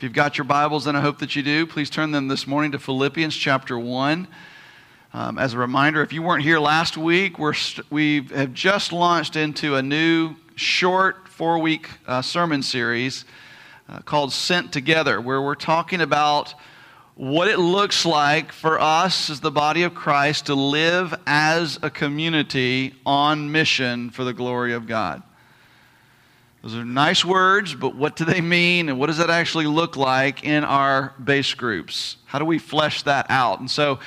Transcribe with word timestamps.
If 0.00 0.04
you've 0.04 0.12
got 0.14 0.38
your 0.38 0.46
Bibles, 0.46 0.86
and 0.86 0.96
I 0.96 1.02
hope 1.02 1.18
that 1.18 1.36
you 1.36 1.42
do, 1.42 1.66
please 1.66 1.90
turn 1.90 2.10
them 2.10 2.26
this 2.26 2.46
morning 2.46 2.72
to 2.72 2.78
Philippians 2.78 3.36
chapter 3.36 3.78
1. 3.78 4.26
Um, 5.12 5.36
as 5.36 5.52
a 5.52 5.58
reminder, 5.58 6.00
if 6.00 6.10
you 6.10 6.22
weren't 6.22 6.42
here 6.42 6.58
last 6.58 6.96
week, 6.96 7.38
we're 7.38 7.52
st- 7.52 7.86
we 7.92 8.22
have 8.34 8.54
just 8.54 8.94
launched 8.94 9.36
into 9.36 9.74
a 9.74 9.82
new 9.82 10.36
short 10.54 11.28
four 11.28 11.58
week 11.58 11.90
uh, 12.06 12.22
sermon 12.22 12.62
series 12.62 13.26
uh, 13.90 13.98
called 13.98 14.32
Sent 14.32 14.72
Together, 14.72 15.20
where 15.20 15.42
we're 15.42 15.54
talking 15.54 16.00
about 16.00 16.54
what 17.14 17.48
it 17.48 17.58
looks 17.58 18.06
like 18.06 18.52
for 18.52 18.80
us 18.80 19.28
as 19.28 19.40
the 19.40 19.50
body 19.50 19.82
of 19.82 19.94
Christ 19.94 20.46
to 20.46 20.54
live 20.54 21.14
as 21.26 21.78
a 21.82 21.90
community 21.90 22.94
on 23.04 23.52
mission 23.52 24.08
for 24.08 24.24
the 24.24 24.32
glory 24.32 24.72
of 24.72 24.86
God. 24.86 25.22
Those 26.62 26.74
are 26.74 26.84
nice 26.84 27.24
words, 27.24 27.74
but 27.74 27.94
what 27.94 28.16
do 28.16 28.26
they 28.26 28.42
mean 28.42 28.90
and 28.90 28.98
what 28.98 29.06
does 29.06 29.16
that 29.16 29.30
actually 29.30 29.66
look 29.66 29.96
like 29.96 30.44
in 30.44 30.62
our 30.62 31.14
base 31.22 31.54
groups? 31.54 32.18
How 32.26 32.38
do 32.38 32.44
we 32.44 32.58
flesh 32.58 33.02
that 33.04 33.26
out? 33.30 33.60
And 33.60 33.70
so, 33.70 33.98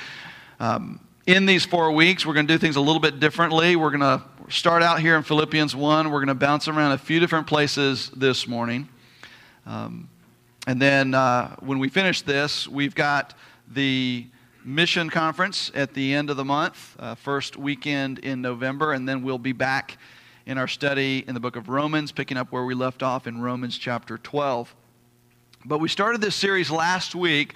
um, 0.60 1.00
in 1.26 1.46
these 1.46 1.64
four 1.64 1.90
weeks, 1.90 2.24
we're 2.24 2.34
going 2.34 2.46
to 2.46 2.54
do 2.54 2.58
things 2.58 2.76
a 2.76 2.80
little 2.80 3.00
bit 3.00 3.18
differently. 3.18 3.74
We're 3.74 3.90
going 3.90 4.00
to 4.00 4.22
start 4.50 4.82
out 4.82 5.00
here 5.00 5.16
in 5.16 5.24
Philippians 5.24 5.74
1. 5.74 6.10
We're 6.10 6.18
going 6.18 6.28
to 6.28 6.34
bounce 6.34 6.68
around 6.68 6.92
a 6.92 6.98
few 6.98 7.18
different 7.18 7.46
places 7.46 8.10
this 8.14 8.46
morning. 8.46 8.88
Um, 9.66 10.08
and 10.66 10.80
then 10.80 11.14
uh, 11.14 11.56
when 11.56 11.80
we 11.80 11.88
finish 11.88 12.22
this, 12.22 12.68
we've 12.68 12.94
got 12.94 13.34
the 13.68 14.26
mission 14.64 15.10
conference 15.10 15.72
at 15.74 15.94
the 15.94 16.14
end 16.14 16.30
of 16.30 16.36
the 16.36 16.44
month, 16.44 16.94
uh, 17.00 17.14
first 17.14 17.56
weekend 17.56 18.20
in 18.20 18.40
November, 18.40 18.92
and 18.92 19.08
then 19.08 19.22
we'll 19.22 19.38
be 19.38 19.52
back 19.52 19.98
in 20.46 20.58
our 20.58 20.68
study 20.68 21.24
in 21.26 21.34
the 21.34 21.40
book 21.40 21.56
of 21.56 21.68
Romans, 21.68 22.12
picking 22.12 22.36
up 22.36 22.52
where 22.52 22.64
we 22.64 22.74
left 22.74 23.02
off 23.02 23.26
in 23.26 23.40
Romans 23.40 23.78
chapter 23.78 24.18
12. 24.18 24.74
But 25.64 25.78
we 25.78 25.88
started 25.88 26.20
this 26.20 26.36
series 26.36 26.70
last 26.70 27.14
week 27.14 27.54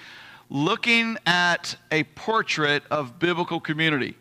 looking 0.48 1.18
at 1.26 1.76
a 1.90 2.04
portrait 2.04 2.82
of 2.90 3.18
biblical 3.18 3.60
community. 3.60 4.16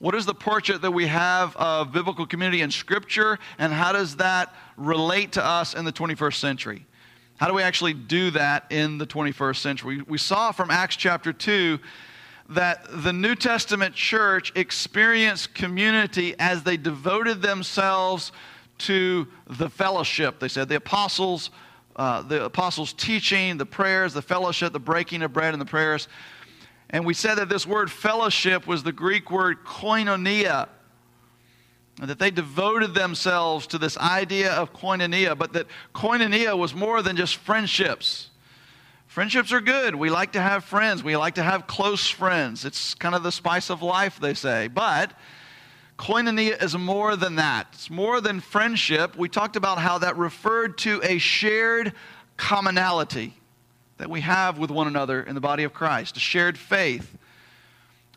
What 0.00 0.16
is 0.16 0.26
the 0.26 0.34
portrait 0.34 0.82
that 0.82 0.90
we 0.90 1.06
have 1.06 1.56
of 1.56 1.92
biblical 1.92 2.26
community 2.26 2.62
in 2.62 2.72
Scripture, 2.72 3.38
and 3.58 3.72
how 3.72 3.92
does 3.92 4.16
that 4.16 4.52
relate 4.76 5.32
to 5.32 5.44
us 5.44 5.74
in 5.74 5.84
the 5.84 5.92
21st 5.92 6.34
century? 6.34 6.84
How 7.36 7.46
do 7.46 7.54
we 7.54 7.62
actually 7.62 7.94
do 7.94 8.32
that 8.32 8.66
in 8.70 8.98
the 8.98 9.06
21st 9.06 9.56
century? 9.56 10.02
We 10.02 10.18
saw 10.18 10.50
from 10.50 10.70
Acts 10.70 10.96
chapter 10.96 11.32
2 11.32 11.78
that 12.50 12.86
the 13.02 13.12
New 13.12 13.34
Testament 13.34 13.94
church 13.94 14.52
experienced 14.54 15.54
community 15.54 16.34
as 16.38 16.62
they 16.62 16.76
devoted 16.76 17.40
themselves 17.40 18.32
to 18.78 19.26
the 19.46 19.70
fellowship. 19.70 20.40
They 20.40 20.48
said 20.48 20.68
the 20.68 20.76
apostles, 20.76 21.50
uh, 21.96 22.22
the 22.22 22.44
apostles' 22.44 22.92
teaching, 22.92 23.56
the 23.56 23.66
prayers, 23.66 24.12
the 24.12 24.22
fellowship, 24.22 24.72
the 24.72 24.80
breaking 24.80 25.22
of 25.22 25.32
bread, 25.32 25.54
and 25.54 25.60
the 25.60 25.66
prayers. 25.66 26.08
And 26.90 27.06
we 27.06 27.14
said 27.14 27.36
that 27.36 27.48
this 27.48 27.66
word 27.66 27.90
fellowship 27.90 28.66
was 28.66 28.82
the 28.82 28.92
Greek 28.92 29.30
word 29.30 29.64
koinonia, 29.64 30.68
and 32.00 32.10
that 32.10 32.18
they 32.18 32.30
devoted 32.30 32.94
themselves 32.94 33.66
to 33.68 33.78
this 33.78 33.96
idea 33.96 34.52
of 34.52 34.72
koinonia, 34.72 35.38
but 35.38 35.52
that 35.54 35.66
koinonia 35.94 36.58
was 36.58 36.74
more 36.74 37.00
than 37.00 37.16
just 37.16 37.36
friendships. 37.36 38.30
Friendships 39.14 39.52
are 39.52 39.60
good. 39.60 39.94
We 39.94 40.10
like 40.10 40.32
to 40.32 40.40
have 40.40 40.64
friends. 40.64 41.04
We 41.04 41.16
like 41.16 41.36
to 41.36 41.42
have 41.44 41.68
close 41.68 42.10
friends. 42.10 42.64
It's 42.64 42.94
kind 42.94 43.14
of 43.14 43.22
the 43.22 43.30
spice 43.30 43.70
of 43.70 43.80
life, 43.80 44.18
they 44.18 44.34
say. 44.34 44.66
But 44.66 45.12
koinonia 45.96 46.60
is 46.60 46.76
more 46.76 47.14
than 47.14 47.36
that. 47.36 47.68
It's 47.74 47.88
more 47.88 48.20
than 48.20 48.40
friendship. 48.40 49.14
We 49.16 49.28
talked 49.28 49.54
about 49.54 49.78
how 49.78 49.98
that 49.98 50.16
referred 50.16 50.78
to 50.78 51.00
a 51.04 51.18
shared 51.18 51.92
commonality 52.36 53.34
that 53.98 54.10
we 54.10 54.20
have 54.22 54.58
with 54.58 54.72
one 54.72 54.88
another 54.88 55.22
in 55.22 55.36
the 55.36 55.40
body 55.40 55.62
of 55.62 55.72
Christ, 55.72 56.16
a 56.16 56.20
shared 56.20 56.58
faith, 56.58 57.16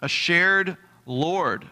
a 0.02 0.08
shared 0.08 0.78
Lord, 1.06 1.68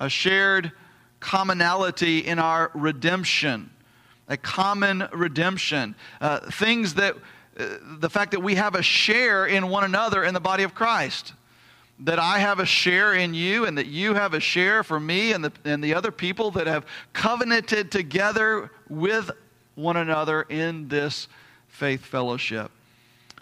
a 0.00 0.08
shared 0.08 0.72
commonality 1.20 2.18
in 2.18 2.40
our 2.40 2.72
redemption, 2.74 3.70
a 4.26 4.36
common 4.36 5.06
redemption, 5.12 5.94
uh, 6.20 6.40
things 6.50 6.94
that 6.94 7.14
the 7.58 8.08
fact 8.08 8.30
that 8.30 8.40
we 8.40 8.54
have 8.54 8.74
a 8.74 8.82
share 8.82 9.46
in 9.46 9.68
one 9.68 9.84
another 9.84 10.22
in 10.22 10.32
the 10.32 10.40
body 10.40 10.62
of 10.62 10.74
Christ. 10.74 11.32
That 12.00 12.20
I 12.20 12.38
have 12.38 12.60
a 12.60 12.66
share 12.66 13.14
in 13.14 13.34
you, 13.34 13.64
and 13.66 13.76
that 13.76 13.86
you 13.86 14.14
have 14.14 14.32
a 14.32 14.38
share 14.38 14.84
for 14.84 15.00
me 15.00 15.32
and 15.32 15.44
the, 15.44 15.52
and 15.64 15.82
the 15.82 15.94
other 15.94 16.12
people 16.12 16.52
that 16.52 16.68
have 16.68 16.86
covenanted 17.12 17.90
together 17.90 18.70
with 18.88 19.32
one 19.74 19.96
another 19.96 20.42
in 20.42 20.86
this 20.86 21.26
faith 21.66 22.04
fellowship. 22.04 22.70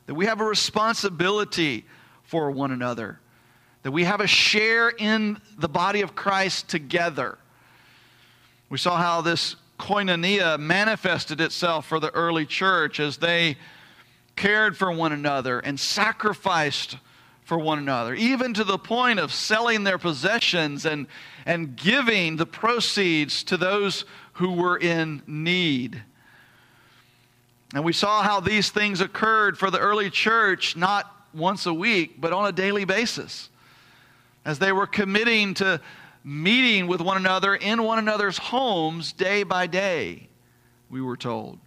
That 0.07 0.15
we 0.15 0.25
have 0.25 0.41
a 0.41 0.45
responsibility 0.45 1.85
for 2.25 2.51
one 2.51 2.71
another. 2.71 3.21
That 3.83 3.91
we 3.91 4.05
have 4.05 4.23
a 4.23 4.27
share 4.27 4.89
in 4.89 5.39
the 5.59 5.69
body 5.69 6.01
of 6.01 6.15
Christ 6.17 6.69
together. 6.69 7.37
We 8.71 8.79
saw 8.79 8.97
how 8.97 9.21
this 9.21 9.57
koinonia 9.79 10.59
manifested 10.59 11.43
itself 11.43 11.87
for 11.87 12.01
the 12.01 12.11
early 12.13 12.47
church 12.47 13.01
as 13.01 13.19
they 13.19 13.59
cared 14.37 14.77
for 14.77 14.93
one 14.93 15.13
another 15.13 15.59
and 15.59 15.81
sacrificed 15.81 16.99
for 17.45 17.59
one 17.59 17.79
another, 17.79 18.15
even 18.15 18.53
to 18.55 18.65
the 18.65 18.79
point 18.79 19.19
of 19.19 19.33
selling 19.33 19.85
their 19.85 19.99
possessions 19.99 20.85
and, 20.85 21.07
and 21.47 21.77
giving 21.77 22.37
the 22.37 22.47
proceeds 22.47 23.45
to 23.45 23.57
those 23.57 24.05
who 24.35 24.53
were 24.53 24.77
in 24.77 25.23
need. 25.27 26.03
And 27.73 27.85
we 27.85 27.93
saw 27.93 28.23
how 28.23 28.41
these 28.41 28.71
things 28.71 29.01
occurred 29.01 29.59
for 29.59 29.71
the 29.71 29.79
early 29.79 30.11
church 30.11 30.77
not 30.77 31.13
once 31.33 31.67
a 31.67 31.75
week, 31.75 32.21
but 32.21 32.33
on 32.33 32.47
a 32.47 32.53
daily 32.53 32.85
basis. 32.85 33.49
As 34.45 34.59
they 34.59 34.73
were 34.73 34.87
committing 34.87 35.55
to 35.55 35.81
meeting 36.25 36.89
with 36.89 37.01
one 37.01 37.17
another 37.17 37.55
in 37.55 37.83
one 37.83 37.99
another's 37.99 38.39
homes 38.39 39.13
day 39.13 39.45
by 39.45 39.67
day, 39.67 40.29
we 40.91 41.01
were 41.01 41.17
told. 41.17 41.59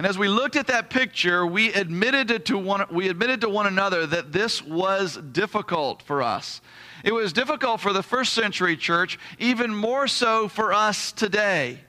And 0.00 0.06
as 0.06 0.16
we 0.16 0.28
looked 0.28 0.56
at 0.56 0.68
that 0.68 0.88
picture, 0.88 1.44
we 1.46 1.74
admitted 1.74 2.46
to 2.46 2.56
one, 2.56 2.86
we 2.90 3.08
admitted 3.10 3.42
to 3.42 3.50
one 3.50 3.66
another 3.66 4.06
that 4.06 4.32
this 4.32 4.64
was 4.64 5.18
difficult 5.18 6.00
for 6.00 6.22
us. 6.22 6.62
It 7.04 7.12
was 7.12 7.34
difficult 7.34 7.82
for 7.82 7.92
the 7.92 8.02
first 8.02 8.32
century 8.32 8.78
church, 8.78 9.18
even 9.38 9.74
more 9.74 10.08
so 10.08 10.48
for 10.48 10.72
us 10.72 11.12
today, 11.12 11.80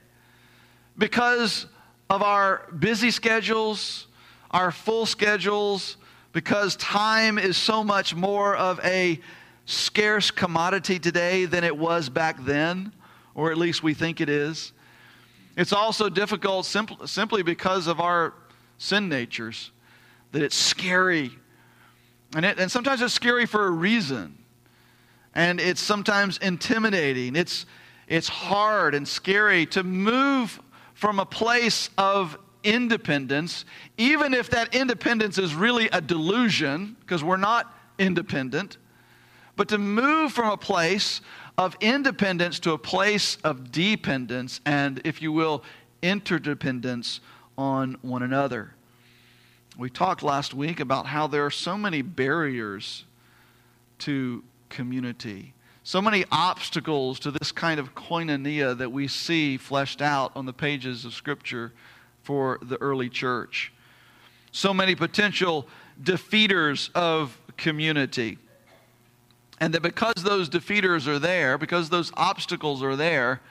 because 0.98 1.68
of 2.10 2.22
our 2.22 2.70
busy 2.78 3.12
schedules, 3.12 4.08
our 4.52 4.74
full 4.74 5.06
schedules, 5.06 5.96
because 6.34 6.76
time 6.76 7.38
is 7.38 7.56
so 7.56 7.82
much 7.82 8.14
more 8.14 8.58
of 8.58 8.82
a 8.84 9.22
scarce 9.64 10.32
commodity 10.32 11.00
today 11.00 11.46
than 11.46 11.64
it 11.64 11.78
was 11.78 12.10
back 12.10 12.44
then, 12.44 12.92
or 13.36 13.52
at 13.52 13.58
least 13.58 13.84
we 13.84 13.94
think 13.94 14.20
it 14.20 14.28
is. 14.28 14.74
It's 15.58 15.74
also 15.74 16.10
difficult 16.10 16.66
simpl- 16.66 17.08
simply 17.08 17.44
because 17.44 17.88
of 17.88 18.00
our 18.00 18.34
sin 18.78 19.10
natures, 19.10 19.72
that 20.32 20.42
it's 20.42 20.56
scary. 20.56 21.32
And, 22.36 22.46
it, 22.46 22.60
and 22.60 22.72
sometimes 22.72 23.02
it's 23.02 23.14
scary 23.14 23.46
for 23.46 23.68
a 23.68 23.72
reason. 23.72 24.38
And 25.36 25.60
it's 25.60 25.82
sometimes 25.82 26.38
intimidating. 26.38 27.36
It's, 27.36 27.66
it's 28.08 28.28
hard 28.28 28.96
and 28.96 29.08
scary 29.08 29.66
to 29.68 29.84
move 29.84 30.60
from 30.94 31.20
a 31.20 31.26
place 31.26 31.90
of 31.98 32.38
independence, 32.64 33.66
even 33.98 34.34
if 34.34 34.50
that 34.52 34.76
independence 34.76 35.38
is 35.38 35.56
really 35.56 35.90
a 35.90 36.02
delusion, 36.02 36.96
because 37.00 37.24
we're 37.24 37.38
not 37.38 37.74
independent, 37.98 38.78
but 39.56 39.68
to 39.70 39.78
move 39.78 40.32
from 40.32 40.50
a 40.50 40.58
place 40.58 41.22
of 41.58 41.76
independence 41.82 42.60
to 42.60 42.72
a 42.72 42.78
place 42.78 43.38
of 43.44 43.72
dependence 43.72 44.62
and, 44.66 45.02
if 45.06 45.22
you 45.22 45.32
will, 45.32 45.64
interdependence 46.02 47.20
on 47.58 47.98
one 48.02 48.24
another. 48.24 48.74
We 49.78 49.90
talked 49.90 50.24
last 50.24 50.54
week 50.54 50.80
about 50.80 51.06
how 51.06 51.28
there 51.28 51.46
are 51.46 51.52
so 51.52 51.78
many 51.78 52.02
barriers 52.02 53.06
to 54.00 54.44
community, 54.70 55.54
so 55.84 56.02
many 56.02 56.26
obstacles 56.32 57.20
to 57.20 57.32
this 57.32 57.52
kind 57.52 57.80
of 57.80 57.96
koinonia 57.96 58.78
that 58.78 58.92
we 58.92 59.08
see 59.08 59.58
fleshed 59.58 60.02
out 60.02 60.32
on 60.36 60.46
the 60.46 60.54
pages 60.54 61.06
of 61.06 61.14
Scripture 61.14 61.72
for 62.24 62.60
the 62.62 62.80
early 62.82 63.10
church. 63.10 63.72
So 64.52 64.74
many 64.74 64.96
potential 64.96 65.68
defeaters 66.02 66.90
of 66.94 67.38
community. 67.58 68.38
And 69.62 69.74
that 69.76 69.82
because 69.84 70.16
those 70.16 70.50
defeaters 70.50 71.08
are 71.08 71.20
there, 71.20 71.58
because 71.58 71.90
those 71.90 72.12
obstacles 72.18 72.82
are 72.82 72.96
there, 72.96 73.42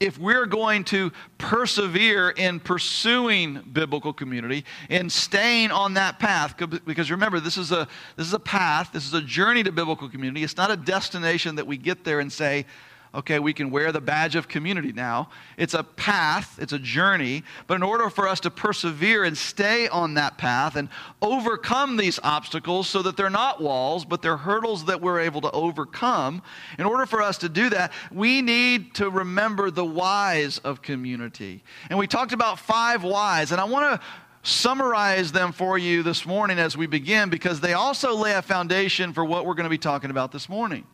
if 0.00 0.18
we're 0.18 0.46
going 0.46 0.82
to 0.84 1.12
persevere 1.36 2.30
in 2.30 2.58
pursuing 2.58 3.60
biblical 3.70 4.14
community 4.14 4.64
and 4.88 5.12
staying 5.12 5.70
on 5.70 5.92
that 5.94 6.18
path 6.18 6.56
because 6.86 7.10
remember 7.10 7.38
this 7.38 7.58
is 7.58 7.70
a 7.70 7.86
this 8.16 8.26
is 8.26 8.32
a 8.32 8.38
path 8.38 8.92
this 8.94 9.04
is 9.04 9.12
a 9.12 9.20
journey 9.20 9.62
to 9.62 9.70
biblical 9.70 10.08
community. 10.08 10.42
It's 10.42 10.56
not 10.56 10.70
a 10.70 10.76
destination 10.76 11.56
that 11.56 11.66
we 11.66 11.76
get 11.76 12.02
there 12.02 12.20
and 12.20 12.32
say 12.32 12.64
Okay, 13.12 13.40
we 13.40 13.52
can 13.52 13.72
wear 13.72 13.90
the 13.90 14.00
badge 14.00 14.36
of 14.36 14.46
community 14.46 14.92
now. 14.92 15.30
It's 15.56 15.74
a 15.74 15.82
path, 15.82 16.60
it's 16.60 16.72
a 16.72 16.78
journey, 16.78 17.42
but 17.66 17.74
in 17.74 17.82
order 17.82 18.08
for 18.08 18.28
us 18.28 18.38
to 18.40 18.52
persevere 18.52 19.24
and 19.24 19.36
stay 19.36 19.88
on 19.88 20.14
that 20.14 20.38
path 20.38 20.76
and 20.76 20.88
overcome 21.20 21.96
these 21.96 22.20
obstacles 22.22 22.88
so 22.88 23.02
that 23.02 23.16
they're 23.16 23.28
not 23.28 23.60
walls, 23.60 24.04
but 24.04 24.22
they're 24.22 24.36
hurdles 24.36 24.84
that 24.84 25.00
we're 25.00 25.18
able 25.18 25.40
to 25.40 25.50
overcome, 25.50 26.40
in 26.78 26.86
order 26.86 27.04
for 27.04 27.20
us 27.20 27.38
to 27.38 27.48
do 27.48 27.68
that, 27.70 27.92
we 28.12 28.42
need 28.42 28.94
to 28.94 29.10
remember 29.10 29.72
the 29.72 29.84
whys 29.84 30.58
of 30.58 30.80
community. 30.80 31.64
And 31.88 31.98
we 31.98 32.06
talked 32.06 32.32
about 32.32 32.60
five 32.60 33.02
whys, 33.02 33.50
and 33.50 33.60
I 33.60 33.64
want 33.64 34.00
to 34.00 34.06
summarize 34.42 35.32
them 35.32 35.50
for 35.50 35.76
you 35.76 36.04
this 36.04 36.24
morning 36.24 36.60
as 36.60 36.76
we 36.76 36.86
begin 36.86 37.28
because 37.28 37.60
they 37.60 37.72
also 37.72 38.14
lay 38.14 38.34
a 38.34 38.42
foundation 38.42 39.12
for 39.12 39.24
what 39.24 39.46
we're 39.46 39.54
going 39.54 39.64
to 39.64 39.70
be 39.70 39.78
talking 39.78 40.10
about 40.10 40.30
this 40.30 40.48
morning. 40.48 40.86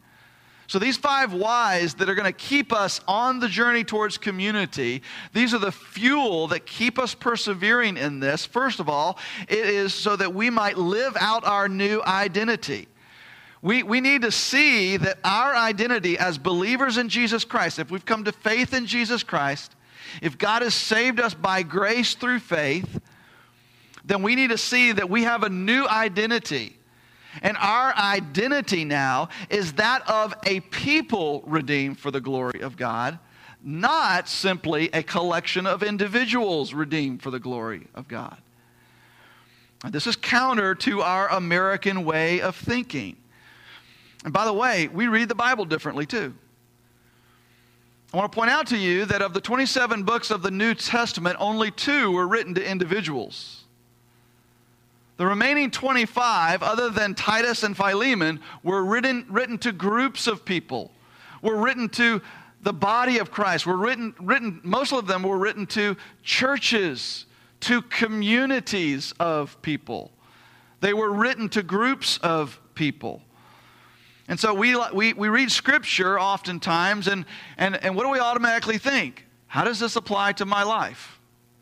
So, 0.68 0.80
these 0.80 0.96
five 0.96 1.32
whys 1.32 1.94
that 1.94 2.08
are 2.08 2.14
going 2.14 2.26
to 2.26 2.32
keep 2.32 2.72
us 2.72 3.00
on 3.06 3.38
the 3.38 3.48
journey 3.48 3.84
towards 3.84 4.18
community, 4.18 5.02
these 5.32 5.54
are 5.54 5.58
the 5.58 5.70
fuel 5.70 6.48
that 6.48 6.66
keep 6.66 6.98
us 6.98 7.14
persevering 7.14 7.96
in 7.96 8.18
this. 8.18 8.44
First 8.44 8.80
of 8.80 8.88
all, 8.88 9.18
it 9.48 9.66
is 9.66 9.94
so 9.94 10.16
that 10.16 10.34
we 10.34 10.50
might 10.50 10.76
live 10.76 11.16
out 11.20 11.44
our 11.44 11.68
new 11.68 12.02
identity. 12.02 12.88
We, 13.62 13.82
we 13.82 14.00
need 14.00 14.22
to 14.22 14.32
see 14.32 14.96
that 14.96 15.18
our 15.24 15.54
identity 15.54 16.18
as 16.18 16.38
believers 16.38 16.98
in 16.98 17.08
Jesus 17.08 17.44
Christ, 17.44 17.78
if 17.78 17.90
we've 17.90 18.04
come 18.04 18.24
to 18.24 18.32
faith 18.32 18.74
in 18.74 18.86
Jesus 18.86 19.22
Christ, 19.22 19.74
if 20.22 20.38
God 20.38 20.62
has 20.62 20.74
saved 20.74 21.20
us 21.20 21.34
by 21.34 21.62
grace 21.62 22.14
through 22.14 22.40
faith, 22.40 23.00
then 24.04 24.22
we 24.22 24.36
need 24.36 24.50
to 24.50 24.58
see 24.58 24.92
that 24.92 25.10
we 25.10 25.24
have 25.24 25.42
a 25.42 25.48
new 25.48 25.86
identity. 25.86 26.75
And 27.42 27.56
our 27.58 27.94
identity 27.94 28.84
now 28.84 29.28
is 29.50 29.74
that 29.74 30.08
of 30.08 30.34
a 30.44 30.60
people 30.60 31.42
redeemed 31.46 31.98
for 31.98 32.10
the 32.10 32.20
glory 32.20 32.60
of 32.60 32.76
God, 32.76 33.18
not 33.62 34.28
simply 34.28 34.90
a 34.92 35.02
collection 35.02 35.66
of 35.66 35.82
individuals 35.82 36.72
redeemed 36.72 37.22
for 37.22 37.30
the 37.30 37.40
glory 37.40 37.86
of 37.94 38.08
God. 38.08 38.38
This 39.90 40.06
is 40.06 40.16
counter 40.16 40.74
to 40.76 41.02
our 41.02 41.28
American 41.28 42.04
way 42.04 42.40
of 42.40 42.56
thinking. 42.56 43.16
And 44.24 44.32
by 44.32 44.44
the 44.44 44.52
way, 44.52 44.88
we 44.88 45.06
read 45.06 45.28
the 45.28 45.34
Bible 45.34 45.64
differently 45.64 46.06
too. 46.06 46.34
I 48.12 48.16
want 48.16 48.32
to 48.32 48.36
point 48.36 48.50
out 48.50 48.66
to 48.68 48.76
you 48.76 49.04
that 49.06 49.20
of 49.20 49.34
the 49.34 49.40
27 49.40 50.04
books 50.04 50.30
of 50.30 50.42
the 50.42 50.50
New 50.50 50.74
Testament, 50.74 51.36
only 51.38 51.70
two 51.70 52.10
were 52.10 52.26
written 52.26 52.54
to 52.54 52.66
individuals. 52.66 53.65
The 55.16 55.26
remaining 55.26 55.70
25, 55.70 56.62
other 56.62 56.90
than 56.90 57.14
Titus 57.14 57.62
and 57.62 57.76
Philemon, 57.76 58.40
were 58.62 58.84
written, 58.84 59.24
written 59.30 59.56
to 59.58 59.72
groups 59.72 60.26
of 60.26 60.44
people, 60.44 60.92
were 61.40 61.56
written 61.56 61.88
to 61.90 62.20
the 62.60 62.72
body 62.72 63.18
of 63.18 63.30
Christ, 63.30 63.66
were 63.66 63.76
written, 63.76 64.14
written, 64.20 64.60
most 64.62 64.92
of 64.92 65.06
them 65.06 65.22
were 65.22 65.38
written 65.38 65.66
to 65.68 65.96
churches, 66.22 67.26
to 67.60 67.80
communities 67.82 69.14
of 69.18 69.60
people. 69.62 70.12
They 70.80 70.92
were 70.92 71.12
written 71.12 71.48
to 71.50 71.62
groups 71.62 72.18
of 72.18 72.60
people. 72.74 73.22
And 74.28 74.38
so 74.38 74.52
we, 74.52 74.76
we, 74.92 75.12
we 75.14 75.28
read 75.28 75.50
scripture 75.50 76.20
oftentimes, 76.20 77.06
and, 77.06 77.24
and, 77.56 77.82
and 77.82 77.94
what 77.94 78.02
do 78.02 78.10
we 78.10 78.18
automatically 78.18 78.76
think? 78.76 79.24
How 79.46 79.64
does 79.64 79.78
this 79.78 79.96
apply 79.96 80.32
to 80.32 80.44
my 80.44 80.62
life? 80.62 81.15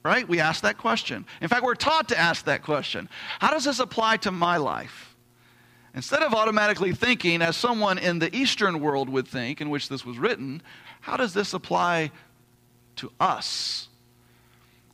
Right? 0.05 0.29
We 0.29 0.39
ask 0.39 0.63
that 0.63 0.77
question. 0.79 1.25
In 1.41 1.49
fact, 1.49 1.65
we're 1.65 1.75
taught 1.75 2.09
to 2.11 2.19
ask 2.19 2.45
that 2.45 2.63
question 2.63 3.09
How 3.41 3.51
does 3.51 3.65
this 3.65 3.81
apply 3.81 4.19
to 4.19 4.31
my 4.31 4.59
life? 4.59 5.17
Instead 5.95 6.23
of 6.23 6.35
automatically 6.35 6.93
thinking, 6.93 7.41
as 7.41 7.57
someone 7.57 7.99
in 7.99 8.19
the 8.19 8.35
Eastern 8.35 8.81
world 8.81 9.09
would 9.09 9.29
think, 9.29 9.61
in 9.61 9.71
which 9.71 9.89
this 9.89 10.05
was 10.05 10.19
written, 10.19 10.61
how 11.01 11.17
does 11.17 11.33
this 11.33 11.55
apply 11.55 12.11
to 12.97 13.13
us? 13.21 13.89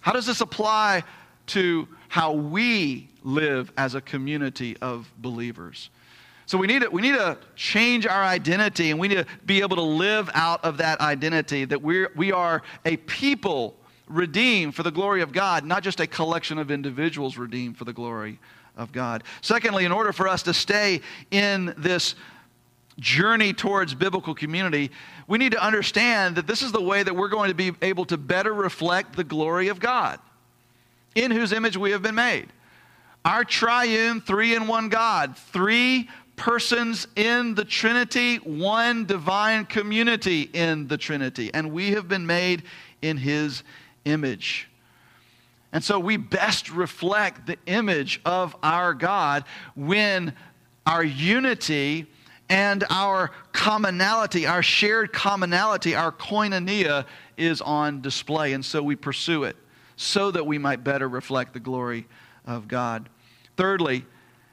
How 0.00 0.12
does 0.12 0.26
this 0.26 0.42
apply 0.42 1.04
to 1.46 1.88
how 2.08 2.32
we 2.32 3.08
live 3.22 3.72
as 3.78 3.94
a 3.94 4.00
community 4.00 4.76
of 4.82 5.10
believers? 5.18 5.88
So 6.44 6.58
we 6.58 6.66
need, 6.66 6.82
to, 6.82 6.90
we 6.90 7.00
need 7.00 7.14
to 7.14 7.38
change 7.56 8.06
our 8.06 8.22
identity 8.22 8.90
and 8.90 9.00
we 9.00 9.08
need 9.08 9.18
to 9.18 9.26
be 9.46 9.60
able 9.60 9.76
to 9.76 9.82
live 9.82 10.28
out 10.34 10.64
of 10.64 10.78
that 10.78 11.00
identity 11.00 11.64
that 11.64 11.80
we're, 11.80 12.10
we 12.16 12.32
are 12.32 12.62
a 12.84 12.96
people 12.96 13.76
redeemed 14.10 14.74
for 14.74 14.82
the 14.82 14.90
glory 14.90 15.22
of 15.22 15.32
God, 15.32 15.64
not 15.64 15.82
just 15.82 16.00
a 16.00 16.06
collection 16.06 16.58
of 16.58 16.70
individuals 16.70 17.38
redeemed 17.38 17.76
for 17.76 17.84
the 17.84 17.92
glory 17.92 18.38
of 18.76 18.92
God. 18.92 19.24
Secondly, 19.40 19.84
in 19.84 19.92
order 19.92 20.12
for 20.12 20.28
us 20.28 20.42
to 20.44 20.54
stay 20.54 21.00
in 21.30 21.74
this 21.78 22.14
journey 22.98 23.52
towards 23.52 23.94
biblical 23.94 24.34
community, 24.34 24.90
we 25.26 25.38
need 25.38 25.52
to 25.52 25.64
understand 25.64 26.36
that 26.36 26.46
this 26.46 26.60
is 26.62 26.72
the 26.72 26.82
way 26.82 27.02
that 27.02 27.14
we're 27.14 27.28
going 27.28 27.48
to 27.48 27.54
be 27.54 27.72
able 27.82 28.04
to 28.06 28.16
better 28.16 28.52
reflect 28.52 29.16
the 29.16 29.24
glory 29.24 29.68
of 29.68 29.80
God, 29.80 30.18
in 31.14 31.30
whose 31.30 31.52
image 31.52 31.76
we 31.76 31.92
have 31.92 32.02
been 32.02 32.14
made. 32.14 32.48
Our 33.24 33.44
triune, 33.44 34.20
three 34.20 34.54
in 34.54 34.66
one 34.66 34.88
God, 34.88 35.36
three 35.36 36.08
persons 36.36 37.06
in 37.16 37.54
the 37.54 37.64
Trinity, 37.66 38.36
one 38.36 39.04
divine 39.04 39.66
community 39.66 40.48
in 40.54 40.88
the 40.88 40.96
Trinity. 40.96 41.52
And 41.52 41.70
we 41.70 41.92
have 41.92 42.08
been 42.08 42.26
made 42.26 42.62
in 43.02 43.18
his 43.18 43.62
image. 44.04 44.68
And 45.72 45.84
so 45.84 45.98
we 46.00 46.16
best 46.16 46.70
reflect 46.70 47.46
the 47.46 47.56
image 47.66 48.20
of 48.24 48.56
our 48.62 48.92
God 48.92 49.44
when 49.76 50.34
our 50.86 51.04
unity 51.04 52.06
and 52.48 52.84
our 52.90 53.30
commonality, 53.52 54.46
our 54.46 54.62
shared 54.62 55.12
commonality, 55.12 55.94
our 55.94 56.10
koinonia 56.10 57.06
is 57.36 57.60
on 57.60 58.00
display. 58.00 58.52
And 58.52 58.64
so 58.64 58.82
we 58.82 58.96
pursue 58.96 59.44
it 59.44 59.56
so 59.94 60.32
that 60.32 60.44
we 60.44 60.58
might 60.58 60.82
better 60.82 61.08
reflect 61.08 61.52
the 61.52 61.60
glory 61.60 62.08
of 62.44 62.66
God. 62.66 63.08
Thirdly, 63.56 64.04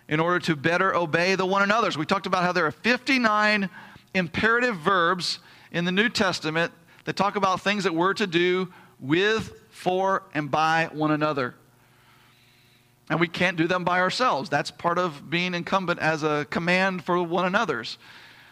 in 0.07 0.19
order 0.19 0.39
to 0.39 0.55
better 0.55 0.93
obey 0.95 1.35
the 1.35 1.45
one 1.45 1.63
another's, 1.63 1.97
we 1.97 2.05
talked 2.05 2.27
about 2.27 2.43
how 2.43 2.51
there 2.51 2.65
are 2.65 2.71
59 2.71 3.69
imperative 4.13 4.77
verbs 4.77 5.39
in 5.71 5.85
the 5.85 5.91
New 5.91 6.09
Testament 6.09 6.71
that 7.05 7.15
talk 7.15 7.35
about 7.35 7.61
things 7.61 7.83
that 7.85 7.95
we're 7.95 8.13
to 8.13 8.27
do 8.27 8.71
with, 8.99 9.53
for, 9.69 10.23
and 10.33 10.49
by 10.49 10.89
one 10.91 11.11
another. 11.11 11.55
And 13.09 13.19
we 13.19 13.27
can't 13.27 13.57
do 13.57 13.67
them 13.67 13.83
by 13.83 13.99
ourselves. 13.99 14.49
That's 14.49 14.71
part 14.71 14.97
of 14.97 15.29
being 15.29 15.53
incumbent 15.53 15.99
as 15.99 16.23
a 16.23 16.45
command 16.49 17.05
for 17.05 17.21
one 17.23 17.45
another's. 17.45 17.97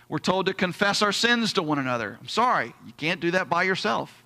We're 0.07 0.19
told 0.19 0.45
to 0.45 0.53
confess 0.53 1.01
our 1.01 1.11
sins 1.11 1.53
to 1.53 1.63
one 1.63 1.79
another. 1.79 2.17
I'm 2.21 2.27
sorry, 2.27 2.73
you 2.85 2.93
can't 2.95 3.19
do 3.19 3.31
that 3.31 3.49
by 3.49 3.63
yourself. 3.63 4.23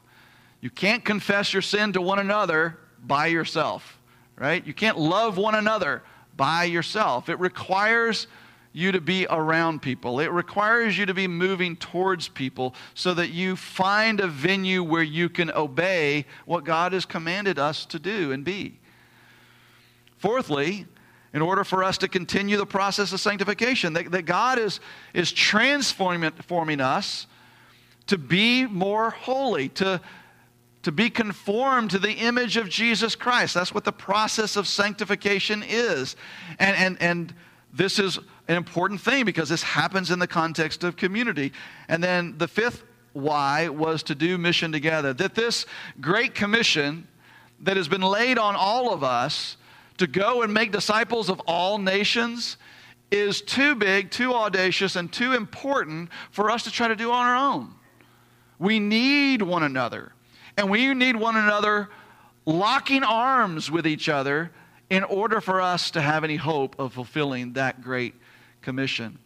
You 0.62 0.70
can't 0.70 1.06
confess 1.06 1.54
your 1.54 1.62
sin 1.62 1.94
to 1.94 2.02
one 2.02 2.20
another 2.20 2.78
by 3.02 3.28
yourself, 3.28 3.98
right? 4.36 4.66
You 4.66 4.74
can't 4.74 5.00
love 5.00 5.38
one 5.38 5.56
another 5.56 6.04
by 6.36 6.66
yourself. 6.66 7.30
It 7.30 7.40
requires 7.40 8.28
you 8.72 8.92
to 8.92 9.02
be 9.02 9.26
around 9.30 9.82
people. 9.82 10.20
It 10.20 10.32
requires 10.32 10.98
you 10.98 11.06
to 11.08 11.14
be 11.14 11.28
moving 11.28 11.76
towards 11.76 12.28
people 12.28 12.76
so 12.94 13.14
that 13.16 13.30
you 13.30 13.56
find 13.56 14.20
a 14.20 14.28
venue 14.28 14.84
where 14.84 15.04
you 15.04 15.28
can 15.30 15.52
obey 15.52 16.26
what 16.46 16.64
God 16.64 16.94
has 16.94 17.06
commanded 17.06 17.58
us 17.58 17.86
to 17.88 18.00
do 18.00 18.32
and 18.32 18.44
be. 18.44 18.80
Fourthly, 20.18 20.86
in 21.34 21.42
order 21.42 21.64
for 21.64 21.84
us 21.84 21.98
to 22.00 22.08
continue 22.08 22.58
the 22.58 22.66
process 22.66 23.14
of 23.14 23.20
sanctification, 23.20 23.94
that, 23.94 24.12
that 24.12 24.24
God 24.24 24.60
is, 24.60 24.80
is 25.14 25.32
transforming 25.32 26.82
us 26.82 27.28
to 28.08 28.18
be 28.18 28.66
more 28.66 29.12
holy, 29.12 29.70
to, 29.70 30.02
to 30.84 30.92
be 30.92 31.10
conformed 31.10 31.92
to 31.92 32.00
the 32.00 32.14
image 32.14 32.58
of 32.58 32.70
Jesus 32.70 33.16
Christ. 33.16 33.54
That's 33.54 33.74
what 33.74 33.84
the 33.84 33.92
process 33.92 34.56
of 34.56 34.68
sanctification 34.68 35.64
is. 35.68 36.16
And, 36.58 36.76
and, 36.76 37.02
and 37.02 37.34
this 37.72 38.00
is 38.00 38.20
an 38.50 38.58
important 38.58 39.00
thing 39.00 39.26
because 39.26 39.48
this 39.48 39.62
happens 39.62 40.10
in 40.10 40.18
the 40.18 40.28
context 40.28 40.84
of 40.84 40.98
community. 40.98 41.54
And 41.88 42.04
then 42.04 42.38
the 42.40 42.48
fifth 42.48 42.84
why 43.14 43.70
was 43.70 44.04
to 44.04 44.16
do 44.16 44.38
mission 44.38 44.72
together. 44.72 45.14
That 45.14 45.36
this 45.36 45.68
great 46.02 46.34
commission 46.34 47.08
that 47.62 47.78
has 47.78 47.88
been 47.88 48.02
laid 48.02 48.40
on 48.40 48.56
all 48.56 48.92
of 48.92 49.04
us 49.04 49.56
to 49.98 50.08
go 50.08 50.42
and 50.42 50.54
make 50.54 50.72
disciples 50.72 51.30
of 51.30 51.40
all 51.42 51.78
nations 51.78 52.58
is 53.12 53.42
too 53.42 53.76
big, 53.76 54.10
too 54.10 54.34
audacious, 54.34 54.96
and 54.96 55.12
too 55.12 55.34
important 55.34 56.10
for 56.32 56.50
us 56.50 56.64
to 56.64 56.72
try 56.72 56.88
to 56.88 56.96
do 56.96 57.12
on 57.12 57.26
our 57.26 57.36
own. 57.36 57.74
We 58.58 58.80
need 58.80 59.42
one 59.42 59.64
another. 59.64 60.12
And 60.58 60.70
we 60.72 60.94
need 60.94 61.16
one 61.16 61.36
another 61.36 61.90
locking 62.46 63.04
arms 63.04 63.70
with 63.70 63.86
each 63.86 64.10
other 64.10 64.52
in 64.90 65.04
order 65.04 65.40
for 65.40 65.62
us 65.62 65.92
to 65.92 66.02
have 66.02 66.24
any 66.24 66.36
hope 66.36 66.80
of 66.80 66.94
fulfilling 66.94 67.54
that 67.54 67.82
great 67.82 68.16
commission. 68.62 69.20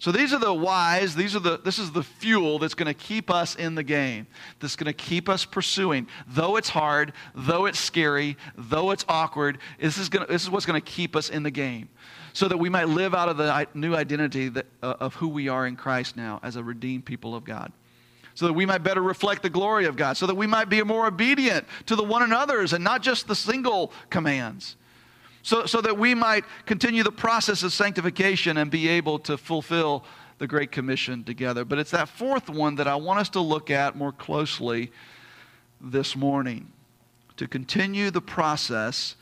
So 0.00 0.12
these 0.12 0.32
are 0.32 0.38
the 0.38 0.54
whys, 0.54 1.16
these 1.16 1.34
are 1.34 1.40
the, 1.40 1.58
this 1.58 1.78
is 1.78 1.90
the 1.90 2.04
fuel 2.04 2.60
that's 2.60 2.74
going 2.74 2.86
to 2.86 2.94
keep 2.94 3.32
us 3.32 3.56
in 3.56 3.74
the 3.74 3.82
game, 3.82 4.28
that's 4.60 4.76
going 4.76 4.86
to 4.86 4.92
keep 4.92 5.28
us 5.28 5.44
pursuing. 5.44 6.06
Though 6.28 6.56
it's 6.56 6.68
hard, 6.68 7.12
though 7.34 7.66
it's 7.66 7.80
scary, 7.80 8.36
though 8.56 8.92
it's 8.92 9.04
awkward, 9.08 9.58
this 9.80 9.98
is, 9.98 10.08
going 10.08 10.24
to, 10.24 10.32
this 10.32 10.42
is 10.44 10.50
what's 10.50 10.66
going 10.66 10.80
to 10.80 10.86
keep 10.86 11.16
us 11.16 11.30
in 11.30 11.42
the 11.42 11.50
game 11.50 11.88
so 12.32 12.46
that 12.46 12.56
we 12.56 12.68
might 12.68 12.88
live 12.88 13.12
out 13.12 13.28
of 13.28 13.36
the 13.38 13.66
new 13.74 13.96
identity 13.96 14.48
that, 14.50 14.66
uh, 14.84 14.94
of 15.00 15.14
who 15.14 15.26
we 15.26 15.48
are 15.48 15.66
in 15.66 15.74
Christ 15.74 16.16
now 16.16 16.38
as 16.44 16.54
a 16.54 16.62
redeemed 16.62 17.04
people 17.04 17.34
of 17.34 17.44
God. 17.44 17.72
so 18.34 18.46
that 18.46 18.52
we 18.52 18.64
might 18.64 18.84
better 18.84 19.02
reflect 19.02 19.42
the 19.42 19.50
glory 19.50 19.86
of 19.86 19.96
God, 19.96 20.16
so 20.16 20.24
that 20.24 20.36
we 20.36 20.46
might 20.46 20.68
be 20.68 20.80
more 20.84 21.08
obedient 21.08 21.66
to 21.86 21.96
the 21.96 22.04
one 22.04 22.22
another's 22.22 22.72
and 22.72 22.84
not 22.84 23.02
just 23.02 23.26
the 23.26 23.34
single 23.34 23.90
commands. 24.10 24.76
So, 25.42 25.66
so 25.66 25.80
that 25.80 25.96
we 25.96 26.14
might 26.14 26.44
continue 26.66 27.02
the 27.02 27.12
process 27.12 27.62
of 27.62 27.72
sanctification 27.72 28.56
and 28.58 28.70
be 28.70 28.88
able 28.88 29.18
to 29.20 29.38
fulfill 29.38 30.04
the 30.38 30.46
Great 30.46 30.72
Commission 30.72 31.24
together. 31.24 31.64
But 31.64 31.78
it's 31.78 31.90
that 31.90 32.08
fourth 32.08 32.48
one 32.48 32.76
that 32.76 32.86
I 32.86 32.96
want 32.96 33.20
us 33.20 33.28
to 33.30 33.40
look 33.40 33.70
at 33.70 33.96
more 33.96 34.12
closely 34.12 34.92
this 35.80 36.16
morning 36.16 36.72
to 37.36 37.46
continue 37.46 38.10
the 38.10 38.20
process 38.20 39.14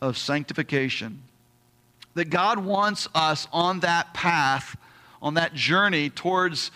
of 0.00 0.16
sanctification. 0.16 1.22
That 2.14 2.30
God 2.30 2.58
wants 2.58 3.08
us 3.14 3.46
on 3.52 3.80
that 3.80 4.14
path, 4.14 4.76
on 5.20 5.34
that 5.34 5.54
journey 5.54 6.10
towards 6.10 6.70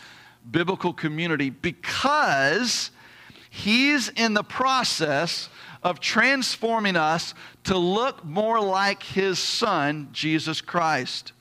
biblical 0.50 0.92
community 0.92 1.50
because 1.50 2.90
He's 3.50 4.08
in 4.08 4.32
the 4.32 4.42
process 4.42 5.50
of 5.82 6.00
transforming 6.00 6.96
us 6.96 7.34
to 7.64 7.76
look 7.76 8.24
more 8.24 8.60
like 8.60 9.02
His 9.02 9.38
Son, 9.38 10.08
Jesus 10.12 10.60
Christ. 10.60 11.32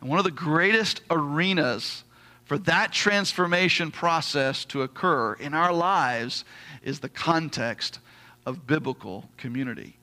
And 0.00 0.10
one 0.10 0.18
of 0.18 0.24
the 0.24 0.30
greatest 0.30 1.02
arenas 1.10 2.04
for 2.44 2.58
that 2.58 2.92
transformation 2.92 3.90
process 3.90 4.64
to 4.66 4.82
occur 4.82 5.34
in 5.34 5.54
our 5.54 5.72
lives 5.72 6.44
is 6.82 7.00
the 7.00 7.08
context 7.08 8.00
of 8.44 8.66
biblical 8.66 9.28
community. 9.36 9.96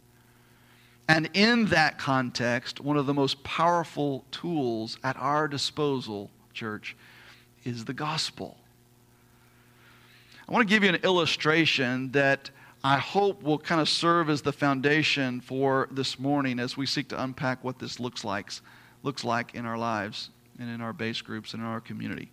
And 1.08 1.30
in 1.34 1.66
that 1.68 2.00
context, 2.00 2.80
one 2.80 2.98
of 2.98 3.06
the 3.06 3.14
most 3.14 3.44
powerful 3.44 4.24
tools 4.32 4.98
at 5.04 5.18
our 5.18 5.48
disposal, 5.48 6.32
church, 6.54 6.96
is 7.64 7.86
the 7.86 7.94
gospel. 7.94 8.58
I 10.48 10.54
want 10.54 10.68
to 10.68 10.74
give 10.74 10.84
you 10.84 10.90
an 10.90 11.02
illustration 11.04 12.12
that 12.14 12.50
I 12.84 12.98
hope 12.98 13.44
will 13.44 13.60
kind 13.60 13.80
of 13.80 13.88
serve 13.88 14.30
as 14.30 14.42
the 14.42 14.52
foundation 14.52 15.42
for 15.42 15.88
this 15.92 16.18
morning 16.18 16.60
as 16.60 16.76
we 16.76 16.86
seek 16.86 17.10
to 17.10 17.24
unpack 17.24 17.64
what 17.64 17.80
this 17.80 18.00
looks 18.00 18.24
like, 18.24 18.52
looks 19.04 19.24
like 19.24 19.54
in 19.54 19.66
our 19.66 19.78
lives 19.78 20.30
and 20.60 20.70
in 20.70 20.82
our 20.82 20.94
base 20.94 21.22
groups 21.22 21.54
and 21.54 21.62
in 21.62 21.68
our 21.68 21.80
community. 21.80 22.32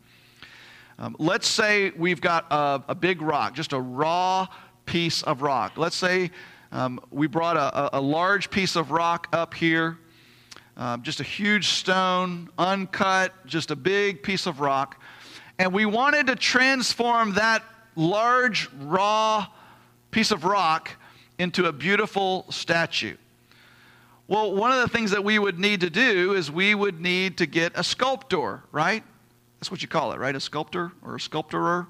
Um, 0.99 1.15
let's 1.19 1.47
say 1.47 1.91
we've 1.91 2.21
got 2.21 2.47
a, 2.51 2.83
a, 2.89 2.95
big 2.95 3.23
rock, 3.23 3.55
just 3.55 3.73
a 3.73 3.81
raw 3.81 4.47
piece 4.87 5.23
of 5.23 5.43
rock. 5.43 5.75
Let's 5.77 5.97
say 5.97 6.31
um, 6.73 7.01
we 7.11 7.27
brought 7.27 7.57
a, 7.57 7.99
a, 7.99 8.01
large 8.01 8.51
piece 8.51 8.75
of 8.75 8.91
rock 8.91 9.29
up 9.33 9.55
here, 9.55 9.99
uh, 10.77 10.97
just 10.99 11.21
a 11.21 11.25
huge 11.25 11.69
stone, 11.69 12.49
uncut, 12.59 13.33
just 13.47 13.71
a 13.71 13.77
big 13.77 14.23
piece 14.23 14.47
of 14.47 14.61
rock 14.61 15.01
and 15.59 15.73
we 15.73 15.87
wanted 15.87 16.29
to 16.29 16.37
transform 16.37 17.35
that 17.35 17.65
large, 17.97 18.71
raw 18.81 19.47
piece 20.11 20.31
of 20.31 20.45
rock 20.45 20.91
into 21.39 21.67
a 21.67 21.73
beautiful 21.73 22.47
statue. 22.51 23.17
Well, 24.27 24.55
one 24.55 24.73
of 24.73 24.81
the 24.81 24.89
things 24.89 25.11
that 25.13 25.25
we 25.25 25.39
would 25.39 25.59
need 25.59 25.81
to 25.81 25.91
do 25.91 26.35
is 26.35 26.51
we 26.51 26.75
would 26.75 27.01
need 27.01 27.39
to 27.39 27.47
get 27.47 27.73
a 27.75 27.83
sculptor, 27.83 28.63
right? 28.73 29.03
That's 29.59 29.71
what 29.71 29.81
you 29.81 29.89
call 29.89 30.13
it, 30.13 30.19
right? 30.19 30.35
A 30.35 30.41
sculptor 30.41 30.93
or 31.03 31.17
a 31.17 31.19
sculptorer? 31.19 31.87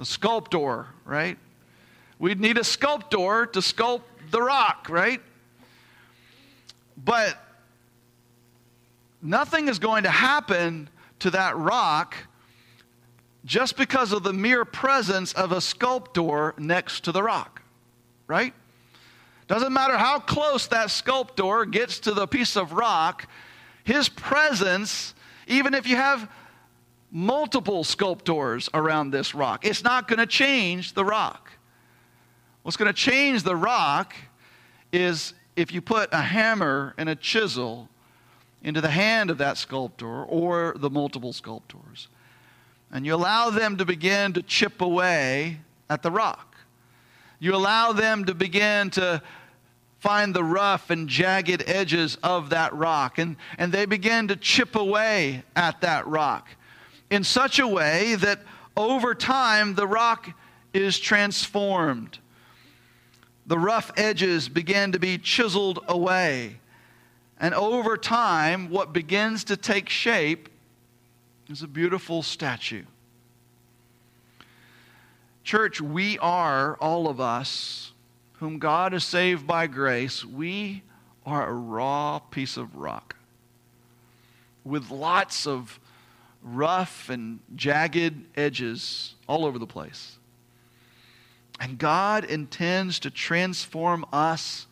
A 0.00 0.04
sculptor, 0.04 0.86
right? 1.04 1.38
We'd 2.18 2.40
need 2.40 2.56
a 2.56 2.64
sculptor 2.64 3.46
to 3.46 3.60
sculpt 3.60 4.02
the 4.30 4.40
rock, 4.40 4.88
right? 4.88 5.20
But 7.04 7.36
nothing 9.20 9.68
is 9.68 9.78
going 9.78 10.04
to 10.04 10.10
happen 10.10 10.88
to 11.18 11.30
that 11.30 11.56
rock 11.56 12.16
just 13.46 13.76
because 13.76 14.12
of 14.12 14.24
the 14.24 14.32
mere 14.32 14.64
presence 14.64 15.32
of 15.32 15.52
a 15.52 15.60
sculptor 15.60 16.52
next 16.58 17.04
to 17.04 17.12
the 17.12 17.22
rock, 17.22 17.62
right? 18.26 18.52
Doesn't 19.46 19.72
matter 19.72 19.96
how 19.96 20.18
close 20.18 20.66
that 20.66 20.90
sculptor 20.90 21.64
gets 21.64 22.00
to 22.00 22.12
the 22.12 22.26
piece 22.26 22.56
of 22.56 22.72
rock, 22.72 23.28
his 23.84 24.08
presence, 24.08 25.14
even 25.46 25.74
if 25.74 25.86
you 25.86 25.94
have 25.94 26.28
multiple 27.12 27.84
sculptors 27.84 28.68
around 28.74 29.12
this 29.12 29.32
rock, 29.32 29.64
it's 29.64 29.84
not 29.84 30.08
going 30.08 30.18
to 30.18 30.26
change 30.26 30.94
the 30.94 31.04
rock. 31.04 31.52
What's 32.64 32.76
going 32.76 32.92
to 32.92 33.00
change 33.00 33.44
the 33.44 33.54
rock 33.54 34.12
is 34.92 35.34
if 35.54 35.72
you 35.72 35.80
put 35.80 36.12
a 36.12 36.20
hammer 36.20 36.94
and 36.98 37.08
a 37.08 37.14
chisel 37.14 37.88
into 38.64 38.80
the 38.80 38.90
hand 38.90 39.30
of 39.30 39.38
that 39.38 39.56
sculptor 39.56 40.24
or 40.24 40.74
the 40.76 40.90
multiple 40.90 41.32
sculptors 41.32 42.08
and 42.92 43.04
you 43.04 43.14
allow 43.14 43.50
them 43.50 43.76
to 43.76 43.84
begin 43.84 44.32
to 44.34 44.42
chip 44.42 44.80
away 44.80 45.60
at 45.88 46.02
the 46.02 46.10
rock. 46.10 46.56
You 47.38 47.54
allow 47.54 47.92
them 47.92 48.24
to 48.24 48.34
begin 48.34 48.90
to 48.90 49.22
find 49.98 50.34
the 50.34 50.44
rough 50.44 50.90
and 50.90 51.08
jagged 51.08 51.64
edges 51.66 52.16
of 52.22 52.50
that 52.50 52.72
rock, 52.74 53.18
and, 53.18 53.36
and 53.58 53.72
they 53.72 53.86
begin 53.86 54.28
to 54.28 54.36
chip 54.36 54.76
away 54.76 55.42
at 55.54 55.80
that 55.80 56.06
rock 56.06 56.48
in 57.10 57.24
such 57.24 57.58
a 57.58 57.66
way 57.66 58.14
that 58.16 58.40
over 58.76 59.14
time 59.14 59.74
the 59.74 59.86
rock 59.86 60.30
is 60.72 60.98
transformed. 60.98 62.18
The 63.46 63.58
rough 63.58 63.92
edges 63.96 64.48
begin 64.48 64.92
to 64.92 64.98
be 64.98 65.18
chiseled 65.18 65.78
away. 65.88 66.58
And 67.38 67.54
over 67.54 67.96
time, 67.96 68.70
what 68.70 68.92
begins 68.92 69.44
to 69.44 69.56
take 69.56 69.88
shape 69.88 70.48
is 71.48 71.62
a 71.62 71.68
beautiful 71.68 72.22
statue. 72.22 72.84
Church, 75.44 75.80
we 75.80 76.18
are, 76.18 76.76
all 76.80 77.08
of 77.08 77.20
us, 77.20 77.92
whom 78.38 78.58
God 78.58 78.92
has 78.92 79.04
saved 79.04 79.46
by 79.46 79.66
grace, 79.66 80.24
we 80.24 80.82
are 81.24 81.48
a 81.48 81.52
raw 81.52 82.18
piece 82.18 82.56
of 82.56 82.74
rock 82.76 83.16
with 84.64 84.90
lots 84.90 85.46
of 85.46 85.78
rough 86.42 87.08
and 87.08 87.38
jagged 87.54 88.14
edges 88.36 89.14
all 89.28 89.44
over 89.44 89.58
the 89.58 89.66
place. 89.66 90.18
And 91.60 91.78
God 91.78 92.24
intends 92.24 92.98
to 93.00 93.10
transform 93.10 94.04
us 94.12 94.66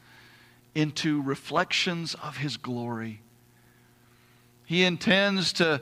into 0.74 1.22
reflections 1.22 2.14
of 2.14 2.38
His 2.38 2.56
glory. 2.56 3.20
He 4.66 4.82
intends 4.84 5.52
to 5.54 5.80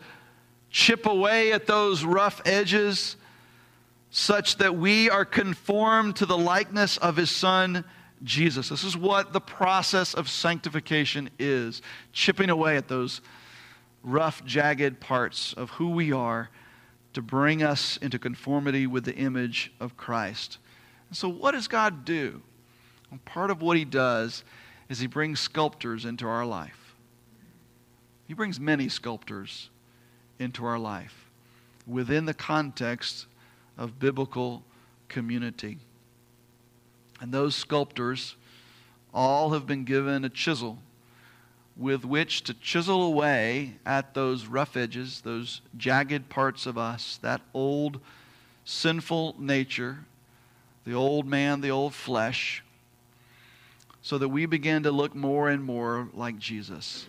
chip 0.73 1.07
away 1.07 1.53
at 1.53 1.67
those 1.67 2.05
rough 2.05 2.41
edges 2.45 3.17
such 4.11 4.57
that 4.57 4.77
we 4.77 5.09
are 5.09 5.25
conformed 5.25 6.17
to 6.17 6.27
the 6.27 6.37
likeness 6.37 6.97
of 6.97 7.17
his 7.17 7.31
son 7.31 7.85
Jesus. 8.25 8.69
This 8.69 8.85
is 8.85 8.97
what 8.97 9.33
the 9.33 9.41
process 9.41 10.15
of 10.15 10.29
sanctification 10.29 11.29
is 11.39 11.83
chipping 12.13 12.51
away 12.51 12.77
at 12.77 12.89
those 12.89 13.21
rough, 14.03 14.45
jagged 14.45 15.01
parts 15.01 15.53
of 15.55 15.71
who 15.71 15.91
we 15.91 16.13
are 16.13 16.49
to 17.15 17.23
bring 17.23 17.63
us 17.63 17.97
into 17.99 18.19
conformity 18.19 18.87
with 18.87 19.05
the 19.05 19.15
image 19.15 19.73
of 19.81 19.97
Christ. 19.97 20.59
And 21.09 21.17
so, 21.17 21.29
what 21.29 21.53
does 21.53 21.69
God 21.69 22.05
do? 22.05 22.41
And 23.11 23.23
part 23.25 23.51
of 23.51 23.61
what 23.61 23.77
he 23.77 23.85
does 23.85 24.45
is 24.89 25.01
he 25.01 25.07
brings 25.07 25.41
sculptors 25.41 26.05
into 26.05 26.27
our 26.27 26.47
life. 26.47 26.95
He 28.27 28.35
brings 28.35 28.59
many 28.59 28.89
sculptors 28.89 29.69
into 30.39 30.65
our 30.65 30.79
life 30.79 31.31
within 31.87 32.27
the 32.27 32.35
context 32.35 33.27
of 33.77 33.99
biblical 33.99 34.63
community. 35.09 35.79
And 37.21 37.33
those 37.33 37.55
sculptors 37.55 38.37
all 39.15 39.51
have 39.51 39.67
been 39.67 39.85
given 39.85 40.25
a 40.25 40.29
chisel 40.29 40.79
with 41.77 42.05
which 42.05 42.43
to 42.45 42.55
chisel 42.55 43.03
away 43.03 43.77
at 43.87 44.15
those 44.15 44.47
rough 44.47 44.77
edges, 44.77 45.23
those 45.23 45.61
jagged 45.77 46.29
parts 46.29 46.67
of 46.67 46.77
us, 46.77 47.19
that 47.23 47.41
old 47.55 48.01
sinful 48.65 49.37
nature, 49.39 50.01
the 50.85 50.95
old 50.95 51.27
man, 51.27 51.61
the 51.61 51.71
old 51.71 51.95
flesh, 51.95 52.63
so 54.03 54.19
that 54.19 54.29
we 54.29 54.47
begin 54.47 54.83
to 54.83 54.91
look 54.91 55.15
more 55.15 55.49
and 55.49 55.63
more 55.65 56.09
like 56.13 56.39
Jesus. 56.39 57.07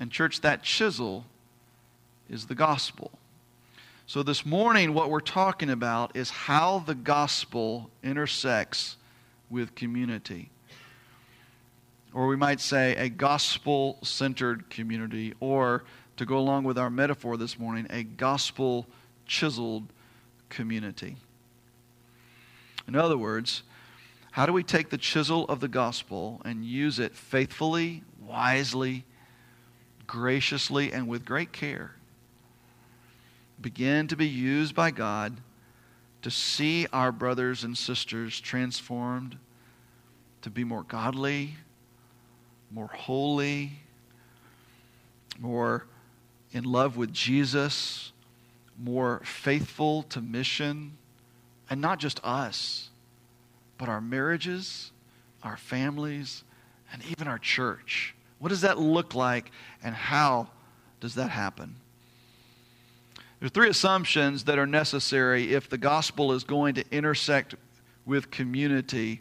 And, 0.00 0.10
church, 0.10 0.40
that 0.40 0.62
chisel 0.62 1.24
is 2.32 2.46
the 2.46 2.54
gospel. 2.54 3.12
So, 4.06 4.22
this 4.22 4.44
morning, 4.44 4.94
what 4.94 5.10
we're 5.10 5.20
talking 5.20 5.70
about 5.70 6.16
is 6.16 6.30
how 6.30 6.80
the 6.80 6.94
gospel 6.94 7.90
intersects 8.02 8.96
with 9.50 9.74
community. 9.74 10.50
Or 12.12 12.26
we 12.26 12.36
might 12.36 12.60
say 12.60 12.96
a 12.96 13.08
gospel 13.08 13.98
centered 14.02 14.70
community, 14.70 15.34
or 15.40 15.84
to 16.16 16.26
go 16.26 16.38
along 16.38 16.64
with 16.64 16.78
our 16.78 16.90
metaphor 16.90 17.36
this 17.36 17.58
morning, 17.58 17.86
a 17.90 18.02
gospel 18.02 18.86
chiseled 19.26 19.84
community. 20.48 21.16
In 22.88 22.96
other 22.96 23.16
words, 23.16 23.62
how 24.32 24.46
do 24.46 24.52
we 24.52 24.62
take 24.62 24.90
the 24.90 24.98
chisel 24.98 25.44
of 25.48 25.60
the 25.60 25.68
gospel 25.68 26.40
and 26.44 26.64
use 26.64 26.98
it 26.98 27.14
faithfully, 27.14 28.02
wisely, 28.26 29.04
graciously, 30.06 30.92
and 30.92 31.06
with 31.06 31.24
great 31.24 31.52
care 31.52 31.92
begin 33.62 34.08
to 34.08 34.16
be 34.16 34.28
used 34.28 34.74
by 34.74 34.90
God 34.90 35.36
to 36.22 36.30
see 36.30 36.86
our 36.92 37.12
brothers 37.12 37.64
and 37.64 37.76
sisters 37.76 38.40
transformed 38.40 39.38
to 40.42 40.50
be 40.50 40.64
more 40.64 40.82
godly, 40.82 41.54
more 42.70 42.88
holy, 42.88 43.72
more 45.38 45.86
in 46.52 46.64
love 46.64 46.96
with 46.96 47.12
Jesus, 47.12 48.12
more 48.78 49.20
faithful 49.24 50.02
to 50.04 50.20
mission, 50.20 50.96
and 51.70 51.80
not 51.80 51.98
just 51.98 52.20
us, 52.24 52.90
but 53.78 53.88
our 53.88 54.00
marriages, 54.00 54.90
our 55.42 55.56
families, 55.56 56.44
and 56.92 57.02
even 57.10 57.26
our 57.26 57.38
church. 57.38 58.14
What 58.38 58.48
does 58.48 58.62
that 58.62 58.78
look 58.78 59.14
like, 59.14 59.50
and 59.82 59.94
how 59.94 60.48
does 61.00 61.14
that 61.14 61.30
happen? 61.30 61.76
There 63.42 63.48
are 63.48 63.50
three 63.50 63.70
assumptions 63.70 64.44
that 64.44 64.56
are 64.56 64.68
necessary 64.68 65.52
if 65.52 65.68
the 65.68 65.76
gospel 65.76 66.30
is 66.30 66.44
going 66.44 66.76
to 66.76 66.84
intersect 66.92 67.56
with 68.06 68.30
community, 68.30 69.20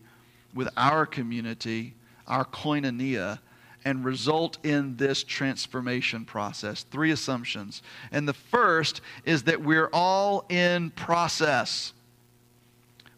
with 0.54 0.70
our 0.78 1.08
community, 1.08 1.96
our 2.28 2.46
koinonia, 2.46 3.40
and 3.84 4.06
result 4.06 4.64
in 4.64 4.96
this 4.96 5.24
transformation 5.24 6.24
process. 6.24 6.84
Three 6.84 7.10
assumptions. 7.10 7.82
And 8.12 8.28
the 8.28 8.36
first 8.36 9.02
is 9.26 9.42
that 9.46 9.60
we're 9.60 9.90
all 9.92 10.46
in 10.50 10.92
process. 10.92 11.92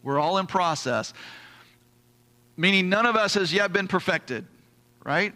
We're 0.02 0.18
all 0.18 0.38
in 0.38 0.46
process, 0.46 1.12
meaning 2.56 2.88
none 2.88 3.04
of 3.04 3.14
us 3.14 3.34
has 3.34 3.52
yet 3.52 3.74
been 3.74 3.88
perfected, 3.88 4.46
right? 5.04 5.34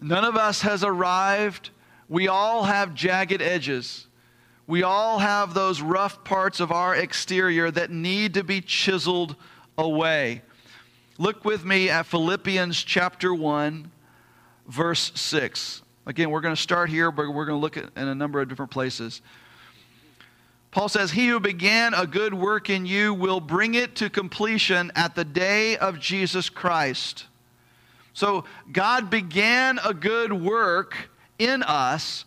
None 0.00 0.24
of 0.24 0.38
us 0.38 0.62
has 0.62 0.82
arrived. 0.82 1.68
We 2.08 2.28
all 2.28 2.64
have 2.64 2.94
jagged 2.94 3.42
edges. 3.42 4.06
We 4.66 4.82
all 4.82 5.18
have 5.18 5.52
those 5.52 5.82
rough 5.82 6.24
parts 6.24 6.60
of 6.60 6.72
our 6.72 6.94
exterior 6.94 7.70
that 7.70 7.90
need 7.90 8.34
to 8.34 8.44
be 8.44 8.60
chiseled 8.62 9.36
away. 9.76 10.42
Look 11.18 11.44
with 11.44 11.64
me 11.64 11.90
at 11.90 12.06
Philippians 12.06 12.82
chapter 12.82 13.34
1 13.34 13.90
verse 14.66 15.12
6. 15.14 15.82
Again, 16.06 16.30
we're 16.30 16.40
going 16.40 16.54
to 16.54 16.60
start 16.60 16.90
here, 16.90 17.10
but 17.10 17.28
we're 17.28 17.46
going 17.46 17.56
to 17.56 17.60
look 17.60 17.76
at 17.76 17.90
in 17.96 18.08
a 18.08 18.14
number 18.14 18.40
of 18.40 18.48
different 18.48 18.70
places. 18.70 19.22
Paul 20.70 20.88
says, 20.88 21.12
He 21.12 21.28
who 21.28 21.40
began 21.40 21.94
a 21.94 22.06
good 22.06 22.34
work 22.34 22.68
in 22.68 22.84
you 22.84 23.14
will 23.14 23.40
bring 23.40 23.74
it 23.74 23.96
to 23.96 24.10
completion 24.10 24.90
at 24.94 25.14
the 25.14 25.24
day 25.24 25.76
of 25.76 26.00
Jesus 26.00 26.50
Christ. 26.50 27.26
So, 28.12 28.44
God 28.72 29.10
began 29.10 29.78
a 29.84 29.94
good 29.94 30.32
work 30.32 31.10
in 31.38 31.62
us 31.62 32.24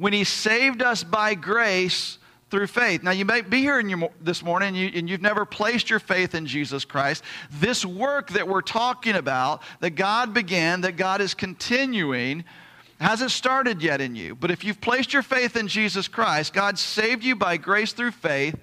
when 0.00 0.14
He 0.14 0.24
saved 0.24 0.82
us 0.82 1.04
by 1.04 1.34
grace 1.34 2.16
through 2.50 2.66
faith. 2.66 3.02
Now, 3.02 3.10
you 3.10 3.26
may 3.26 3.42
be 3.42 3.60
here 3.60 3.78
in 3.78 3.90
your, 3.90 4.10
this 4.18 4.42
morning 4.42 4.68
and, 4.68 4.76
you, 4.76 4.90
and 4.94 5.10
you've 5.10 5.20
never 5.20 5.44
placed 5.44 5.90
your 5.90 6.00
faith 6.00 6.34
in 6.34 6.46
Jesus 6.46 6.86
Christ. 6.86 7.22
This 7.52 7.84
work 7.84 8.30
that 8.30 8.48
we're 8.48 8.62
talking 8.62 9.14
about, 9.14 9.62
that 9.80 9.90
God 9.90 10.32
began, 10.32 10.80
that 10.80 10.96
God 10.96 11.20
is 11.20 11.34
continuing, 11.34 12.44
hasn't 12.98 13.30
started 13.30 13.82
yet 13.82 14.00
in 14.00 14.16
you. 14.16 14.34
But 14.34 14.50
if 14.50 14.64
you've 14.64 14.80
placed 14.80 15.12
your 15.12 15.22
faith 15.22 15.54
in 15.54 15.68
Jesus 15.68 16.08
Christ, 16.08 16.54
God 16.54 16.78
saved 16.78 17.22
you 17.22 17.36
by 17.36 17.58
grace 17.58 17.92
through 17.92 18.12
faith, 18.12 18.56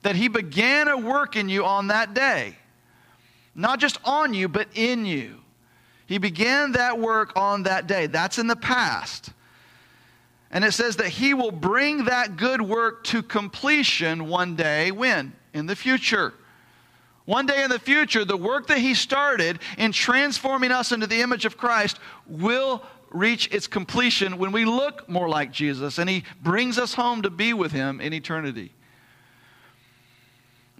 that 0.00 0.16
He 0.16 0.28
began 0.28 0.88
a 0.88 0.96
work 0.96 1.36
in 1.36 1.50
you 1.50 1.62
on 1.62 1.88
that 1.88 2.14
day. 2.14 2.56
Not 3.54 3.80
just 3.80 3.98
on 4.02 4.32
you, 4.32 4.48
but 4.48 4.68
in 4.74 5.04
you. 5.04 5.40
He 6.06 6.16
began 6.16 6.72
that 6.72 6.98
work 6.98 7.36
on 7.36 7.64
that 7.64 7.86
day. 7.86 8.06
That's 8.06 8.38
in 8.38 8.46
the 8.46 8.56
past. 8.56 9.30
And 10.50 10.64
it 10.64 10.72
says 10.72 10.96
that 10.96 11.08
he 11.08 11.32
will 11.32 11.52
bring 11.52 12.04
that 12.06 12.36
good 12.36 12.60
work 12.60 13.04
to 13.04 13.22
completion 13.22 14.28
one 14.28 14.56
day. 14.56 14.90
When? 14.90 15.32
In 15.54 15.66
the 15.66 15.76
future. 15.76 16.34
One 17.24 17.46
day 17.46 17.62
in 17.62 17.70
the 17.70 17.78
future, 17.78 18.24
the 18.24 18.36
work 18.36 18.66
that 18.66 18.78
he 18.78 18.94
started 18.94 19.60
in 19.78 19.92
transforming 19.92 20.72
us 20.72 20.90
into 20.90 21.06
the 21.06 21.20
image 21.20 21.44
of 21.44 21.56
Christ 21.56 22.00
will 22.26 22.82
reach 23.10 23.52
its 23.52 23.66
completion 23.66 24.38
when 24.38 24.52
we 24.52 24.64
look 24.64 25.08
more 25.08 25.28
like 25.28 25.52
Jesus 25.52 25.98
and 25.98 26.08
he 26.08 26.24
brings 26.42 26.78
us 26.78 26.94
home 26.94 27.22
to 27.22 27.30
be 27.30 27.52
with 27.52 27.72
him 27.72 28.00
in 28.00 28.12
eternity. 28.12 28.72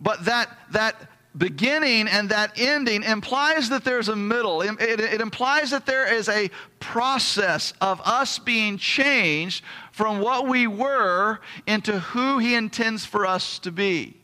But 0.00 0.24
that, 0.24 0.48
that 0.72 0.96
beginning 1.36 2.08
and 2.08 2.28
that 2.30 2.52
ending 2.56 3.02
implies 3.02 3.68
that 3.68 3.84
there's 3.84 4.08
a 4.08 4.16
middle. 4.16 4.62
It, 4.62 4.80
it, 4.80 5.00
it, 5.00 5.20
implies 5.20 5.70
that 5.70 5.86
there 5.86 6.12
is 6.12 6.28
a 6.28 6.50
process 6.80 7.72
of 7.80 8.00
us 8.04 8.38
being 8.38 8.78
changed 8.78 9.64
from 9.92 10.20
what 10.20 10.48
we 10.48 10.66
were 10.66 11.38
into 11.66 12.00
who 12.00 12.38
He 12.38 12.54
intends 12.54 13.04
for 13.06 13.26
us 13.26 13.58
to 13.60 13.70
be. 13.70 14.16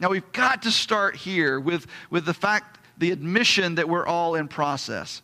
Now, 0.00 0.10
we've 0.10 0.30
got 0.32 0.62
to 0.62 0.70
start 0.70 1.16
here 1.16 1.58
with, 1.58 1.86
with 2.10 2.24
the 2.24 2.34
fact, 2.34 2.78
the 2.98 3.10
admission 3.10 3.76
that 3.76 3.88
we're 3.88 4.06
all 4.06 4.34
in 4.34 4.48
process. 4.48 5.22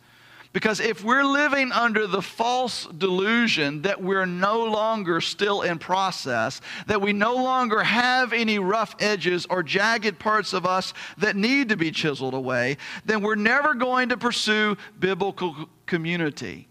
Because 0.55 0.79
if 0.79 1.03
we're 1.03 1.25
living 1.25 1.73
under 1.73 2.07
the 2.07 2.23
false 2.23 2.87
delusion 2.87 3.83
that 3.83 4.01
we're 4.01 4.25
no 4.25 4.65
longer 4.67 5.21
still 5.21 5.63
in 5.63 5.81
process, 5.81 6.61
that 6.87 7.01
we 7.01 7.13
no 7.13 7.35
longer 7.35 7.83
have 7.83 8.33
any 8.33 8.61
rough 8.61 8.95
edges 9.01 9.47
or 9.51 9.65
jagged 9.65 10.21
parts 10.21 10.53
of 10.53 10.65
us 10.65 10.95
that 11.19 11.35
need 11.35 11.71
to 11.71 11.77
be 11.77 11.91
chiseled 11.91 12.35
away, 12.35 12.77
then 13.05 13.21
we're 13.21 13.35
never 13.35 13.75
going 13.75 14.11
to 14.11 14.17
pursue 14.17 14.77
biblical 15.01 15.69
community 15.87 16.69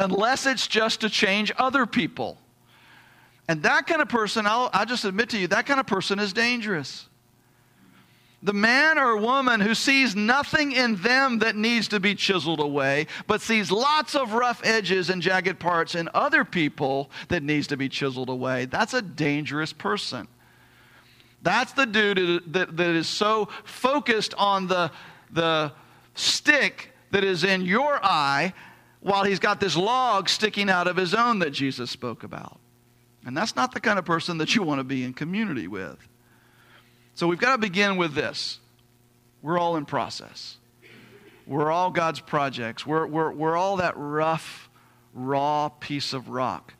unless 0.00 0.46
it's 0.46 0.66
just 0.66 1.02
to 1.02 1.10
change 1.10 1.52
other 1.58 1.84
people. 1.84 2.38
And 3.46 3.62
that 3.62 3.86
kind 3.88 4.00
of 4.00 4.08
person, 4.08 4.46
I'll, 4.46 4.70
I'll 4.72 4.86
just 4.86 5.04
admit 5.04 5.28
to 5.30 5.38
you, 5.38 5.48
that 5.48 5.66
kind 5.66 5.80
of 5.80 5.86
person 5.86 6.18
is 6.18 6.32
dangerous. 6.32 7.09
The 8.42 8.52
man 8.54 8.98
or 8.98 9.18
woman 9.18 9.60
who 9.60 9.74
sees 9.74 10.16
nothing 10.16 10.72
in 10.72 10.96
them 10.96 11.40
that 11.40 11.56
needs 11.56 11.88
to 11.88 12.00
be 12.00 12.14
chiseled 12.14 12.60
away, 12.60 13.06
but 13.26 13.42
sees 13.42 13.70
lots 13.70 14.14
of 14.14 14.32
rough 14.32 14.62
edges 14.64 15.10
and 15.10 15.20
jagged 15.20 15.58
parts 15.58 15.94
in 15.94 16.08
other 16.14 16.44
people 16.44 17.10
that 17.28 17.42
needs 17.42 17.66
to 17.66 17.76
be 17.76 17.88
chiseled 17.88 18.30
away, 18.30 18.64
that's 18.64 18.94
a 18.94 19.02
dangerous 19.02 19.74
person. 19.74 20.26
That's 21.42 21.72
the 21.72 21.86
dude 21.86 22.52
that, 22.52 22.80
is 22.80 23.08
so 23.08 23.48
focused 23.64 24.34
on 24.34 24.66
the, 24.66 24.90
the 25.30 25.72
stick 26.14 26.92
that 27.10 27.24
is 27.24 27.44
in 27.44 27.62
your 27.62 28.02
eye 28.02 28.54
while 29.00 29.24
he's 29.24 29.38
got 29.38 29.60
this 29.60 29.76
log 29.76 30.28
sticking 30.28 30.70
out 30.70 30.86
of 30.86 30.96
his 30.96 31.14
own 31.14 31.38
that 31.40 31.50
Jesus 31.50 31.90
spoke 31.90 32.22
about. 32.22 32.58
And 33.24 33.36
that's 33.36 33.56
not 33.56 33.72
the 33.72 33.80
kind 33.80 33.98
of 33.98 34.04
person 34.04 34.38
that 34.38 34.54
you 34.54 34.62
want 34.62 34.78
to 34.78 34.84
be 34.84 35.04
in 35.04 35.12
community 35.12 35.66
with. 35.66 35.98
So 37.20 37.28
we've 37.28 37.38
got 37.38 37.52
to 37.52 37.58
begin 37.58 37.98
with 37.98 38.14
this. 38.14 38.58
We're 39.42 39.58
all 39.58 39.76
in 39.76 39.84
process. 39.84 40.56
We're 41.46 41.70
all 41.70 41.90
God's 41.90 42.18
projects. 42.18 42.86
We're, 42.86 43.06
we're, 43.06 43.30
we're 43.30 43.58
all 43.58 43.76
that 43.76 43.92
rough, 43.94 44.70
raw 45.12 45.68
piece 45.68 46.14
of 46.14 46.30
rock 46.30 46.72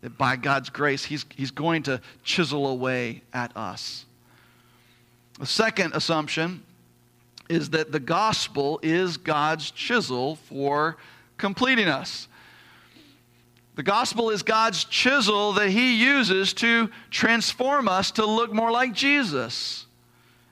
that 0.00 0.18
by 0.18 0.34
God's 0.34 0.70
grace, 0.70 1.04
he's, 1.04 1.24
he's 1.36 1.52
going 1.52 1.84
to 1.84 2.00
chisel 2.24 2.66
away 2.66 3.22
at 3.32 3.56
us. 3.56 4.06
The 5.38 5.46
second 5.46 5.94
assumption 5.94 6.64
is 7.48 7.70
that 7.70 7.92
the 7.92 8.00
gospel 8.00 8.80
is 8.82 9.18
God's 9.18 9.70
chisel 9.70 10.34
for 10.34 10.96
completing 11.38 11.86
us. 11.86 12.26
The 13.76 13.82
gospel 13.82 14.30
is 14.30 14.42
God's 14.42 14.84
chisel 14.84 15.52
that 15.52 15.70
He 15.70 16.02
uses 16.02 16.52
to 16.54 16.90
transform 17.10 17.88
us 17.88 18.10
to 18.12 18.26
look 18.26 18.52
more 18.52 18.70
like 18.70 18.92
Jesus 18.92 19.86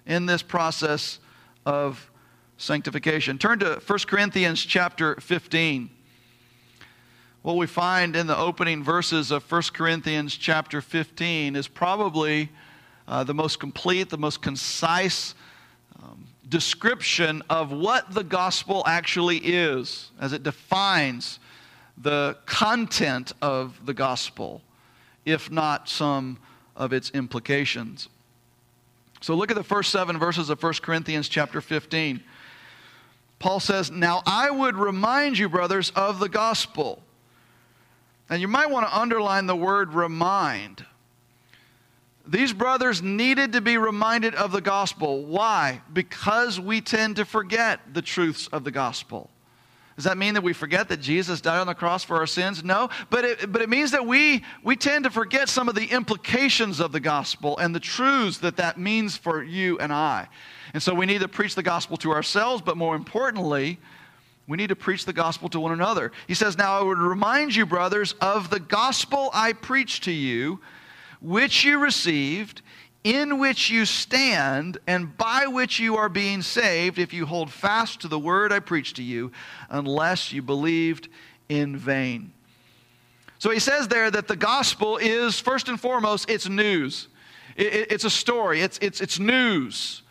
in 0.06 0.26
this 0.26 0.42
process 0.42 1.18
of 1.66 2.10
sanctification. 2.56 3.38
Turn 3.38 3.58
to 3.58 3.80
1 3.84 3.98
Corinthians 4.06 4.64
chapter 4.64 5.16
15. 5.16 5.90
What 7.42 7.56
we 7.56 7.66
find 7.66 8.16
in 8.16 8.26
the 8.26 8.36
opening 8.36 8.82
verses 8.82 9.30
of 9.30 9.50
1 9.50 9.62
Corinthians 9.72 10.36
chapter 10.36 10.80
15 10.80 11.56
is 11.56 11.68
probably 11.68 12.50
uh, 13.06 13.24
the 13.24 13.34
most 13.34 13.58
complete, 13.58 14.10
the 14.10 14.18
most 14.18 14.42
concise 14.42 15.34
um, 16.02 16.26
description 16.48 17.42
of 17.48 17.72
what 17.72 18.12
the 18.12 18.24
gospel 18.24 18.82
actually 18.86 19.38
is 19.38 20.10
as 20.20 20.32
it 20.32 20.42
defines 20.42 21.38
the 22.00 22.36
content 22.46 23.32
of 23.42 23.84
the 23.84 23.94
gospel, 23.94 24.62
if 25.24 25.50
not 25.50 25.88
some 25.88 26.38
of 26.76 26.92
its 26.92 27.10
implications. 27.10 28.08
So 29.20 29.34
look 29.34 29.50
at 29.50 29.56
the 29.56 29.64
first 29.64 29.90
seven 29.90 30.18
verses 30.18 30.48
of 30.48 30.62
1 30.62 30.74
Corinthians 30.74 31.28
chapter 31.28 31.60
15. 31.60 32.22
Paul 33.38 33.60
says, 33.60 33.90
Now 33.90 34.22
I 34.26 34.50
would 34.50 34.76
remind 34.76 35.38
you, 35.38 35.48
brothers, 35.48 35.90
of 35.90 36.20
the 36.20 36.28
gospel. 36.28 37.02
And 38.30 38.40
you 38.40 38.48
might 38.48 38.70
want 38.70 38.86
to 38.86 38.96
underline 38.96 39.46
the 39.46 39.56
word 39.56 39.94
remind. 39.94 40.84
These 42.26 42.52
brothers 42.52 43.02
needed 43.02 43.54
to 43.54 43.60
be 43.60 43.78
reminded 43.78 44.34
of 44.34 44.52
the 44.52 44.60
gospel. 44.60 45.24
Why? 45.24 45.80
Because 45.92 46.60
we 46.60 46.80
tend 46.82 47.16
to 47.16 47.24
forget 47.24 47.80
the 47.94 48.02
truths 48.02 48.48
of 48.48 48.64
the 48.64 48.70
gospel. 48.70 49.30
Does 49.98 50.04
that 50.04 50.16
mean 50.16 50.34
that 50.34 50.44
we 50.44 50.52
forget 50.52 50.88
that 50.90 51.00
Jesus 51.00 51.40
died 51.40 51.58
on 51.58 51.66
the 51.66 51.74
cross 51.74 52.04
for 52.04 52.18
our 52.18 52.26
sins? 52.28 52.62
No, 52.62 52.88
but 53.10 53.24
it, 53.24 53.50
but 53.50 53.62
it 53.62 53.68
means 53.68 53.90
that 53.90 54.06
we, 54.06 54.44
we 54.62 54.76
tend 54.76 55.02
to 55.06 55.10
forget 55.10 55.48
some 55.48 55.68
of 55.68 55.74
the 55.74 55.86
implications 55.86 56.78
of 56.78 56.92
the 56.92 57.00
gospel 57.00 57.58
and 57.58 57.74
the 57.74 57.80
truths 57.80 58.38
that 58.38 58.58
that 58.58 58.78
means 58.78 59.16
for 59.16 59.42
you 59.42 59.76
and 59.80 59.92
I. 59.92 60.28
And 60.72 60.80
so 60.80 60.94
we 60.94 61.04
need 61.04 61.22
to 61.22 61.26
preach 61.26 61.56
the 61.56 61.64
gospel 61.64 61.96
to 61.96 62.12
ourselves, 62.12 62.62
but 62.62 62.76
more 62.76 62.94
importantly, 62.94 63.80
we 64.46 64.56
need 64.56 64.68
to 64.68 64.76
preach 64.76 65.04
the 65.04 65.12
gospel 65.12 65.48
to 65.48 65.58
one 65.58 65.72
another. 65.72 66.12
He 66.28 66.34
says, 66.34 66.56
Now 66.56 66.78
I 66.78 66.82
would 66.84 66.98
remind 66.98 67.56
you, 67.56 67.66
brothers, 67.66 68.14
of 68.20 68.50
the 68.50 68.60
gospel 68.60 69.30
I 69.34 69.52
preached 69.52 70.04
to 70.04 70.12
you, 70.12 70.60
which 71.20 71.64
you 71.64 71.80
received 71.80 72.62
in 73.08 73.38
which 73.38 73.70
you 73.70 73.86
stand 73.86 74.76
and 74.86 75.16
by 75.16 75.46
which 75.46 75.80
you 75.80 75.96
are 75.96 76.10
being 76.10 76.42
saved 76.42 76.98
if 76.98 77.14
you 77.14 77.24
hold 77.24 77.50
fast 77.50 78.02
to 78.02 78.08
the 78.08 78.18
word 78.18 78.52
I 78.52 78.58
preached 78.60 78.96
to 78.96 79.02
you, 79.02 79.32
unless 79.70 80.30
you 80.30 80.42
believed 80.42 81.08
in 81.48 81.74
vain. 81.74 82.34
So 83.38 83.48
he 83.48 83.60
says 83.60 83.88
there 83.88 84.10
that 84.10 84.28
the 84.28 84.36
gospel 84.36 84.98
is, 84.98 85.40
first 85.40 85.70
and 85.70 85.80
foremost, 85.80 86.28
it's 86.28 86.50
news. 86.50 87.08
it's 87.56 88.04
a 88.04 88.10
story, 88.10 88.60
it's, 88.60 88.78
it's, 88.82 89.00
it's 89.00 89.18
news. 89.18 90.02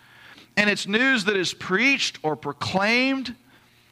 And 0.55 0.67
it's 0.67 0.87
news 0.87 1.23
that 1.25 1.37
is 1.37 1.53
preached 1.53 2.17
or 2.23 2.35
proclaimed, 2.35 3.35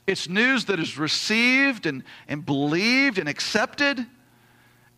it's 0.07 0.27
news 0.27 0.65
that 0.65 0.79
is 0.79 0.97
received 0.97 1.85
and, 1.85 2.03
and 2.27 2.43
believed 2.43 3.19
and 3.19 3.29
accepted. 3.29 4.03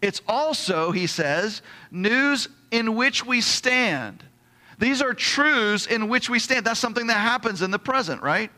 It's 0.02 0.22
also, 0.30 0.92
he 0.92 1.08
says, 1.08 1.62
news 1.92 2.48
in 2.72 2.96
which 2.96 3.26
we 3.26 3.42
stand. 3.42 4.24
These 4.80 5.02
are 5.02 5.14
truths 5.14 5.88
in 5.88 6.08
which 6.08 6.30
we 6.30 6.40
stand. 6.40 6.66
That's 6.66 6.80
something 6.80 7.08
that 7.08 7.18
happens 7.18 7.62
in 7.62 7.72
the 7.72 7.80
present, 7.80 8.22
right? 8.22 8.52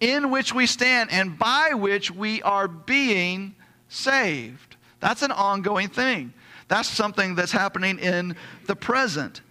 In 0.00 0.30
which 0.30 0.54
we 0.54 0.66
stand 0.66 1.10
and 1.12 1.38
by 1.38 1.74
which 1.74 2.10
we 2.10 2.42
are 2.42 2.66
being 2.66 3.54
saved. 3.88 4.76
That's 5.00 5.22
an 5.22 5.30
ongoing 5.30 5.88
thing. 5.88 6.32
That's 6.68 6.88
something 6.88 7.34
that's 7.34 7.52
happening 7.52 7.98
in 7.98 8.36
the 8.66 8.76
present. 8.76 9.42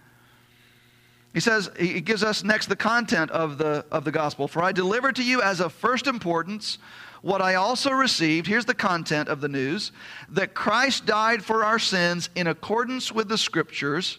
He 1.32 1.40
says, 1.40 1.70
he 1.78 2.00
gives 2.00 2.24
us 2.24 2.42
next 2.42 2.66
the 2.66 2.76
content 2.76 3.30
of 3.30 3.56
the, 3.56 3.84
of 3.92 4.04
the 4.04 4.10
gospel. 4.10 4.48
For 4.48 4.62
I 4.62 4.72
delivered 4.72 5.16
to 5.16 5.24
you 5.24 5.40
as 5.42 5.60
of 5.60 5.72
first 5.72 6.06
importance 6.06 6.78
what 7.22 7.42
I 7.42 7.54
also 7.54 7.90
received, 7.90 8.46
here's 8.46 8.64
the 8.64 8.74
content 8.74 9.28
of 9.28 9.40
the 9.40 9.48
news 9.48 9.92
that 10.30 10.54
Christ 10.54 11.06
died 11.06 11.44
for 11.44 11.64
our 11.64 11.78
sins 11.78 12.30
in 12.34 12.46
accordance 12.46 13.12
with 13.12 13.28
the 13.28 13.38
scriptures, 13.38 14.18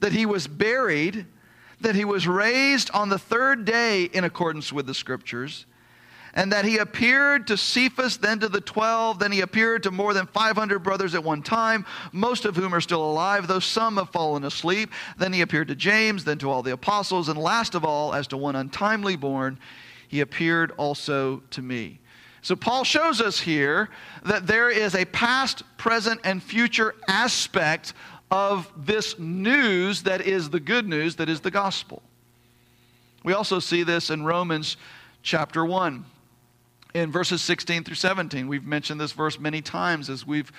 that 0.00 0.12
he 0.12 0.26
was 0.26 0.46
buried, 0.46 1.26
that 1.80 1.94
he 1.94 2.04
was 2.04 2.28
raised 2.28 2.90
on 2.92 3.08
the 3.08 3.18
third 3.18 3.64
day 3.64 4.04
in 4.04 4.24
accordance 4.24 4.72
with 4.72 4.86
the 4.86 4.94
scriptures, 4.94 5.66
and 6.34 6.52
that 6.52 6.64
he 6.64 6.78
appeared 6.78 7.46
to 7.48 7.56
Cephas, 7.56 8.16
then 8.16 8.38
to 8.38 8.48
the 8.48 8.60
twelve, 8.60 9.18
then 9.18 9.32
he 9.32 9.42
appeared 9.42 9.82
to 9.82 9.90
more 9.90 10.14
than 10.14 10.26
500 10.26 10.78
brothers 10.78 11.14
at 11.14 11.22
one 11.22 11.42
time, 11.42 11.84
most 12.12 12.44
of 12.46 12.56
whom 12.56 12.74
are 12.74 12.80
still 12.80 13.04
alive, 13.04 13.46
though 13.46 13.58
some 13.58 13.96
have 13.96 14.10
fallen 14.10 14.44
asleep. 14.44 14.90
Then 15.18 15.32
he 15.32 15.42
appeared 15.42 15.68
to 15.68 15.74
James, 15.74 16.24
then 16.24 16.38
to 16.38 16.50
all 16.50 16.62
the 16.62 16.72
apostles, 16.72 17.28
and 17.28 17.38
last 17.38 17.74
of 17.74 17.84
all, 17.84 18.14
as 18.14 18.26
to 18.28 18.36
one 18.36 18.56
untimely 18.56 19.16
born, 19.16 19.58
he 20.08 20.20
appeared 20.20 20.72
also 20.78 21.42
to 21.50 21.60
me. 21.60 21.98
So, 22.42 22.56
Paul 22.56 22.82
shows 22.82 23.20
us 23.20 23.38
here 23.38 23.88
that 24.24 24.48
there 24.48 24.68
is 24.68 24.96
a 24.96 25.04
past, 25.04 25.62
present, 25.78 26.20
and 26.24 26.42
future 26.42 26.96
aspect 27.06 27.94
of 28.32 28.70
this 28.76 29.16
news 29.18 30.02
that 30.02 30.22
is 30.22 30.50
the 30.50 30.58
good 30.58 30.88
news, 30.88 31.16
that 31.16 31.28
is 31.28 31.40
the 31.40 31.52
gospel. 31.52 32.02
We 33.22 33.32
also 33.32 33.60
see 33.60 33.84
this 33.84 34.10
in 34.10 34.24
Romans 34.24 34.76
chapter 35.22 35.64
1, 35.64 36.04
in 36.94 37.12
verses 37.12 37.42
16 37.42 37.84
through 37.84 37.94
17. 37.94 38.48
We've 38.48 38.66
mentioned 38.66 39.00
this 39.00 39.12
verse 39.12 39.38
many 39.38 39.62
times 39.62 40.10
as 40.10 40.26
we've 40.26 40.50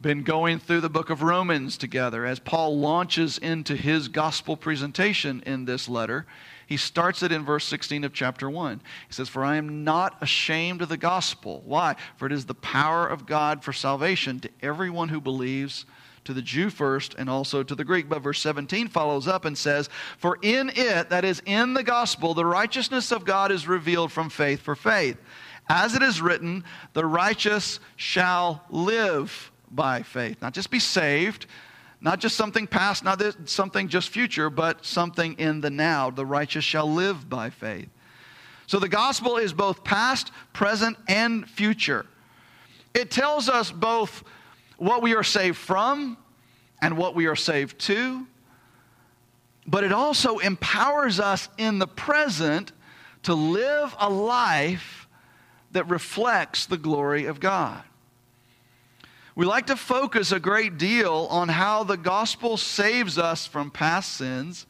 been 0.00 0.22
going 0.22 0.58
through 0.58 0.82
the 0.82 0.90
book 0.90 1.08
of 1.08 1.22
Romans 1.22 1.78
together, 1.78 2.26
as 2.26 2.38
Paul 2.38 2.78
launches 2.78 3.38
into 3.38 3.74
his 3.74 4.08
gospel 4.08 4.56
presentation 4.56 5.42
in 5.46 5.64
this 5.64 5.88
letter. 5.88 6.26
He 6.68 6.76
starts 6.76 7.22
it 7.22 7.32
in 7.32 7.46
verse 7.46 7.64
16 7.64 8.04
of 8.04 8.12
chapter 8.12 8.50
1. 8.50 8.82
He 9.08 9.12
says, 9.14 9.30
For 9.30 9.42
I 9.42 9.56
am 9.56 9.84
not 9.84 10.18
ashamed 10.20 10.82
of 10.82 10.90
the 10.90 10.98
gospel. 10.98 11.62
Why? 11.64 11.96
For 12.18 12.26
it 12.26 12.32
is 12.32 12.44
the 12.44 12.54
power 12.54 13.06
of 13.06 13.24
God 13.24 13.64
for 13.64 13.72
salvation 13.72 14.38
to 14.40 14.50
everyone 14.60 15.08
who 15.08 15.18
believes, 15.18 15.86
to 16.24 16.34
the 16.34 16.42
Jew 16.42 16.68
first 16.68 17.14
and 17.14 17.30
also 17.30 17.62
to 17.62 17.74
the 17.74 17.84
Greek. 17.84 18.06
But 18.06 18.20
verse 18.20 18.42
17 18.42 18.88
follows 18.88 19.26
up 19.26 19.46
and 19.46 19.56
says, 19.56 19.88
For 20.18 20.38
in 20.42 20.70
it, 20.74 21.08
that 21.08 21.24
is 21.24 21.40
in 21.46 21.72
the 21.72 21.82
gospel, 21.82 22.34
the 22.34 22.44
righteousness 22.44 23.12
of 23.12 23.24
God 23.24 23.50
is 23.50 23.66
revealed 23.66 24.12
from 24.12 24.28
faith 24.28 24.60
for 24.60 24.76
faith. 24.76 25.16
As 25.70 25.94
it 25.94 26.02
is 26.02 26.20
written, 26.20 26.64
the 26.92 27.06
righteous 27.06 27.80
shall 27.96 28.62
live 28.68 29.50
by 29.70 30.02
faith. 30.02 30.42
Not 30.42 30.52
just 30.52 30.70
be 30.70 30.80
saved, 30.80 31.46
not 32.00 32.20
just 32.20 32.36
something 32.36 32.66
past, 32.66 33.02
not 33.02 33.20
something 33.46 33.88
just 33.88 34.10
future, 34.10 34.50
but 34.50 34.84
something 34.84 35.34
in 35.38 35.60
the 35.60 35.70
now. 35.70 36.10
The 36.10 36.24
righteous 36.24 36.64
shall 36.64 36.90
live 36.90 37.28
by 37.28 37.50
faith. 37.50 37.88
So 38.66 38.78
the 38.78 38.88
gospel 38.88 39.36
is 39.38 39.52
both 39.52 39.82
past, 39.82 40.30
present, 40.52 40.96
and 41.08 41.48
future. 41.48 42.06
It 42.94 43.10
tells 43.10 43.48
us 43.48 43.70
both 43.70 44.22
what 44.76 45.02
we 45.02 45.14
are 45.14 45.22
saved 45.22 45.56
from 45.56 46.16
and 46.80 46.96
what 46.96 47.14
we 47.14 47.26
are 47.26 47.36
saved 47.36 47.78
to, 47.80 48.26
but 49.66 49.84
it 49.84 49.92
also 49.92 50.38
empowers 50.38 51.18
us 51.18 51.48
in 51.58 51.78
the 51.78 51.86
present 51.86 52.72
to 53.24 53.34
live 53.34 53.94
a 53.98 54.08
life 54.08 55.08
that 55.72 55.88
reflects 55.88 56.66
the 56.66 56.78
glory 56.78 57.26
of 57.26 57.40
God. 57.40 57.82
We 59.38 59.46
like 59.46 59.68
to 59.68 59.76
focus 59.76 60.32
a 60.32 60.40
great 60.40 60.78
deal 60.78 61.28
on 61.30 61.48
how 61.48 61.84
the 61.84 61.96
gospel 61.96 62.56
saves 62.56 63.18
us 63.18 63.46
from 63.46 63.70
past 63.70 64.14
sins 64.14 64.66